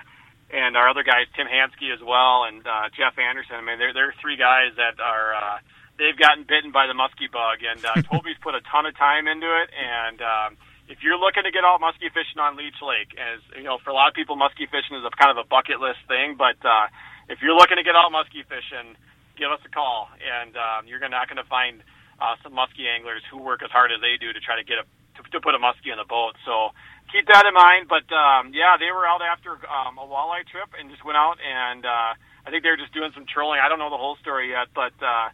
and 0.53 0.77
our 0.77 0.87
other 0.87 1.01
guys, 1.01 1.25
Tim 1.33 1.47
Hansky 1.49 1.89
as 1.89 1.97
well, 1.97 2.45
and 2.45 2.61
uh, 2.61 2.85
Jeff 2.93 3.17
Anderson. 3.17 3.57
I 3.57 3.63
mean, 3.65 3.79
they're 3.79 3.93
they're 3.93 4.13
three 4.21 4.37
guys 4.37 4.77
that 4.77 5.01
are 5.01 5.33
uh, 5.33 5.57
they've 5.97 6.17
gotten 6.17 6.45
bitten 6.45 6.69
by 6.69 6.85
the 6.85 6.93
muskie 6.93 7.31
bug, 7.31 7.65
and 7.65 7.81
uh, 7.81 8.01
Toby's 8.09 8.37
put 8.37 8.53
a 8.53 8.61
ton 8.69 8.85
of 8.85 8.93
time 8.93 9.25
into 9.25 9.49
it, 9.49 9.73
and 9.73 10.21
um, 10.21 10.49
if 10.89 11.01
you're 11.01 11.17
looking 11.17 11.43
to 11.43 11.51
get 11.51 11.63
out 11.63 11.81
muskie 11.81 12.11
fishing 12.11 12.37
on 12.37 12.53
Leech 12.53 12.77
Lake, 12.85 13.17
as 13.17 13.41
you 13.57 13.63
know, 13.63 13.77
for 13.81 13.89
a 13.89 13.97
lot 13.97 14.09
of 14.09 14.13
people, 14.13 14.37
muskie 14.37 14.69
fishing 14.69 14.93
is 14.93 15.05
a 15.05 15.11
kind 15.15 15.31
of 15.33 15.41
a 15.41 15.47
bucket 15.47 15.79
list 15.79 16.05
thing. 16.07 16.35
But 16.37 16.59
uh, 16.61 16.87
if 17.29 17.41
you're 17.41 17.55
looking 17.55 17.77
to 17.77 17.83
get 17.83 17.95
out 17.95 18.11
muskie 18.11 18.45
fishing, 18.45 18.93
give 19.37 19.49
us 19.49 19.61
a 19.65 19.71
call, 19.71 20.09
and 20.21 20.53
um, 20.53 20.85
you're 20.85 21.01
not 21.07 21.25
going 21.25 21.41
to 21.41 21.49
find 21.49 21.81
uh, 22.19 22.35
some 22.43 22.53
muskie 22.53 22.89
anglers 22.89 23.21
who 23.31 23.41
work 23.41 23.61
as 23.63 23.71
hard 23.71 23.91
as 23.91 24.01
they 24.01 24.17
do 24.19 24.33
to 24.33 24.41
try 24.41 24.57
to 24.57 24.65
get 24.65 24.81
a 24.81 24.85
to, 25.17 25.21
to 25.29 25.39
put 25.41 25.53
a 25.53 25.61
muskie 25.61 25.93
in 25.93 25.99
the 26.01 26.09
boat. 26.09 26.33
So 26.45 26.73
keep 27.13 27.29
that 27.29 27.45
in 27.45 27.53
mind. 27.53 27.85
But 27.89 28.09
um, 28.09 28.51
yeah, 28.53 28.77
they 28.81 28.89
were 28.89 29.05
out 29.05 29.21
after 29.21 29.57
um, 29.69 30.01
a 30.01 30.05
walleye 30.05 30.45
trip 30.49 30.73
and 30.73 30.89
just 30.89 31.05
went 31.05 31.17
out 31.17 31.37
and 31.41 31.85
uh, 31.85 32.17
I 32.43 32.47
think 32.49 32.65
they 32.65 32.73
were 32.73 32.81
just 32.81 32.93
doing 32.93 33.13
some 33.13 33.25
trolling. 33.29 33.61
I 33.61 33.69
don't 33.69 33.79
know 33.79 33.93
the 33.93 34.01
whole 34.01 34.17
story 34.19 34.51
yet, 34.51 34.73
but 34.73 34.97
uh, 34.99 35.29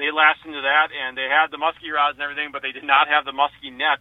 they 0.00 0.10
lashed 0.10 0.48
into 0.48 0.64
that 0.64 0.88
and 0.90 1.14
they 1.16 1.28
had 1.28 1.52
the 1.52 1.60
muskie 1.60 1.92
rods 1.92 2.16
and 2.16 2.24
everything, 2.24 2.50
but 2.50 2.64
they 2.64 2.72
did 2.72 2.84
not 2.88 3.06
have 3.06 3.28
the 3.28 3.36
muskie 3.36 3.70
net 3.70 4.00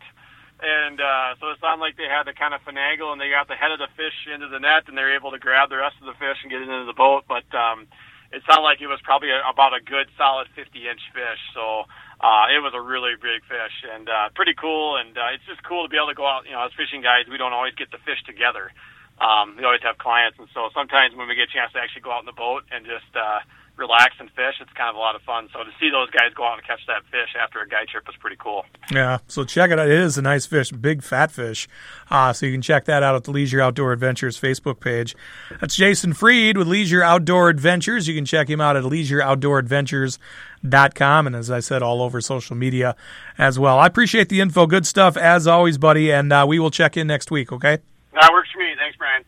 and 0.57 0.97
uh, 0.97 1.37
so 1.37 1.53
it 1.53 1.61
sounded 1.61 1.85
like 1.85 1.97
they 2.01 2.09
had 2.09 2.25
to 2.25 2.33
kind 2.33 2.53
of 2.53 2.65
finagle, 2.65 3.13
and 3.13 3.21
they 3.21 3.29
got 3.29 3.45
the 3.45 3.53
head 3.53 3.69
of 3.69 3.77
the 3.77 3.93
fish 3.93 4.25
into 4.25 4.49
the 4.49 4.57
net, 4.57 4.89
and 4.89 4.97
they 4.97 5.05
were 5.05 5.13
able 5.13 5.29
to 5.29 5.37
grab 5.37 5.69
the 5.69 5.77
rest 5.77 6.01
of 6.01 6.09
the 6.09 6.17
fish 6.17 6.41
and 6.41 6.49
get 6.49 6.61
it 6.61 6.69
into 6.69 6.89
the 6.89 6.97
boat. 6.97 7.29
But 7.29 7.45
um, 7.53 7.85
it 8.33 8.41
sounded 8.49 8.65
like 8.65 8.81
it 8.81 8.89
was 8.89 8.97
probably 9.05 9.29
a, 9.29 9.37
about 9.45 9.77
a 9.77 9.85
good 9.85 10.09
solid 10.17 10.49
50 10.57 10.65
inch 10.89 11.01
fish. 11.13 11.41
So 11.53 11.85
uh, 12.19 12.49
it 12.49 12.59
was 12.65 12.73
a 12.73 12.81
really 12.81 13.13
big 13.13 13.45
fish 13.45 13.85
and 13.93 14.09
uh, 14.09 14.29
pretty 14.33 14.53
cool. 14.57 14.97
And 14.97 15.17
uh, 15.17 15.33
it's 15.37 15.45
just 15.45 15.61
cool 15.63 15.85
to 15.85 15.89
be 15.89 15.97
able 15.97 16.09
to 16.09 16.17
go 16.17 16.25
out. 16.25 16.45
You 16.45 16.57
know, 16.57 16.65
as 16.65 16.73
fishing 16.73 17.01
guys, 17.01 17.29
we 17.29 17.37
don't 17.37 17.53
always 17.53 17.75
get 17.75 17.91
the 17.91 18.01
fish 18.01 18.21
together. 18.25 18.73
Um, 19.21 19.57
we 19.57 19.65
always 19.65 19.81
have 19.81 19.97
clients, 19.97 20.37
and 20.37 20.47
so 20.53 20.69
sometimes 20.77 21.15
when 21.17 21.27
we 21.27 21.33
get 21.33 21.49
a 21.49 21.53
chance 21.53 21.73
to 21.73 21.79
actually 21.79 22.05
go 22.05 22.13
out 22.13 22.21
in 22.21 22.29
the 22.29 22.37
boat 22.37 22.69
and 22.69 22.85
just 22.85 23.09
uh, 23.17 23.41
relax 23.77 24.15
and 24.19 24.29
fish. 24.31 24.55
It's 24.59 24.71
kind 24.73 24.89
of 24.89 24.95
a 24.95 24.99
lot 24.99 25.15
of 25.15 25.21
fun. 25.21 25.49
So 25.53 25.63
to 25.63 25.69
see 25.79 25.89
those 25.89 26.09
guys 26.09 26.33
go 26.35 26.45
out 26.45 26.57
and 26.57 26.67
catch 26.67 26.81
that 26.87 27.03
fish 27.09 27.33
after 27.39 27.61
a 27.61 27.67
guide 27.67 27.87
trip 27.87 28.05
was 28.05 28.15
pretty 28.17 28.35
cool. 28.37 28.65
Yeah, 28.91 29.19
so 29.27 29.43
check 29.43 29.71
it 29.71 29.79
out. 29.79 29.87
It 29.87 29.97
is 29.97 30.17
a 30.17 30.21
nice 30.21 30.45
fish, 30.45 30.71
big 30.71 31.03
fat 31.03 31.31
fish. 31.31 31.67
Uh, 32.09 32.33
so 32.33 32.45
you 32.45 32.51
can 32.51 32.61
check 32.61 32.85
that 32.85 33.03
out 33.03 33.15
at 33.15 33.23
the 33.23 33.31
Leisure 33.31 33.61
Outdoor 33.61 33.93
Adventures 33.93 34.39
Facebook 34.39 34.79
page. 34.79 35.15
That's 35.59 35.75
Jason 35.75 36.13
Freed 36.13 36.57
with 36.57 36.67
Leisure 36.67 37.03
Outdoor 37.03 37.49
Adventures. 37.49 38.07
You 38.07 38.15
can 38.15 38.25
check 38.25 38.49
him 38.49 38.61
out 38.61 38.75
at 38.75 38.83
leisureoutdooradventures.com 38.83 40.19
and 40.63 41.35
as 41.35 41.51
I 41.51 41.59
said, 41.59 41.81
all 41.81 42.01
over 42.01 42.21
social 42.21 42.55
media 42.55 42.95
as 43.37 43.57
well. 43.59 43.79
I 43.79 43.87
appreciate 43.87 44.29
the 44.29 44.41
info. 44.41 44.67
Good 44.67 44.85
stuff 44.85 45.17
as 45.17 45.47
always, 45.47 45.77
buddy. 45.77 46.11
And 46.11 46.31
uh, 46.31 46.45
we 46.47 46.59
will 46.59 46.71
check 46.71 46.97
in 46.97 47.07
next 47.07 47.31
week, 47.31 47.51
okay? 47.51 47.79
That 48.13 48.31
works 48.31 48.49
for 48.51 48.59
me. 48.59 48.73
Thanks, 48.77 48.97
Brian. 48.97 49.23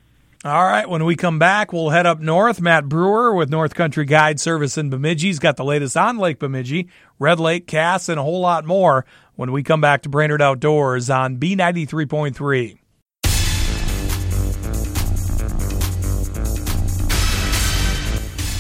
All 0.46 0.64
right, 0.64 0.88
when 0.88 1.04
we 1.04 1.18
come 1.18 1.38
back, 1.38 1.74
we'll 1.74 1.90
head 1.90 2.06
up 2.06 2.22
north. 2.22 2.62
Matt 2.62 2.88
Brewer 2.88 3.36
with 3.36 3.50
North 3.50 3.76
Country 3.76 4.06
Guide 4.06 4.40
Service 4.40 4.78
in 4.78 4.90
Bemidji. 4.90 5.28
He's 5.28 5.38
got 5.38 5.58
the 5.58 5.66
latest 5.66 5.98
on 5.98 6.18
Lake 6.18 6.40
Bemidji, 6.40 6.88
Red 7.20 7.42
Lake, 7.42 7.68
Cass, 7.68 8.08
and 8.08 8.18
a 8.18 8.24
whole 8.24 8.40
lot 8.40 8.64
more 8.64 9.06
when 9.36 9.52
we 9.52 9.64
come 9.64 9.82
back 9.82 10.02
to 10.04 10.10
Brainerd 10.10 10.42
Outdoors 10.42 11.10
on 11.10 11.38
B93.3. 11.38 12.79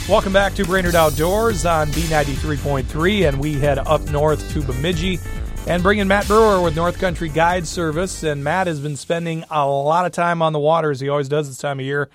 Welcome 0.10 0.34
back 0.34 0.56
to 0.56 0.66
Brainerd 0.66 0.96
Outdoors 0.96 1.68
on 1.68 1.90
B93.3, 1.90 3.28
and 3.28 3.40
we 3.40 3.54
head 3.54 3.78
up 3.78 4.02
north 4.10 4.52
to 4.54 4.62
Bemidji 4.64 5.20
and 5.68 5.84
bringing 5.84 6.08
Matt 6.08 6.26
Brewer 6.26 6.60
with 6.64 6.76
North 6.76 6.98
Country 6.98 7.30
Guide 7.30 7.68
Service. 7.68 8.24
And 8.24 8.44
Matt 8.44 8.66
has 8.66 8.80
been 8.80 8.96
spending 8.96 9.44
a 9.52 9.68
lot 9.68 10.08
of 10.08 10.12
time 10.12 10.42
on 10.42 10.52
the 10.52 10.60
water 10.60 10.90
as 10.90 11.00
he 11.00 11.10
always 11.10 11.30
does 11.30 11.48
this 11.48 11.60
time 11.60 11.80
of 11.80 11.86
year. 11.86 12.10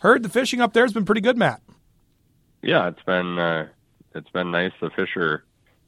Heard 0.00 0.24
the 0.24 0.28
fishing 0.28 0.60
up 0.60 0.72
there 0.72 0.82
has 0.82 0.92
been 0.92 1.04
pretty 1.04 1.20
good, 1.20 1.36
Matt. 1.36 1.62
Yeah, 2.62 2.88
it's 2.88 3.02
been 3.04 3.38
uh, 3.38 3.68
it's 4.12 4.30
been 4.30 4.50
nice. 4.50 4.72
The 4.80 4.90
fish 4.90 5.16
are 5.16 5.44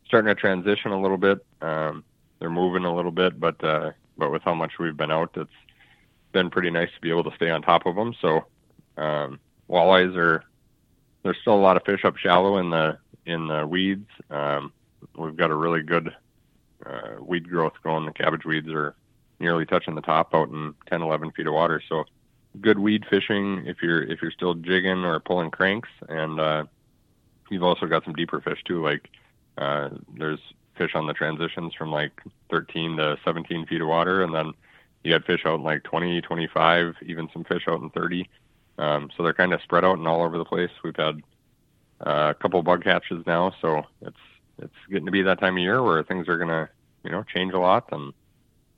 starting 0.06 0.28
to 0.32 0.40
transition 0.40 0.92
a 0.92 1.02
little 1.02 1.18
bit. 1.18 1.44
Um, 1.60 2.04
they're 2.38 2.50
moving 2.50 2.84
a 2.84 2.94
little 2.94 3.10
bit, 3.10 3.40
but 3.40 3.62
uh, 3.64 3.90
but 4.16 4.30
with 4.30 4.42
how 4.42 4.54
much 4.54 4.74
we've 4.78 4.96
been 4.96 5.10
out, 5.10 5.32
it's 5.34 5.50
been 6.30 6.50
pretty 6.50 6.70
nice 6.70 6.90
to 6.94 7.00
be 7.00 7.10
able 7.10 7.24
to 7.24 7.34
stay 7.34 7.50
on 7.50 7.62
top 7.62 7.84
of 7.84 7.96
them. 7.96 8.14
So 8.22 8.44
um, 8.96 9.40
walleyes 9.68 10.16
are 10.16 10.44
there's 11.22 11.38
still 11.40 11.54
a 11.54 11.56
lot 11.56 11.76
of 11.76 11.84
fish 11.84 12.04
up 12.04 12.16
shallow 12.16 12.58
in 12.58 12.70
the 12.70 12.98
in 13.26 13.48
the 13.48 13.66
weeds. 13.66 14.08
Um, 14.30 14.72
we've 15.16 15.36
got 15.36 15.50
a 15.50 15.54
really 15.54 15.82
good 15.82 16.14
uh, 16.84 17.16
weed 17.20 17.48
growth 17.48 17.74
going. 17.82 18.06
The 18.06 18.12
cabbage 18.12 18.44
weeds 18.44 18.68
are 18.68 18.94
nearly 19.38 19.66
touching 19.66 19.94
the 19.94 20.00
top 20.00 20.34
out 20.34 20.48
in 20.48 20.74
10, 20.88 21.02
11 21.02 21.32
feet 21.32 21.46
of 21.46 21.54
water. 21.54 21.82
So 21.88 22.04
good 22.60 22.78
weed 22.78 23.04
fishing 23.08 23.64
if 23.66 23.82
you're 23.82 24.02
if 24.02 24.22
you're 24.22 24.30
still 24.30 24.54
jigging 24.54 25.04
or 25.04 25.20
pulling 25.20 25.50
cranks, 25.50 25.88
and 26.08 26.40
uh, 26.40 26.64
you've 27.50 27.62
also 27.62 27.86
got 27.86 28.04
some 28.04 28.14
deeper 28.14 28.40
fish 28.40 28.62
too. 28.64 28.82
Like 28.82 29.08
uh, 29.56 29.90
there's 30.16 30.40
fish 30.76 30.94
on 30.94 31.06
the 31.06 31.12
transitions 31.12 31.74
from 31.74 31.90
like 31.90 32.22
13 32.50 32.96
to 32.96 33.18
17 33.24 33.66
feet 33.66 33.80
of 33.80 33.88
water, 33.88 34.22
and 34.22 34.34
then 34.34 34.52
you 35.04 35.12
had 35.12 35.24
fish 35.24 35.42
out 35.44 35.56
in 35.56 35.62
like 35.62 35.82
20, 35.84 36.20
25, 36.20 36.96
even 37.06 37.28
some 37.32 37.44
fish 37.44 37.64
out 37.68 37.80
in 37.80 37.90
30. 37.90 38.28
Um, 38.78 39.10
so 39.16 39.22
they're 39.22 39.34
kind 39.34 39.52
of 39.52 39.60
spread 39.62 39.84
out 39.84 39.98
and 39.98 40.06
all 40.06 40.22
over 40.22 40.38
the 40.38 40.44
place. 40.44 40.70
We've 40.84 40.96
had 40.96 41.20
uh, 42.00 42.30
a 42.30 42.34
couple 42.34 42.62
bug 42.62 42.84
hatches 42.84 43.24
now, 43.26 43.52
so 43.60 43.82
it's 44.02 44.16
it's 44.60 44.74
getting 44.88 45.06
to 45.06 45.12
be 45.12 45.22
that 45.22 45.40
time 45.40 45.56
of 45.56 45.62
year 45.62 45.82
where 45.82 46.02
things 46.02 46.28
are 46.28 46.36
going 46.36 46.48
to, 46.48 46.68
you 47.04 47.10
know, 47.10 47.22
change 47.22 47.52
a 47.52 47.58
lot, 47.58 47.88
and 47.92 48.12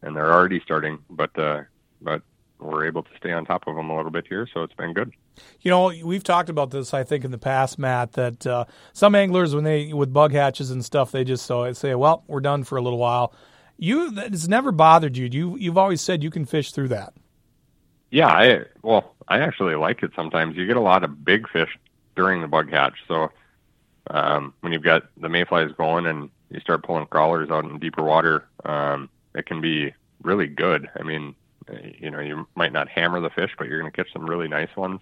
and 0.03 0.17
they're 0.17 0.33
already 0.33 0.61
starting. 0.61 0.99
But 1.11 1.39
uh, 1.39 1.63
but 2.01 2.23
we're 2.59 2.87
able 2.87 3.03
to 3.03 3.11
stay 3.17 3.33
on 3.33 3.45
top 3.45 3.67
of 3.67 3.77
them 3.77 3.91
a 3.91 3.97
little 3.97 4.11
bit 4.11 4.27
here, 4.27 4.49
so 4.53 4.63
it's 4.63 4.75
been 4.75 4.93
good. 4.93 5.13
You 5.61 5.71
know, 5.71 5.93
we've 6.05 6.25
talked 6.25 6.51
about 6.51 6.71
this, 6.71 6.93
I 6.93 7.05
think, 7.05 7.25
in 7.25 7.31
the 7.31 7.39
past, 7.39 7.79
Matt. 7.79 8.13
That 8.13 8.47
uh, 8.47 8.65
some 8.93 9.15
anglers, 9.15 9.55
when 9.55 9.65
they 9.65 9.93
with 9.93 10.13
bug 10.13 10.33
hatches 10.33 10.71
and 10.71 10.85
stuff, 10.85 11.13
they 11.13 11.25
just 11.25 11.47
so 11.47 11.73
say, 11.73 11.95
"Well, 11.95 12.25
we're 12.27 12.41
done 12.41 12.65
for 12.65 12.77
a 12.77 12.83
little 12.83 12.99
while." 12.99 13.35
You, 13.77 14.13
it's 14.15 14.47
never 14.47 14.73
bothered 14.73 15.17
you. 15.17 15.27
You, 15.33 15.57
you've 15.57 15.79
always 15.79 16.03
said 16.03 16.23
you 16.23 16.31
can 16.31 16.45
fish 16.45 16.73
through 16.73 16.89
that. 16.89 17.15
Yeah, 18.11 18.27
I 18.27 18.65
well, 18.83 19.15
I 19.31 19.39
actually 19.39 19.77
like 19.77 20.03
it. 20.03 20.11
Sometimes 20.15 20.57
you 20.57 20.67
get 20.67 20.77
a 20.77 20.81
lot 20.81 21.05
of 21.05 21.25
big 21.25 21.49
fish 21.49 21.79
during 22.17 22.43
the 22.43 22.49
bug 22.49 22.71
hatch, 22.71 22.99
so 23.07 23.31
um, 24.11 24.53
when 24.61 24.73
you've 24.73 24.83
got 24.83 25.05
the 25.17 25.29
mayflies 25.29 25.71
going 25.79 26.07
and 26.07 26.31
you 26.51 26.61
start 26.61 26.83
pulling 26.83 27.07
crawlers 27.07 27.49
out 27.49 27.65
in 27.65 27.79
deeper 27.79 28.03
water, 28.03 28.49
um, 28.65 29.09
it 29.35 29.47
can 29.47 29.61
be 29.61 29.95
really 30.23 30.49
good. 30.49 30.91
I 30.99 31.05
mean, 31.05 31.35
you 31.99 32.11
know, 32.11 32.19
you 32.19 32.47
might 32.57 32.73
not 32.73 32.89
hammer 32.89 33.21
the 33.21 33.31
fish, 33.31 33.53
but 33.57 33.69
you're 33.69 33.81
going 33.81 33.91
to 33.91 33.97
catch 33.97 34.13
some 34.13 34.29
really 34.29 34.49
nice 34.49 34.75
ones. 34.77 35.01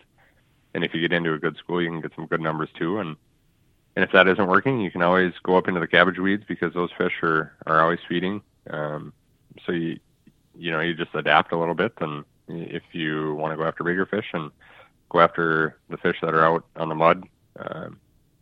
And 0.75 0.85
if 0.85 0.95
you 0.95 1.01
get 1.01 1.13
into 1.13 1.33
a 1.33 1.39
good 1.39 1.57
school, 1.57 1.83
you 1.83 1.89
can 1.89 2.03
get 2.03 2.13
some 2.15 2.27
good 2.27 2.43
numbers 2.43 2.69
too. 2.79 2.99
And 2.99 3.17
and 3.97 4.05
if 4.05 4.13
that 4.13 4.29
isn't 4.29 4.47
working, 4.47 4.81
you 4.81 4.93
can 4.93 5.03
always 5.03 5.33
go 5.43 5.57
up 5.57 5.67
into 5.67 5.81
the 5.81 5.89
cabbage 5.89 6.19
weeds 6.19 6.45
because 6.47 6.75
those 6.75 6.91
fish 6.97 7.15
are 7.23 7.55
are 7.67 7.81
always 7.81 7.99
feeding. 8.09 8.43
Um, 8.69 9.13
so 9.65 9.73
you 9.73 9.99
you 10.57 10.71
know 10.71 10.81
you 10.81 10.95
just 10.95 11.15
adapt 11.15 11.53
a 11.53 11.59
little 11.59 11.75
bit, 11.75 11.95
and 12.01 12.25
if 12.49 12.83
you 12.93 13.35
want 13.35 13.53
to 13.53 13.57
go 13.57 13.65
after 13.65 13.85
bigger 13.85 14.07
fish 14.07 14.27
and 14.33 14.51
go 15.09 15.21
after 15.21 15.77
the 15.91 15.97
fish 15.97 16.17
that 16.23 16.35
are 16.35 16.45
out 16.45 16.65
on 16.77 16.89
the 16.89 16.95
mud, 16.95 17.29
um, 17.59 17.99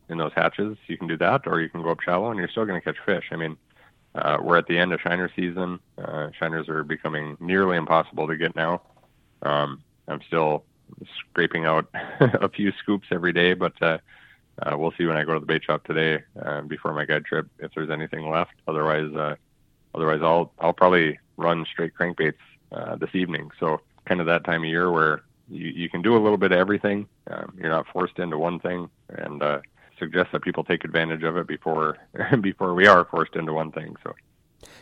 in 0.09 0.19
those 0.19 0.33
hatches, 0.35 0.77
you 0.87 0.97
can 0.97 1.09
do 1.09 1.17
that, 1.17 1.43
or 1.47 1.61
you 1.61 1.69
can 1.69 1.83
go 1.83 1.91
up 1.91 2.01
shallow 2.01 2.31
and 2.31 2.39
you're 2.39 2.49
still 2.49 2.65
going 2.65 2.81
to 2.81 2.85
catch 2.85 3.03
fish. 3.05 3.25
I 3.33 3.37
mean, 3.37 3.57
uh, 4.15 4.39
we're 4.41 4.57
at 4.57 4.67
the 4.67 4.79
end 4.79 4.93
of 4.93 5.01
shiner 5.01 5.31
season. 5.35 5.81
Uh, 5.99 6.31
shiners 6.39 6.69
are 6.69 6.85
becoming 6.85 7.37
nearly 7.41 7.77
impossible 7.77 8.27
to 8.29 8.37
get 8.37 8.55
now. 8.57 8.83
Um, 9.43 9.83
I'm 10.09 10.23
still 10.23 10.65
scraping 11.19 11.65
out 11.65 11.89
a 12.21 12.49
few 12.49 12.73
scoops 12.73 13.09
every 13.11 13.33
day, 13.33 13.55
but 13.55 13.81
uh, 13.83 13.99
uh, 14.63 14.77
we'll 14.79 14.93
see 14.97 15.05
when 15.05 15.17
I 15.17 15.25
go 15.25 15.35
to 15.35 15.41
the 15.41 15.47
bait 15.47 15.65
shop 15.65 15.85
today 15.85 16.23
uh, 16.41 16.63
before 16.63 16.93
my 16.95 17.05
guide 17.05 17.25
trip 17.25 17.47
if 17.59 17.73
there's 17.75 17.91
anything 17.91 18.31
left. 18.31 18.55
Otherwise, 18.67 19.15
uh, 19.15 19.35
otherwise 19.95 20.21
I'll 20.23 20.53
I'll 20.59 20.73
probably 20.73 21.19
run 21.37 21.67
straight 21.71 21.93
crankbaits 21.95 22.35
uh, 22.73 22.97
this 22.97 23.15
evening. 23.15 23.51
So 23.61 23.81
kind 24.07 24.21
of 24.21 24.27
that 24.27 24.45
time 24.45 24.63
of 24.63 24.69
year 24.69 24.91
where 24.91 25.23
you, 25.49 25.69
you 25.69 25.89
can 25.89 26.03
do 26.03 26.17
a 26.17 26.21
little 26.21 26.39
bit 26.39 26.53
of 26.53 26.59
everything. 26.59 27.07
Um, 27.31 27.55
you're 27.59 27.71
not 27.71 27.87
forced 27.93 28.19
into 28.19 28.39
one 28.39 28.59
thing, 28.61 28.89
and 29.09 29.43
uh, 29.43 29.61
suggest 29.99 30.33
that 30.33 30.43
people 30.43 30.65
take 30.65 30.85
advantage 30.85 31.23
of 31.23 31.37
it 31.37 31.47
before 31.47 31.97
before 32.41 32.75
we 32.75 32.87
are 32.87 33.05
forced 33.05 33.37
into 33.37 33.53
one 33.53 33.73
thing. 33.73 33.97
So, 34.03 34.15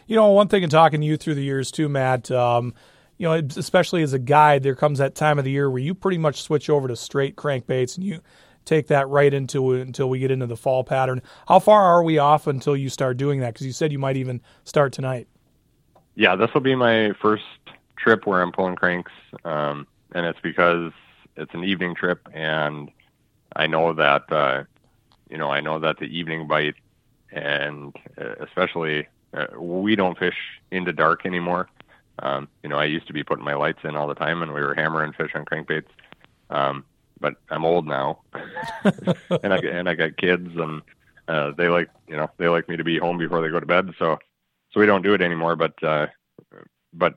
you 0.06 0.16
know, 0.16 0.28
one 0.28 0.48
thing 0.48 0.62
in 0.62 0.70
talking 0.70 1.00
to 1.00 1.06
you 1.06 1.16
through 1.16 1.34
the 1.34 1.44
years 1.44 1.70
too, 1.70 1.88
Matt. 1.88 2.30
Um, 2.30 2.74
you 3.16 3.28
know, 3.28 3.34
especially 3.34 4.02
as 4.02 4.12
a 4.12 4.18
guide, 4.18 4.64
there 4.64 4.74
comes 4.74 4.98
that 4.98 5.14
time 5.14 5.38
of 5.38 5.44
the 5.44 5.50
year 5.50 5.70
where 5.70 5.80
you 5.80 5.94
pretty 5.94 6.18
much 6.18 6.42
switch 6.42 6.68
over 6.68 6.88
to 6.88 6.96
straight 6.96 7.36
crankbaits, 7.36 7.96
and 7.96 8.04
you 8.04 8.20
take 8.64 8.88
that 8.88 9.08
right 9.08 9.32
into 9.32 9.72
until 9.72 10.08
we 10.08 10.18
get 10.18 10.30
into 10.30 10.46
the 10.46 10.56
fall 10.56 10.82
pattern. 10.82 11.22
How 11.46 11.58
far 11.58 11.82
are 11.84 12.02
we 12.02 12.18
off 12.18 12.46
until 12.46 12.76
you 12.76 12.88
start 12.88 13.16
doing 13.16 13.40
that? 13.40 13.54
Because 13.54 13.66
you 13.66 13.72
said 13.72 13.92
you 13.92 13.98
might 13.98 14.16
even 14.16 14.40
start 14.64 14.92
tonight. 14.92 15.28
Yeah, 16.16 16.34
this 16.36 16.52
will 16.54 16.60
be 16.60 16.74
my 16.74 17.12
first 17.20 17.44
trip 18.04 18.26
where 18.26 18.42
I'm 18.42 18.52
pulling 18.52 18.76
cranks, 18.76 19.12
um, 19.44 19.86
and 20.14 20.26
it's 20.26 20.38
because 20.42 20.92
it's 21.36 21.54
an 21.54 21.64
evening 21.64 21.94
trip, 21.94 22.28
and 22.32 22.90
I 23.56 23.66
know 23.66 23.94
that 23.94 24.30
uh, 24.30 24.64
you 25.30 25.38
know, 25.38 25.50
I 25.50 25.60
know 25.60 25.78
that 25.80 25.98
the 25.98 26.04
evening 26.04 26.46
bite, 26.46 26.76
and 27.32 27.96
uh, 28.20 28.34
especially 28.40 29.08
uh, 29.32 29.46
we 29.58 29.96
don't 29.96 30.18
fish 30.18 30.36
into 30.70 30.92
dark 30.92 31.24
anymore. 31.24 31.68
Um, 32.20 32.46
you 32.62 32.68
know, 32.68 32.76
I 32.76 32.84
used 32.84 33.06
to 33.08 33.12
be 33.12 33.24
putting 33.24 33.44
my 33.44 33.54
lights 33.54 33.80
in 33.84 33.96
all 33.96 34.06
the 34.06 34.14
time, 34.14 34.42
and 34.42 34.52
we 34.52 34.60
were 34.60 34.74
hammering 34.74 35.12
fish 35.12 35.32
on 35.34 35.44
crankbaits. 35.44 35.88
Um, 36.50 36.84
but 37.18 37.34
I'm 37.50 37.64
old 37.64 37.86
now, 37.86 38.20
and 39.42 39.54
I 39.54 39.56
and 39.56 39.88
I 39.88 39.94
got 39.94 40.18
kids, 40.18 40.50
and 40.56 40.82
uh, 41.26 41.52
they 41.52 41.68
like 41.68 41.88
you 42.06 42.16
know 42.16 42.30
they 42.36 42.48
like 42.48 42.68
me 42.68 42.76
to 42.76 42.84
be 42.84 42.98
home 42.98 43.16
before 43.16 43.40
they 43.40 43.48
go 43.48 43.60
to 43.60 43.66
bed. 43.66 43.92
So 43.98 44.18
so 44.72 44.80
we 44.80 44.86
don't 44.86 45.02
do 45.02 45.14
it 45.14 45.22
anymore. 45.22 45.56
But 45.56 45.82
uh, 45.82 46.08
but 46.92 47.14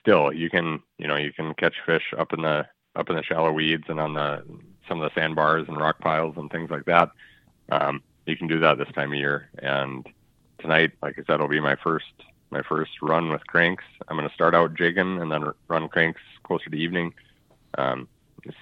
still 0.00 0.32
you 0.32 0.50
can 0.50 0.80
you 0.98 1.06
know 1.06 1.16
you 1.16 1.32
can 1.32 1.54
catch 1.54 1.74
fish 1.86 2.14
up 2.16 2.32
in 2.32 2.42
the 2.42 2.66
up 2.96 3.10
in 3.10 3.16
the 3.16 3.22
shallow 3.22 3.52
weeds 3.52 3.84
and 3.88 4.00
on 4.00 4.14
the 4.14 4.42
some 4.88 5.00
of 5.00 5.10
the 5.10 5.20
sandbars 5.20 5.66
and 5.68 5.76
rock 5.76 5.98
piles 5.98 6.34
and 6.36 6.50
things 6.50 6.70
like 6.70 6.84
that. 6.84 7.10
Um, 7.70 8.02
you 8.26 8.36
can 8.36 8.48
do 8.48 8.60
that 8.60 8.78
this 8.78 8.92
time 8.94 9.12
of 9.12 9.18
year. 9.18 9.48
And 9.58 10.06
tonight, 10.58 10.92
like 11.02 11.18
I 11.18 11.22
said, 11.26 11.40
will 11.40 11.48
be 11.48 11.60
my 11.60 11.76
first 11.76 12.12
my 12.50 12.62
first 12.62 12.92
run 13.02 13.30
with 13.30 13.46
cranks. 13.46 13.84
I'm 14.08 14.16
going 14.16 14.28
to 14.28 14.34
start 14.34 14.54
out 14.54 14.74
jigging 14.74 15.20
and 15.20 15.30
then 15.30 15.44
run 15.68 15.88
cranks 15.88 16.20
closer 16.44 16.70
to 16.70 16.76
evening. 16.76 17.12
Um, 17.76 18.08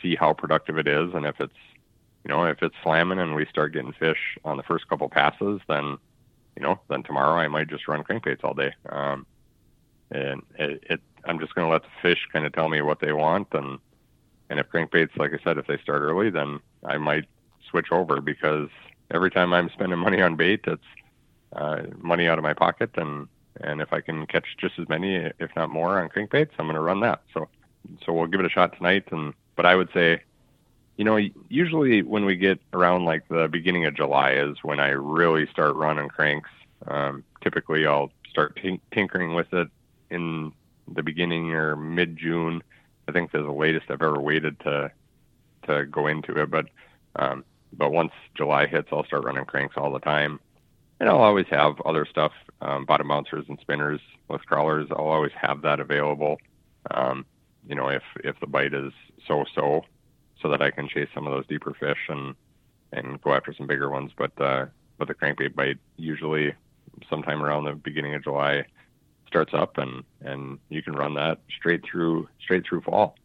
see 0.01 0.15
how 0.15 0.33
productive 0.33 0.79
it 0.79 0.87
is, 0.89 1.13
and 1.13 1.27
if 1.27 1.41
it's 1.41 1.53
you 2.25 2.29
know 2.29 2.45
if 2.45 2.63
it's 2.63 2.75
slamming 2.83 3.19
and 3.19 3.35
we 3.35 3.47
start 3.47 3.73
getting 3.73 3.93
fish 3.93 4.39
on 4.45 4.57
the 4.57 4.63
first 4.63 4.89
couple 4.89 5.09
passes, 5.09 5.61
then 5.69 5.99
you 6.57 6.63
know 6.63 6.81
then 6.89 7.03
tomorrow 7.03 7.39
I 7.39 7.49
might 7.49 7.69
just 7.69 7.89
run 7.89 8.05
crankbaits 8.05 8.45
all 8.45 8.55
day. 8.55 8.73
Um, 8.89 9.27
and 10.13 10.43
it, 10.59 10.85
it 10.89 11.01
I'm 11.25 11.39
just 11.39 11.55
going 11.55 11.67
to 11.67 11.73
let 11.73 11.83
the 11.83 11.89
fish 12.01 12.27
kind 12.33 12.45
of 12.45 12.53
tell 12.53 12.69
me 12.69 12.83
what 12.83 13.01
they 13.01 13.13
want, 13.13 13.49
and 13.53 13.79
and 14.51 14.59
if 14.59 14.69
crankbaits, 14.69 15.17
like 15.17 15.33
I 15.33 15.43
said, 15.43 15.59
if 15.59 15.67
they 15.67 15.79
start 15.79 16.03
early, 16.03 16.31
then 16.31 16.61
I 16.85 16.99
might 16.99 17.25
switch 17.71 17.91
over 17.91 18.21
because 18.21 18.69
every 19.11 19.31
time 19.31 19.53
I'm 19.53 19.71
spending 19.71 19.99
money 19.99 20.21
on 20.21 20.37
bait, 20.37 20.61
it's 20.67 20.83
uh, 21.55 21.83
money 21.99 22.29
out 22.29 22.39
of 22.39 22.45
my 22.45 22.55
pocket, 22.55 22.91
and 22.97 23.29
and 23.61 23.81
if 23.81 23.93
I 23.93 24.01
can 24.01 24.27
catch 24.27 24.47
just 24.59 24.79
as 24.79 24.89
many, 24.89 25.17
if 25.17 25.51
not 25.57 25.71
more, 25.71 26.01
on 26.01 26.09
crankbaits, 26.09 26.51
I'm 26.59 26.67
going 26.67 26.75
to 26.75 26.81
run 26.81 27.01
that. 27.01 27.23
So 27.33 27.49
so 28.05 28.13
we'll 28.13 28.27
give 28.27 28.41
it 28.41 28.47
a 28.47 28.51
shot 28.51 28.77
tonight, 28.77 29.05
and 29.11 29.35
but 29.57 29.67
I 29.67 29.75
would 29.75 29.89
say. 29.93 30.23
You 30.99 31.07
know, 31.07 31.19
usually 31.49 32.03
when 32.03 32.27
we 32.27 32.37
get 32.37 32.61
around 32.75 33.07
like 33.07 33.27
the 33.29 33.49
beginning 33.49 33.87
of 33.87 33.97
July 33.97 34.33
is 34.33 34.59
when 34.63 34.79
I 34.79 34.91
really 34.91 35.47
start 35.47 35.75
running 35.75 36.07
cranks. 36.09 36.51
Um, 36.87 37.25
typically, 37.43 37.87
I'll 37.87 38.13
start 38.29 38.57
tink- 38.63 38.83
tinkering 38.93 39.35
with 39.35 39.51
it 39.55 39.69
in 40.13 40.53
the 40.93 41.03
beginning 41.03 41.53
or 41.53 41.77
mid 41.77 42.17
June. 42.17 42.63
I 43.09 43.13
think 43.13 43.33
that's 43.33 43.45
the 43.45 43.53
latest 43.53 43.87
I've 43.91 44.03
ever 44.03 44.21
waited 44.21 44.59
to 44.61 44.91
to 45.67 45.87
go 45.87 46.07
into 46.07 46.41
it. 46.41 46.51
But 46.51 46.67
um, 47.17 47.45
but 47.73 47.93
once 47.93 48.13
July 48.35 48.67
hits, 48.67 48.89
I'll 48.93 49.05
start 49.05 49.25
running 49.25 49.45
cranks 49.45 49.77
all 49.77 49.93
the 49.93 50.01
time, 50.01 50.41
and 51.01 51.09
I'll 51.09 51.19
always 51.19 51.47
have 51.51 51.81
other 51.83 52.07
stuff, 52.07 52.33
um, 52.61 52.85
bottom 52.85 53.09
bouncers 53.09 53.47
and 53.49 53.59
spinners 53.61 54.01
with 54.29 54.45
crawlers. 54.47 54.89
I'll 54.91 55.09
always 55.09 55.33
have 55.41 55.63
that 55.63 55.81
available. 55.81 56.39
Um, 56.91 57.25
you 57.67 57.75
know, 57.75 57.89
if 57.89 58.03
if 58.25 58.39
the 58.41 58.47
bite 58.47 58.75
is 58.75 58.93
so 59.27 59.45
so, 59.55 59.85
so 60.41 60.49
that 60.49 60.63
I 60.63 60.71
can 60.71 60.89
chase 60.89 61.09
some 61.15 61.27
of 61.27 61.33
those 61.33 61.47
deeper 61.47 61.75
fish 61.79 62.09
and 62.09 62.35
and 62.93 63.21
go 63.23 63.35
after 63.35 63.55
some 63.55 63.67
bigger 63.67 63.91
ones. 63.91 64.13
But 64.17 64.39
uh, 64.41 64.67
but 64.99 65.09
the 65.09 65.15
crankbait 65.15 65.55
bite 65.55 65.79
usually 65.97 66.55
sometime 67.09 67.43
around 67.43 67.65
the 67.65 67.75
beginning 67.75 68.15
of 68.15 68.23
July 68.23 68.65
starts 69.33 69.55
up, 69.55 69.79
and 69.79 70.05
and 70.21 70.59
you 70.69 70.83
can 70.83 70.93
run 70.93 71.15
that 71.15 71.39
straight 71.59 71.83
through 71.91 72.29
straight 72.41 72.65
through 72.69 72.83
fall. 72.83 73.17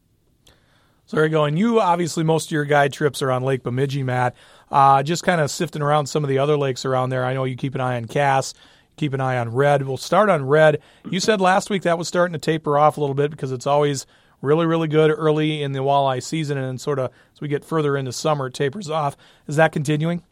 So 1.06 1.18
there 1.18 1.26
you 1.26 1.32
go. 1.32 1.46
And 1.46 1.58
you 1.58 1.80
obviously 1.80 2.24
most 2.24 2.48
of 2.48 2.52
your 2.52 2.66
guide 2.66 2.92
trips 2.94 3.22
are 3.22 3.32
on 3.32 3.44
Lake 3.44 3.64
Bemidji, 3.64 4.04
Matt. 4.04 4.36
Uh, 4.72 5.04
just 5.04 5.24
kind 5.24 5.40
of 5.40 5.52
sifting 5.52 5.82
around 5.82 6.08
some 6.08 6.24
of 6.24 6.30
the 6.30 6.38
other 6.38 6.58
lakes 6.58 6.86
around 6.86 7.10
there. 7.10 7.24
I 7.24 7.34
know 7.34 7.44
you 7.44 7.56
keep 7.56 7.76
an 7.76 7.82
eye 7.82 7.96
on 7.96 8.06
Cass, 8.06 8.54
keep 8.98 9.14
an 9.14 9.22
eye 9.22 9.38
on 9.38 9.54
Red. 9.54 9.86
We'll 9.86 9.98
start 9.98 10.30
on 10.30 10.46
Red. 10.46 10.82
You 11.10 11.20
said 11.20 11.40
last 11.40 11.70
week 11.70 11.84
that 11.84 11.98
was 11.98 12.08
starting 12.08 12.34
to 12.34 12.40
taper 12.40 12.78
off 12.78 12.98
a 12.98 13.00
little 13.00 13.14
bit 13.14 13.32
because 13.32 13.52
it's 13.52 13.68
always 13.68 14.06
really, 14.42 14.66
really 14.66 14.88
good 14.88 15.10
early 15.10 15.62
in 15.64 15.72
the 15.72 15.80
walleye 15.80 16.22
season, 16.22 16.58
and 16.58 16.68
then 16.68 16.78
sort 16.78 17.00
of 17.00 17.12
as 17.34 17.42
we 17.42 17.48
get 17.48 17.64
further 17.64 17.96
into 17.96 18.12
summer, 18.12 18.48
it 18.48 18.54
tapers 18.54 18.90
off. 18.90 19.16
Is 19.48 19.56
that 19.56 19.72
continuing? 19.72 20.24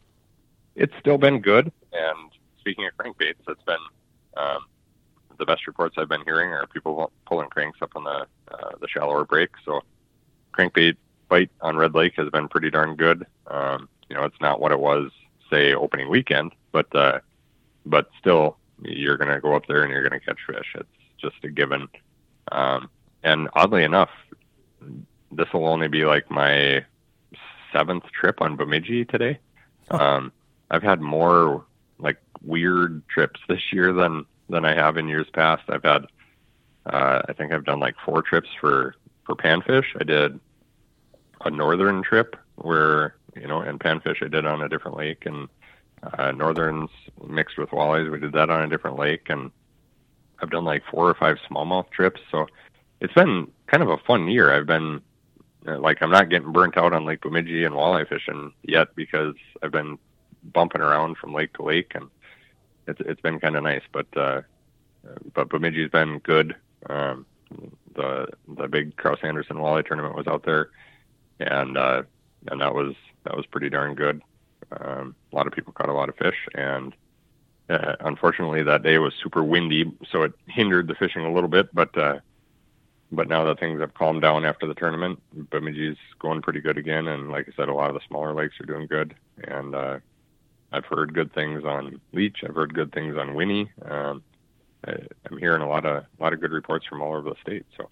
It's 0.74 0.92
still 1.00 1.18
been 1.18 1.40
good. 1.40 1.72
And 1.92 2.30
speaking 2.60 2.86
of 2.86 2.92
crankbaits, 2.98 3.36
it's 3.48 3.62
been 3.62 3.76
um, 4.36 4.66
the 5.38 5.46
best 5.46 5.66
reports 5.66 5.96
I've 5.98 6.08
been 6.08 6.24
hearing 6.24 6.50
are 6.50 6.66
people 6.66 7.10
pulling 7.26 7.48
cranks 7.48 7.78
up 7.82 7.92
on 7.96 8.04
the 8.04 8.26
uh, 8.52 8.70
the 8.80 8.88
shallower 8.88 9.24
break. 9.24 9.50
So 9.64 9.82
crankbait 10.56 10.96
bite 11.28 11.50
on 11.60 11.76
Red 11.76 11.94
Lake 11.94 12.14
has 12.16 12.30
been 12.30 12.48
pretty 12.48 12.70
darn 12.70 12.96
good. 12.96 13.26
Um, 13.48 13.88
you 14.08 14.16
know, 14.16 14.24
it's 14.24 14.40
not 14.40 14.60
what 14.60 14.72
it 14.72 14.78
was 14.78 15.10
say 15.50 15.74
opening 15.74 16.08
weekend, 16.08 16.52
but 16.72 16.94
uh, 16.94 17.20
but 17.84 18.10
still, 18.18 18.56
you're 18.82 19.16
going 19.16 19.30
to 19.30 19.40
go 19.40 19.54
up 19.54 19.66
there 19.66 19.82
and 19.82 19.92
you're 19.92 20.06
going 20.06 20.18
to 20.18 20.24
catch 20.24 20.38
fish. 20.46 20.74
It's 20.74 20.88
just 21.18 21.36
a 21.44 21.48
given. 21.48 21.88
Um, 22.52 22.90
and 23.22 23.48
oddly 23.54 23.84
enough, 23.84 24.10
this 25.32 25.52
will 25.52 25.66
only 25.66 25.88
be 25.88 26.04
like 26.04 26.30
my 26.30 26.84
seventh 27.72 28.04
trip 28.12 28.40
on 28.40 28.56
Bemidji 28.56 29.04
today. 29.04 29.38
Um, 29.90 30.32
I've 30.70 30.82
had 30.82 31.00
more 31.00 31.64
like 31.98 32.18
weird 32.42 33.06
trips 33.08 33.40
this 33.48 33.72
year 33.72 33.92
than 33.92 34.26
than 34.48 34.64
I 34.64 34.74
have 34.74 34.96
in 34.96 35.08
years 35.08 35.26
past. 35.32 35.64
I've 35.68 35.82
had, 35.82 36.06
uh, 36.86 37.22
I 37.28 37.32
think 37.32 37.52
I've 37.52 37.64
done 37.64 37.80
like 37.80 37.96
four 38.04 38.22
trips 38.22 38.48
for 38.60 38.94
for 39.24 39.34
panfish. 39.34 39.86
I 40.00 40.04
did 40.04 40.38
a 41.44 41.50
northern 41.50 42.02
trip 42.02 42.36
where 42.56 43.16
you 43.34 43.46
know, 43.46 43.60
and 43.60 43.78
panfish 43.78 44.22
I 44.22 44.28
did 44.28 44.46
on 44.46 44.62
a 44.62 44.68
different 44.68 44.96
lake, 44.96 45.26
and 45.26 45.48
uh, 46.02 46.32
northerns 46.32 46.90
mixed 47.26 47.58
with 47.58 47.70
walleyes. 47.70 48.10
We 48.10 48.20
did 48.20 48.32
that 48.32 48.50
on 48.50 48.62
a 48.62 48.68
different 48.68 48.98
lake, 48.98 49.26
and 49.28 49.50
I've 50.40 50.50
done 50.50 50.64
like 50.64 50.82
four 50.90 51.08
or 51.08 51.14
five 51.14 51.38
smallmouth 51.48 51.90
trips. 51.90 52.20
So 52.30 52.46
it's 53.00 53.14
been 53.14 53.50
kind 53.66 53.82
of 53.82 53.90
a 53.90 53.98
fun 53.98 54.28
year. 54.28 54.52
I've 54.52 54.66
been 54.66 55.00
uh, 55.66 55.78
like 55.78 55.98
I'm 56.00 56.10
not 56.10 56.30
getting 56.30 56.52
burnt 56.52 56.76
out 56.76 56.92
on 56.92 57.04
Lake 57.04 57.22
Bemidji 57.22 57.64
and 57.64 57.74
walleye 57.74 58.08
fishing 58.08 58.52
yet 58.62 58.94
because 58.94 59.34
I've 59.62 59.72
been 59.72 59.98
bumping 60.52 60.80
around 60.80 61.16
from 61.16 61.34
lake 61.34 61.52
to 61.54 61.62
lake 61.62 61.92
and 61.94 62.08
it's 62.86 63.00
it's 63.00 63.20
been 63.20 63.40
kind 63.40 63.56
of 63.56 63.62
nice. 63.62 63.82
But 63.92 64.06
uh, 64.16 64.42
but 65.34 65.48
Bemidji's 65.48 65.90
been 65.90 66.18
good. 66.18 66.56
Um, 66.88 67.26
the 67.94 68.28
the 68.56 68.68
big 68.68 68.96
Kraus 68.96 69.18
Anderson 69.22 69.56
Walleye 69.56 69.86
tournament 69.86 70.16
was 70.16 70.26
out 70.26 70.44
there, 70.44 70.70
and 71.40 71.76
uh, 71.76 72.02
and 72.48 72.60
that 72.60 72.74
was 72.74 72.94
that 73.24 73.36
was 73.36 73.46
pretty 73.46 73.70
darn 73.70 73.94
good. 73.94 74.22
Um, 74.80 75.14
a 75.32 75.36
lot 75.36 75.46
of 75.46 75.52
people 75.52 75.72
caught 75.72 75.88
a 75.88 75.94
lot 75.94 76.08
of 76.08 76.16
fish, 76.16 76.46
and 76.54 76.94
uh, 77.68 77.96
unfortunately 78.00 78.62
that 78.62 78.82
day 78.82 78.98
was 78.98 79.14
super 79.22 79.42
windy, 79.42 79.92
so 80.10 80.22
it 80.22 80.32
hindered 80.46 80.88
the 80.88 80.94
fishing 80.94 81.24
a 81.24 81.32
little 81.32 81.48
bit. 81.48 81.74
But 81.74 81.96
uh, 81.96 82.20
but 83.12 83.28
now 83.28 83.44
that 83.44 83.60
things 83.60 83.80
have 83.80 83.94
calmed 83.94 84.22
down 84.22 84.44
after 84.44 84.66
the 84.66 84.74
tournament, 84.74 85.20
Bemidji's 85.50 85.98
going 86.18 86.42
pretty 86.42 86.60
good 86.60 86.78
again, 86.78 87.06
and 87.06 87.30
like 87.30 87.48
I 87.48 87.52
said, 87.56 87.68
a 87.68 87.74
lot 87.74 87.88
of 87.88 87.94
the 87.94 88.06
smaller 88.08 88.34
lakes 88.34 88.60
are 88.60 88.66
doing 88.66 88.86
good, 88.86 89.14
and 89.44 89.74
uh, 89.74 89.98
I've 90.72 90.84
heard 90.84 91.14
good 91.14 91.32
things 91.32 91.64
on 91.64 92.00
Leech. 92.12 92.38
I've 92.46 92.54
heard 92.54 92.74
good 92.74 92.92
things 92.92 93.16
on 93.16 93.34
Winnie. 93.34 93.70
Um, 93.84 94.22
I, 94.86 94.94
I'm 95.30 95.38
hearing 95.38 95.62
a 95.62 95.68
lot 95.68 95.84
of 95.84 96.04
a 96.04 96.22
lot 96.22 96.32
of 96.32 96.40
good 96.40 96.52
reports 96.52 96.86
from 96.86 97.00
all 97.00 97.14
over 97.14 97.30
the 97.30 97.36
state. 97.42 97.66
So, 97.76 97.88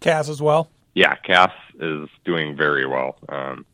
Cass 0.00 0.28
as 0.28 0.42
well. 0.42 0.70
Yeah, 0.94 1.14
Cass 1.16 1.52
is 1.78 2.08
doing 2.24 2.56
very 2.56 2.86
well. 2.86 3.16
Um, 3.28 3.64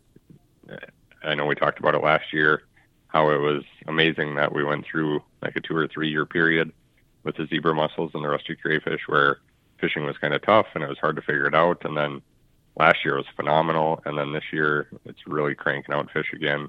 I 1.23 1.35
know 1.35 1.47
we 1.47 1.55
talked 1.55 1.79
about 1.79 1.95
it 1.95 2.03
last 2.03 2.33
year, 2.33 2.63
how 3.09 3.31
it 3.31 3.39
was 3.39 3.65
amazing 3.87 4.35
that 4.37 4.53
we 4.53 4.65
went 4.65 4.85
through 4.85 5.23
like 5.43 5.57
a 5.57 5.61
two 5.61 5.77
or 5.77 5.89
three 5.89 6.11
year 6.11 6.27
period 6.27 6.73
with 7.25 7.37
the 7.37 7.47
zebra 7.47 7.75
mussels 7.75 8.13
and 8.15 8.25
the 8.25 8.29
rusty 8.29 8.55
crayfish 8.55 9.03
where 9.07 9.39
fishing 9.81 10.05
was 10.05 10.17
kind 10.19 10.35
of 10.35 10.43
tough 10.43 10.67
and 10.75 10.85
it 10.85 10.89
was 10.89 10.99
hard 10.99 11.17
to 11.17 11.23
figure 11.23 11.47
it 11.47 11.55
out. 11.55 11.85
And 11.85 11.97
then 11.97 12.23
last 12.79 13.05
year 13.05 13.17
was 13.17 13.27
phenomenal, 13.35 14.01
and 14.05 14.19
then 14.19 14.33
this 14.33 14.45
year 14.53 14.89
it's 15.05 15.27
really 15.27 15.55
cranking 15.55 15.95
out 15.95 16.11
fish 16.11 16.33
again. 16.33 16.69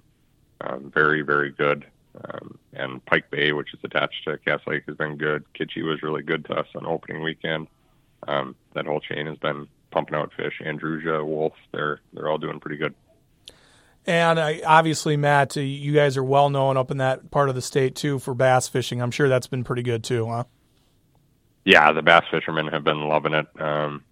Um, 0.61 0.91
very, 0.93 1.21
very 1.21 1.51
good. 1.51 1.85
Um, 2.25 2.57
and 2.73 3.05
Pike 3.05 3.29
Bay, 3.29 3.51
which 3.51 3.73
is 3.73 3.79
attached 3.83 4.23
to 4.25 4.37
Cass 4.39 4.61
Lake, 4.65 4.83
has 4.87 4.95
been 4.97 5.17
good. 5.17 5.43
Kitchi 5.53 5.83
was 5.83 6.01
really 6.01 6.23
good 6.23 6.45
to 6.45 6.53
us 6.53 6.67
on 6.75 6.85
opening 6.85 7.21
weekend. 7.21 7.67
Um, 8.27 8.55
that 8.73 8.85
whole 8.85 8.99
chain 8.99 9.27
has 9.27 9.37
been 9.37 9.67
pumping 9.91 10.15
out 10.15 10.33
fish. 10.35 10.59
Andrusia, 10.63 11.25
Wolf, 11.25 11.53
they're 11.71 12.01
they're 12.13 12.27
all 12.27 12.37
doing 12.37 12.59
pretty 12.59 12.77
good. 12.77 12.95
And 14.05 14.39
uh, 14.39 14.53
obviously, 14.65 15.17
Matt, 15.17 15.57
uh, 15.57 15.59
you 15.59 15.93
guys 15.93 16.17
are 16.17 16.23
well 16.23 16.49
known 16.49 16.77
up 16.77 16.91
in 16.91 16.97
that 16.97 17.29
part 17.29 17.49
of 17.49 17.55
the 17.55 17.61
state 17.61 17.95
too 17.95 18.19
for 18.19 18.33
bass 18.33 18.67
fishing. 18.67 19.01
I'm 19.01 19.11
sure 19.11 19.27
that's 19.27 19.47
been 19.47 19.63
pretty 19.63 19.83
good 19.83 20.03
too, 20.03 20.25
huh? 20.27 20.45
Yeah, 21.65 21.91
the 21.91 22.01
bass 22.01 22.23
fishermen 22.31 22.67
have 22.67 22.85
been 22.85 23.01
loving 23.01 23.33
it. 23.33 23.47
Um, 23.59 24.03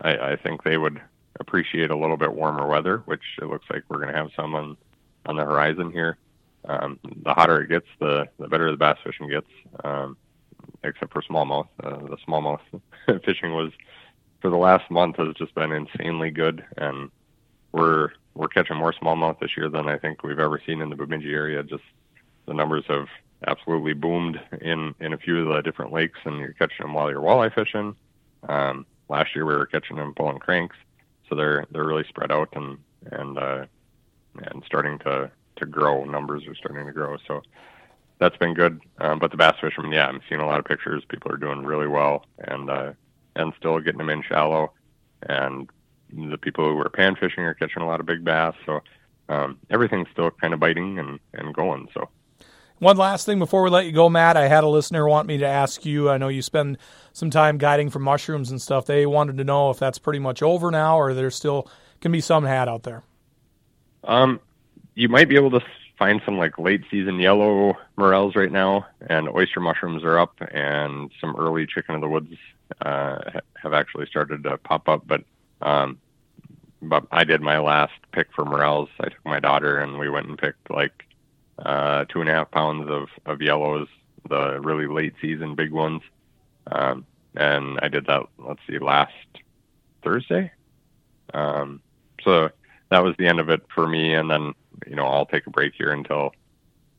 I, 0.00 0.16
I 0.16 0.36
think 0.36 0.62
they 0.62 0.78
would 0.78 1.00
appreciate 1.40 1.90
a 1.90 1.96
little 1.96 2.16
bit 2.16 2.32
warmer 2.32 2.66
weather, 2.68 2.98
which 3.06 3.22
it 3.42 3.46
looks 3.46 3.66
like 3.68 3.82
we're 3.88 3.98
going 3.98 4.12
to 4.12 4.16
have 4.16 4.30
some 4.36 4.54
on 4.54 4.76
on 5.26 5.36
the 5.36 5.44
horizon 5.44 5.90
here. 5.90 6.16
Um, 6.64 6.98
the 7.02 7.32
hotter 7.32 7.62
it 7.62 7.68
gets, 7.68 7.86
the 8.00 8.28
the 8.38 8.48
better 8.48 8.70
the 8.70 8.76
bass 8.76 8.98
fishing 9.02 9.28
gets. 9.28 9.48
Um, 9.84 10.16
except 10.84 11.12
for 11.12 11.22
smallmouth, 11.22 11.68
uh, 11.82 11.96
the 12.06 12.16
smallmouth 12.26 12.60
fishing 13.24 13.54
was 13.54 13.72
for 14.40 14.50
the 14.50 14.56
last 14.56 14.90
month 14.90 15.16
has 15.16 15.34
just 15.34 15.54
been 15.54 15.72
insanely 15.72 16.30
good, 16.30 16.64
and 16.76 17.10
we're 17.72 18.10
we're 18.34 18.48
catching 18.48 18.76
more 18.76 18.92
smallmouth 18.92 19.38
this 19.40 19.56
year 19.56 19.68
than 19.68 19.88
I 19.88 19.98
think 19.98 20.22
we've 20.22 20.38
ever 20.38 20.60
seen 20.66 20.80
in 20.80 20.88
the 20.88 20.96
Bemidji 20.96 21.32
area. 21.32 21.62
Just 21.62 21.82
the 22.46 22.54
numbers 22.54 22.84
have 22.88 23.08
absolutely 23.46 23.92
boomed 23.92 24.40
in 24.60 24.94
in 25.00 25.12
a 25.12 25.18
few 25.18 25.40
of 25.40 25.54
the 25.54 25.62
different 25.62 25.92
lakes, 25.92 26.18
and 26.24 26.38
you're 26.38 26.52
catching 26.54 26.84
them 26.84 26.94
while 26.94 27.10
you're 27.10 27.20
walleye 27.20 27.54
fishing. 27.54 27.94
Um, 28.48 28.86
last 29.08 29.34
year 29.34 29.44
we 29.44 29.54
were 29.54 29.66
catching 29.66 29.96
them 29.96 30.14
pulling 30.14 30.38
cranks, 30.38 30.76
so 31.28 31.34
they're 31.34 31.66
they're 31.70 31.84
really 31.84 32.04
spread 32.08 32.32
out 32.32 32.48
and 32.52 32.78
and 33.10 33.38
uh, 33.38 33.66
and 34.36 34.62
starting 34.64 34.98
to 35.00 35.30
to 35.56 35.66
grow. 35.66 36.04
Numbers 36.04 36.46
are 36.46 36.54
starting 36.54 36.86
to 36.86 36.92
grow, 36.92 37.16
so 37.26 37.42
that's 38.18 38.36
been 38.36 38.54
good. 38.54 38.80
Um, 38.98 39.18
but 39.18 39.30
the 39.30 39.36
bass 39.36 39.56
fishermen, 39.60 39.92
yeah, 39.92 40.06
I'm 40.06 40.20
seeing 40.28 40.40
a 40.40 40.46
lot 40.46 40.58
of 40.58 40.64
pictures. 40.64 41.04
People 41.08 41.32
are 41.32 41.36
doing 41.36 41.64
really 41.64 41.88
well, 41.88 42.24
and 42.38 42.70
uh, 42.70 42.92
and 43.36 43.52
still 43.58 43.78
getting 43.80 43.98
them 43.98 44.10
in 44.10 44.22
shallow. 44.22 44.72
And 45.22 45.68
the 46.12 46.38
people 46.38 46.68
who 46.68 46.78
are 46.78 46.88
pan 46.88 47.16
fishing 47.16 47.44
are 47.44 47.54
catching 47.54 47.82
a 47.82 47.86
lot 47.86 48.00
of 48.00 48.06
big 48.06 48.24
bass. 48.24 48.54
So 48.66 48.80
um, 49.28 49.58
everything's 49.70 50.08
still 50.12 50.30
kind 50.30 50.54
of 50.54 50.60
biting 50.60 50.98
and, 50.98 51.20
and 51.34 51.54
going. 51.54 51.88
So. 51.94 52.08
One 52.78 52.96
last 52.96 53.26
thing 53.26 53.38
before 53.38 53.62
we 53.62 53.68
let 53.68 53.84
you 53.84 53.92
go, 53.92 54.08
Matt. 54.08 54.38
I 54.38 54.48
had 54.48 54.64
a 54.64 54.68
listener 54.68 55.06
want 55.06 55.28
me 55.28 55.36
to 55.38 55.46
ask 55.46 55.84
you. 55.84 56.08
I 56.08 56.16
know 56.16 56.28
you 56.28 56.40
spend 56.40 56.78
some 57.12 57.28
time 57.28 57.58
guiding 57.58 57.90
for 57.90 57.98
mushrooms 57.98 58.50
and 58.50 58.60
stuff. 58.60 58.86
They 58.86 59.04
wanted 59.04 59.36
to 59.36 59.44
know 59.44 59.68
if 59.68 59.78
that's 59.78 59.98
pretty 59.98 60.18
much 60.18 60.42
over 60.42 60.70
now, 60.70 60.98
or 60.98 61.12
there 61.12 61.30
still 61.30 61.68
can 62.00 62.10
be 62.10 62.22
some 62.22 62.44
had 62.44 62.70
out 62.70 62.84
there. 62.84 63.02
Um, 64.04 64.40
you 64.94 65.08
might 65.08 65.28
be 65.28 65.36
able 65.36 65.50
to 65.52 65.60
find 65.98 66.22
some 66.24 66.38
like 66.38 66.58
late 66.58 66.82
season 66.90 67.20
yellow 67.20 67.76
morels 67.96 68.34
right 68.34 68.50
now, 68.50 68.86
and 69.08 69.28
oyster 69.28 69.60
mushrooms 69.60 70.02
are 70.04 70.18
up, 70.18 70.34
and 70.52 71.10
some 71.20 71.36
early 71.36 71.66
chicken 71.66 71.94
of 71.94 72.00
the 72.00 72.08
woods 72.08 72.34
uh, 72.80 73.18
have 73.62 73.72
actually 73.72 74.06
started 74.06 74.42
to 74.44 74.56
pop 74.58 74.88
up. 74.88 75.02
But 75.06 75.24
um, 75.60 75.98
but 76.82 77.06
I 77.10 77.24
did 77.24 77.42
my 77.42 77.58
last 77.58 77.92
pick 78.12 78.32
for 78.32 78.44
morels. 78.44 78.88
I 79.00 79.04
took 79.10 79.24
my 79.24 79.40
daughter, 79.40 79.78
and 79.78 79.98
we 79.98 80.08
went 80.08 80.28
and 80.28 80.38
picked 80.38 80.70
like 80.70 81.04
uh, 81.58 82.04
two 82.08 82.20
and 82.20 82.30
a 82.30 82.32
half 82.32 82.50
pounds 82.50 82.88
of, 82.90 83.08
of 83.26 83.42
yellows, 83.42 83.88
the 84.28 84.60
really 84.60 84.86
late 84.86 85.14
season 85.20 85.54
big 85.54 85.72
ones. 85.72 86.02
Um, 86.66 87.04
and 87.36 87.78
I 87.82 87.88
did 87.88 88.06
that, 88.06 88.26
let's 88.38 88.60
see, 88.68 88.78
last 88.78 89.12
Thursday. 90.02 90.50
Um, 91.34 91.80
so 92.24 92.50
that 92.90 93.02
was 93.02 93.14
the 93.18 93.26
end 93.26 93.40
of 93.40 93.48
it 93.48 93.62
for 93.74 93.86
me. 93.86 94.14
And 94.14 94.30
then, 94.30 94.52
you 94.86 94.96
know, 94.96 95.06
I'll 95.06 95.26
take 95.26 95.46
a 95.46 95.50
break 95.50 95.74
here 95.76 95.92
until 95.92 96.32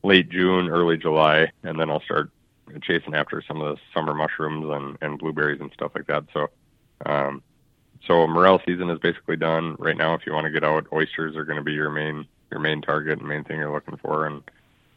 late 0.02 0.28
June, 0.28 0.68
early 0.68 0.96
July, 0.96 1.50
and 1.62 1.78
then 1.78 1.90
I'll 1.90 2.02
start 2.02 2.30
chasing 2.82 3.14
after 3.14 3.42
some 3.46 3.60
of 3.60 3.76
the 3.76 3.82
summer 3.94 4.14
mushrooms 4.14 4.66
and, 4.70 4.98
and 5.00 5.18
blueberries 5.18 5.60
and 5.60 5.70
stuff 5.72 5.92
like 5.94 6.06
that. 6.06 6.24
So, 6.32 6.48
um, 7.06 7.42
so 8.06 8.26
morel 8.26 8.60
season 8.66 8.90
is 8.90 8.98
basically 8.98 9.36
done 9.36 9.76
right 9.78 9.96
now. 9.96 10.14
If 10.14 10.26
you 10.26 10.32
want 10.32 10.46
to 10.46 10.50
get 10.50 10.64
out, 10.64 10.86
oysters 10.92 11.36
are 11.36 11.44
going 11.44 11.58
to 11.58 11.64
be 11.64 11.72
your 11.72 11.90
main 11.90 12.26
your 12.50 12.60
main 12.60 12.82
target 12.82 13.18
and 13.18 13.28
main 13.28 13.44
thing 13.44 13.58
you're 13.58 13.72
looking 13.72 13.96
for, 13.96 14.26
and 14.26 14.42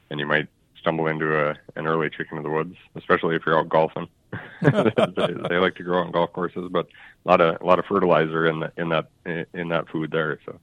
and 0.10 0.20
you 0.20 0.26
might 0.26 0.48
stumble 0.80 1.08
into 1.08 1.38
a 1.38 1.56
an 1.76 1.88
early 1.88 2.10
chicken 2.10 2.38
of 2.38 2.44
the 2.44 2.50
woods, 2.50 2.76
especially 2.96 3.36
if 3.36 3.44
you're 3.46 3.60
out 3.60 3.70
golfing. 3.70 4.08
they, 4.62 5.34
they 5.50 5.58
like 5.58 5.76
to 5.76 5.84
grow 5.84 6.00
on 6.00 6.12
golf 6.12 6.34
courses, 6.34 6.68
but 6.72 6.88
a 7.26 7.30
lot 7.30 7.42
of 7.42 7.62
a 7.62 7.66
lot 7.66 7.80
of 7.80 7.86
fertilizer 7.86 8.48
in 8.48 8.60
the, 8.62 8.72
in 8.78 8.90
that 8.90 9.10
in 9.54 9.70
that 9.70 9.88
food 9.90 10.12
there. 10.12 10.40
So. 10.46 10.60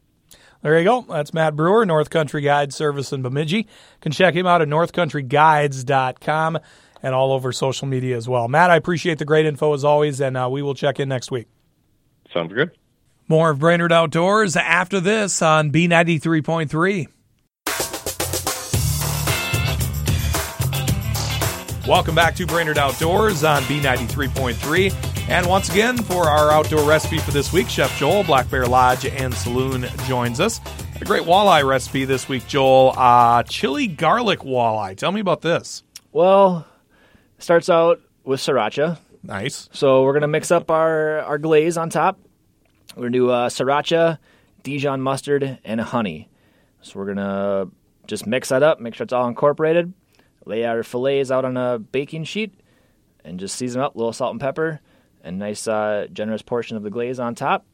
There 0.62 0.78
you 0.78 0.84
go. 0.84 1.04
That's 1.08 1.34
Matt 1.34 1.56
Brewer, 1.56 1.84
North 1.84 2.08
Country 2.10 2.40
Guide 2.40 2.72
Service 2.72 3.12
in 3.12 3.20
Bemidji. 3.22 3.56
You 3.58 3.64
can 4.00 4.12
check 4.12 4.34
him 4.34 4.46
out 4.46 4.62
at 4.62 4.68
northcountryguides.com 4.68 6.58
and 7.02 7.14
all 7.14 7.32
over 7.32 7.50
social 7.50 7.88
media 7.88 8.16
as 8.16 8.28
well. 8.28 8.46
Matt, 8.46 8.70
I 8.70 8.76
appreciate 8.76 9.18
the 9.18 9.24
great 9.24 9.44
info 9.44 9.74
as 9.74 9.84
always, 9.84 10.20
and 10.20 10.36
uh, 10.36 10.48
we 10.50 10.62
will 10.62 10.74
check 10.74 11.00
in 11.00 11.08
next 11.08 11.32
week. 11.32 11.48
Sounds 12.32 12.52
good. 12.52 12.70
More 13.28 13.50
of 13.50 13.58
Brainerd 13.58 13.92
Outdoors 13.92 14.56
after 14.56 15.00
this 15.00 15.42
on 15.42 15.72
B93.3. 15.72 17.08
Welcome 21.88 22.14
back 22.14 22.36
to 22.36 22.46
Brainerd 22.46 22.78
Outdoors 22.78 23.42
on 23.42 23.62
B93.3. 23.62 25.11
And 25.28 25.46
once 25.46 25.70
again, 25.70 25.96
for 25.96 26.28
our 26.28 26.50
outdoor 26.50 26.86
recipe 26.86 27.18
for 27.18 27.30
this 27.30 27.52
week, 27.52 27.68
Chef 27.68 27.96
Joel, 27.98 28.22
Black 28.24 28.50
Bear 28.50 28.66
Lodge 28.66 29.06
and 29.06 29.32
Saloon 29.32 29.86
joins 30.06 30.40
us. 30.40 30.60
A 31.00 31.04
great 31.04 31.22
walleye 31.22 31.66
recipe 31.66 32.04
this 32.04 32.28
week, 32.28 32.46
Joel. 32.46 32.92
Uh, 32.96 33.42
chili 33.44 33.86
garlic 33.86 34.40
walleye. 34.40 34.96
Tell 34.96 35.10
me 35.10 35.20
about 35.20 35.40
this. 35.40 35.84
Well, 36.12 36.66
starts 37.38 37.70
out 37.70 38.00
with 38.24 38.40
sriracha. 38.40 38.98
Nice. 39.22 39.68
So 39.72 40.02
we're 40.02 40.12
gonna 40.12 40.28
mix 40.28 40.50
up 40.50 40.70
our 40.70 41.20
our 41.20 41.38
glaze 41.38 41.76
on 41.76 41.88
top. 41.88 42.18
We're 42.94 43.04
gonna 43.04 43.10
do 43.12 43.30
uh, 43.30 43.48
sriracha, 43.48 44.18
Dijon 44.62 45.00
mustard, 45.00 45.58
and 45.64 45.80
honey. 45.80 46.28
So 46.82 46.98
we're 46.98 47.14
gonna 47.14 47.68
just 48.06 48.26
mix 48.26 48.50
that 48.50 48.62
up, 48.62 48.80
make 48.80 48.94
sure 48.94 49.04
it's 49.04 49.12
all 49.12 49.28
incorporated. 49.28 49.92
Lay 50.44 50.64
our 50.64 50.82
fillets 50.82 51.30
out 51.30 51.44
on 51.44 51.56
a 51.56 51.78
baking 51.78 52.24
sheet, 52.24 52.52
and 53.24 53.40
just 53.40 53.54
season 53.56 53.80
up. 53.80 53.94
A 53.94 53.98
little 53.98 54.12
salt 54.12 54.32
and 54.32 54.40
pepper, 54.40 54.80
and 55.22 55.38
nice 55.38 55.66
uh, 55.68 56.06
generous 56.12 56.42
portion 56.42 56.76
of 56.76 56.82
the 56.82 56.90
glaze 56.90 57.18
on 57.18 57.34
top. 57.34 57.64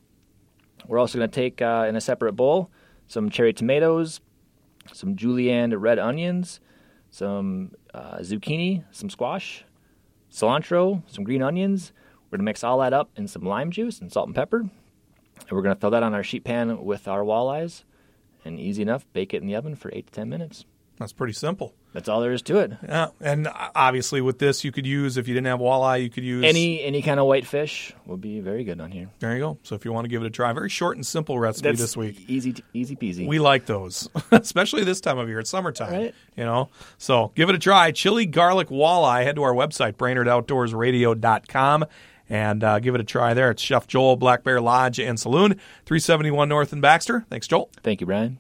We're 0.87 0.99
also 0.99 1.19
gonna 1.19 1.29
take 1.29 1.61
uh, 1.61 1.87
in 1.89 1.97
a 1.97 2.01
separate 2.01 2.35
bowl 2.35 2.71
some 3.09 3.31
cherry 3.31 3.53
tomatoes, 3.53 4.21
some 4.93 5.17
julienne 5.17 5.75
red 5.75 5.99
onions, 5.99 6.61
some 7.11 7.73
uh, 7.95 8.19
zucchini, 8.19 8.85
some 8.93 9.11
squash, 9.11 9.65
cilantro, 10.31 11.03
some 11.07 11.25
green 11.25 11.43
onions. 11.43 11.93
We're 12.27 12.37
going 12.37 12.45
to 12.45 12.51
mix 12.51 12.63
all 12.63 12.79
that 12.81 12.93
up 12.93 13.11
in 13.17 13.27
some 13.27 13.43
lime 13.43 13.71
juice 13.71 14.01
and 14.01 14.13
salt 14.13 14.29
and 14.29 14.35
pepper. 14.35 14.61
And 14.61 15.51
we're 15.51 15.63
going 15.63 15.75
to 15.75 15.81
throw 15.81 15.91
that 15.91 16.03
on 16.03 16.15
our 16.15 16.23
sheet 16.23 16.45
pan 16.45 16.85
with 16.85 17.09
our 17.09 17.23
walleyes. 17.23 17.85
And 18.45 18.61
easy 18.61 18.83
enough, 18.83 19.07
bake 19.13 19.33
it 19.33 19.41
in 19.41 19.49
the 19.49 19.57
oven 19.57 19.75
for 19.75 19.91
8 19.93 20.07
to 20.07 20.13
10 20.13 20.29
minutes. 20.29 20.65
That's 20.99 21.13
pretty 21.13 21.33
simple. 21.33 21.75
That's 21.95 22.09
all 22.09 22.21
there 22.21 22.33
is 22.33 22.43
to 22.43 22.59
it. 22.59 22.73
Yeah, 22.87 23.09
and 23.21 23.49
obviously 23.75 24.21
with 24.21 24.39
this, 24.39 24.63
you 24.63 24.71
could 24.71 24.87
use 24.87 25.17
if 25.17 25.27
you 25.27 25.33
didn't 25.35 25.47
have 25.47 25.59
walleye, 25.59 26.03
you 26.03 26.11
could 26.11 26.23
use 26.23 26.45
any 26.45 26.83
any 26.83 27.01
kind 27.01 27.19
of 27.19 27.27
white 27.27 27.47
fish 27.47 27.95
would 28.05 28.21
be 28.21 28.41
very 28.41 28.63
good 28.63 28.79
on 28.81 28.91
here. 28.91 29.09
There 29.21 29.33
you 29.33 29.39
go. 29.41 29.59
So 29.63 29.75
if 29.75 29.85
you 29.87 29.93
want 29.93 30.05
to 30.05 30.09
give 30.09 30.23
it 30.23 30.27
a 30.27 30.31
try, 30.31 30.53
very 30.53 30.69
short 30.69 30.97
and 30.97 31.07
simple 31.07 31.39
recipe 31.39 31.69
That's 31.71 31.81
this 31.81 31.97
week. 31.97 32.25
Easy, 32.29 32.55
easy 32.75 32.95
peasy. 32.95 33.27
We 33.27 33.39
like 33.39 33.65
those, 33.67 34.09
especially 34.31 34.85
this 34.85 35.01
time 35.01 35.19
of 35.19 35.29
year. 35.29 35.41
It's 35.41 35.49
summertime, 35.51 35.93
Right. 35.93 36.15
you 36.37 36.45
know. 36.45 36.69
So 36.99 37.33
give 37.35 37.49
it 37.49 37.55
a 37.55 37.59
try. 37.59 37.91
Chili 37.91 38.27
garlic 38.27 38.69
walleye. 38.69 39.25
Head 39.25 39.37
to 39.37 39.43
our 39.43 39.55
website, 39.55 39.95
BrainerdOutdoorsRadio.com, 39.95 41.85
and 42.29 42.65
uh, 42.65 42.79
give 42.81 42.95
it 42.95 43.01
a 43.01 43.05
try 43.05 43.33
there. 43.35 43.51
It's 43.51 43.63
Chef 43.63 43.87
Joel, 43.87 44.17
Black 44.17 44.45
Bear 44.45 44.61
Lodge 44.61 45.01
and 45.01 45.19
Saloon, 45.19 45.53
371 45.87 46.49
North 46.49 46.73
and 46.75 46.83
Baxter. 46.83 47.25
Thanks, 47.31 47.49
Joel. 47.49 47.71
Thank 47.83 48.01
you, 48.03 48.07
Brian. 48.07 48.39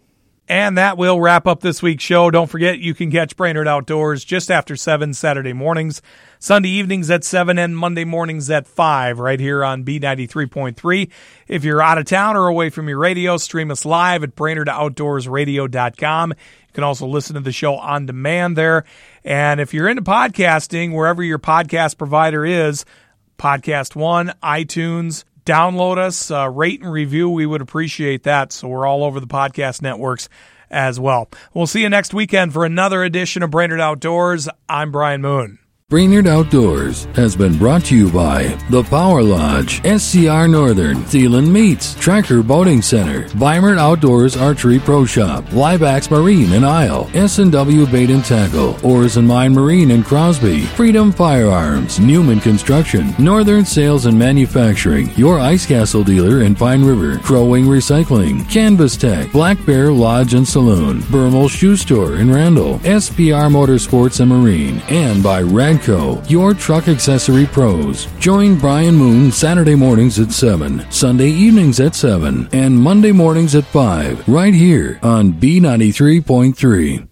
And 0.49 0.79
that 0.79 0.97
will 0.97 1.21
wrap 1.21 1.47
up 1.47 1.61
this 1.61 1.83
week's 1.83 2.03
show. 2.03 2.31
Don't 2.31 2.49
forget, 2.49 2.79
you 2.79 2.95
can 2.95 3.11
catch 3.11 3.37
Brainerd 3.37 3.69
Outdoors 3.69 4.25
just 4.25 4.51
after 4.51 4.77
7 4.77 5.13
Saturday 5.13 5.53
mornings, 5.53 6.01
Sunday 6.39 6.71
evenings 6.71 7.11
at 7.11 7.23
7, 7.23 7.59
and 7.59 7.77
Monday 7.77 8.05
mornings 8.05 8.49
at 8.49 8.67
5 8.67 9.19
right 9.19 9.39
here 9.39 9.63
on 9.63 9.85
B93.3. 9.85 11.11
If 11.49 11.65
you're 11.65 11.83
out 11.83 11.99
of 11.99 12.07
town 12.07 12.35
or 12.35 12.47
away 12.47 12.71
from 12.71 12.89
your 12.89 12.97
radio, 12.97 13.37
stream 13.37 13.71
us 13.71 13.85
live 13.85 14.23
at 14.25 14.35
BrainerdOutdoorsRadio.com. 14.37 16.31
You 16.31 16.73
can 16.73 16.85
also 16.85 17.07
listen 17.07 17.35
to 17.35 17.41
the 17.41 17.53
show 17.53 17.75
on 17.75 18.07
demand 18.07 18.57
there. 18.57 18.85
And 19.25 19.61
if 19.61 19.75
you're 19.75 19.89
into 19.89 20.01
podcasting, 20.01 20.95
wherever 20.95 21.23
your 21.23 21.39
podcast 21.39 21.99
provider 21.99 22.47
is, 22.47 22.87
Podcast 23.37 23.95
One, 23.95 24.33
iTunes, 24.43 25.25
download 25.49 25.97
us, 25.97 26.31
uh, 26.31 26.49
rate 26.51 26.83
and 26.83 26.93
review. 26.93 27.31
We 27.31 27.47
would 27.47 27.63
appreciate 27.63 28.25
that. 28.25 28.53
So 28.53 28.69
we're 28.69 28.87
all 28.87 29.03
over 29.03 29.19
the 29.19 29.27
podcast 29.27 29.81
networks 29.81 30.29
as 30.71 31.01
well. 31.01 31.31
We'll 31.55 31.67
see 31.67 31.81
you 31.81 31.89
next 31.89 32.13
weekend 32.13 32.53
for 32.53 32.67
another 32.67 33.03
edition 33.03 33.43
of 33.43 33.51
Brainerd 33.51 33.81
Outdoors. 33.81 34.49
I'm 34.69 34.93
Brian 34.93 35.23
Moon. 35.23 35.59
Brainerd 35.91 36.27
Outdoors 36.27 37.07
has 37.15 37.35
been 37.35 37.57
brought 37.57 37.83
to 37.87 37.97
you 37.97 38.13
by 38.13 38.49
The 38.69 38.83
Power 38.83 39.23
Lodge, 39.23 39.81
SCR 39.87 40.47
Northern, 40.47 40.99
Thielen 41.05 41.51
Meats, 41.51 41.95
Tracker 41.95 42.43
Boating 42.43 42.83
Center, 42.83 43.27
Weimert 43.39 43.79
Outdoors 43.79 44.37
Archery 44.37 44.81
Pro 44.81 45.07
Shop, 45.07 45.45
Liebax 45.47 46.11
Marine 46.11 46.53
in 46.53 46.63
Isle, 46.63 47.09
S&W 47.15 47.87
Bait 47.87 48.11
and 48.11 48.23
Tackle, 48.23 48.77
Oars 48.85 49.17
and 49.17 49.27
Mine 49.27 49.55
Marine 49.55 49.91
in 49.91 50.03
Crosby, 50.03 50.67
Freedom 50.77 51.11
Firearms, 51.11 51.99
Newman 51.99 52.41
Construction, 52.41 53.15
Northern 53.19 53.65
Sales 53.65 54.05
and 54.05 54.19
Manufacturing, 54.19 55.09
your 55.15 55.41
Ice 55.41 55.65
Castle 55.65 56.05
dealer 56.05 56.43
in 56.43 56.55
Pine 56.55 56.85
River, 56.85 57.17
Crow 57.21 57.47
Wing 57.47 57.65
Recycling, 57.65 58.47
Canvas 58.51 58.95
Tech, 58.95 59.33
Black 59.33 59.57
Bear 59.65 59.91
Lodge 59.91 60.35
and 60.35 60.47
Saloon, 60.47 61.01
Bermal 61.05 61.49
Shoe 61.49 61.77
Store 61.77 62.17
in 62.17 62.31
Randall, 62.31 62.79
SPR 62.81 63.51
Motorsports 63.51 64.21
and 64.21 64.29
Marine, 64.29 64.81
and 64.91 65.23
by 65.23 65.41
Rag 65.41 65.78
Radco, 65.79 66.29
your 66.29 66.55
truck 66.55 66.89
accessory 66.89 67.47
pros. 67.47 68.07
Join 68.19 68.59
Brian 68.59 68.95
Moon 68.95 69.31
Saturday 69.31 69.75
mornings 69.75 70.19
at 70.19 70.33
7, 70.33 70.85
Sunday 70.91 71.29
evenings 71.29 71.81
at 71.81 71.95
7, 71.95 72.49
and 72.53 72.77
Monday 72.77 73.13
mornings 73.13 73.55
at 73.55 73.65
5, 73.65 74.29
right 74.29 74.55
here 74.55 74.99
on 75.03 75.33
B93.3. 75.33 77.07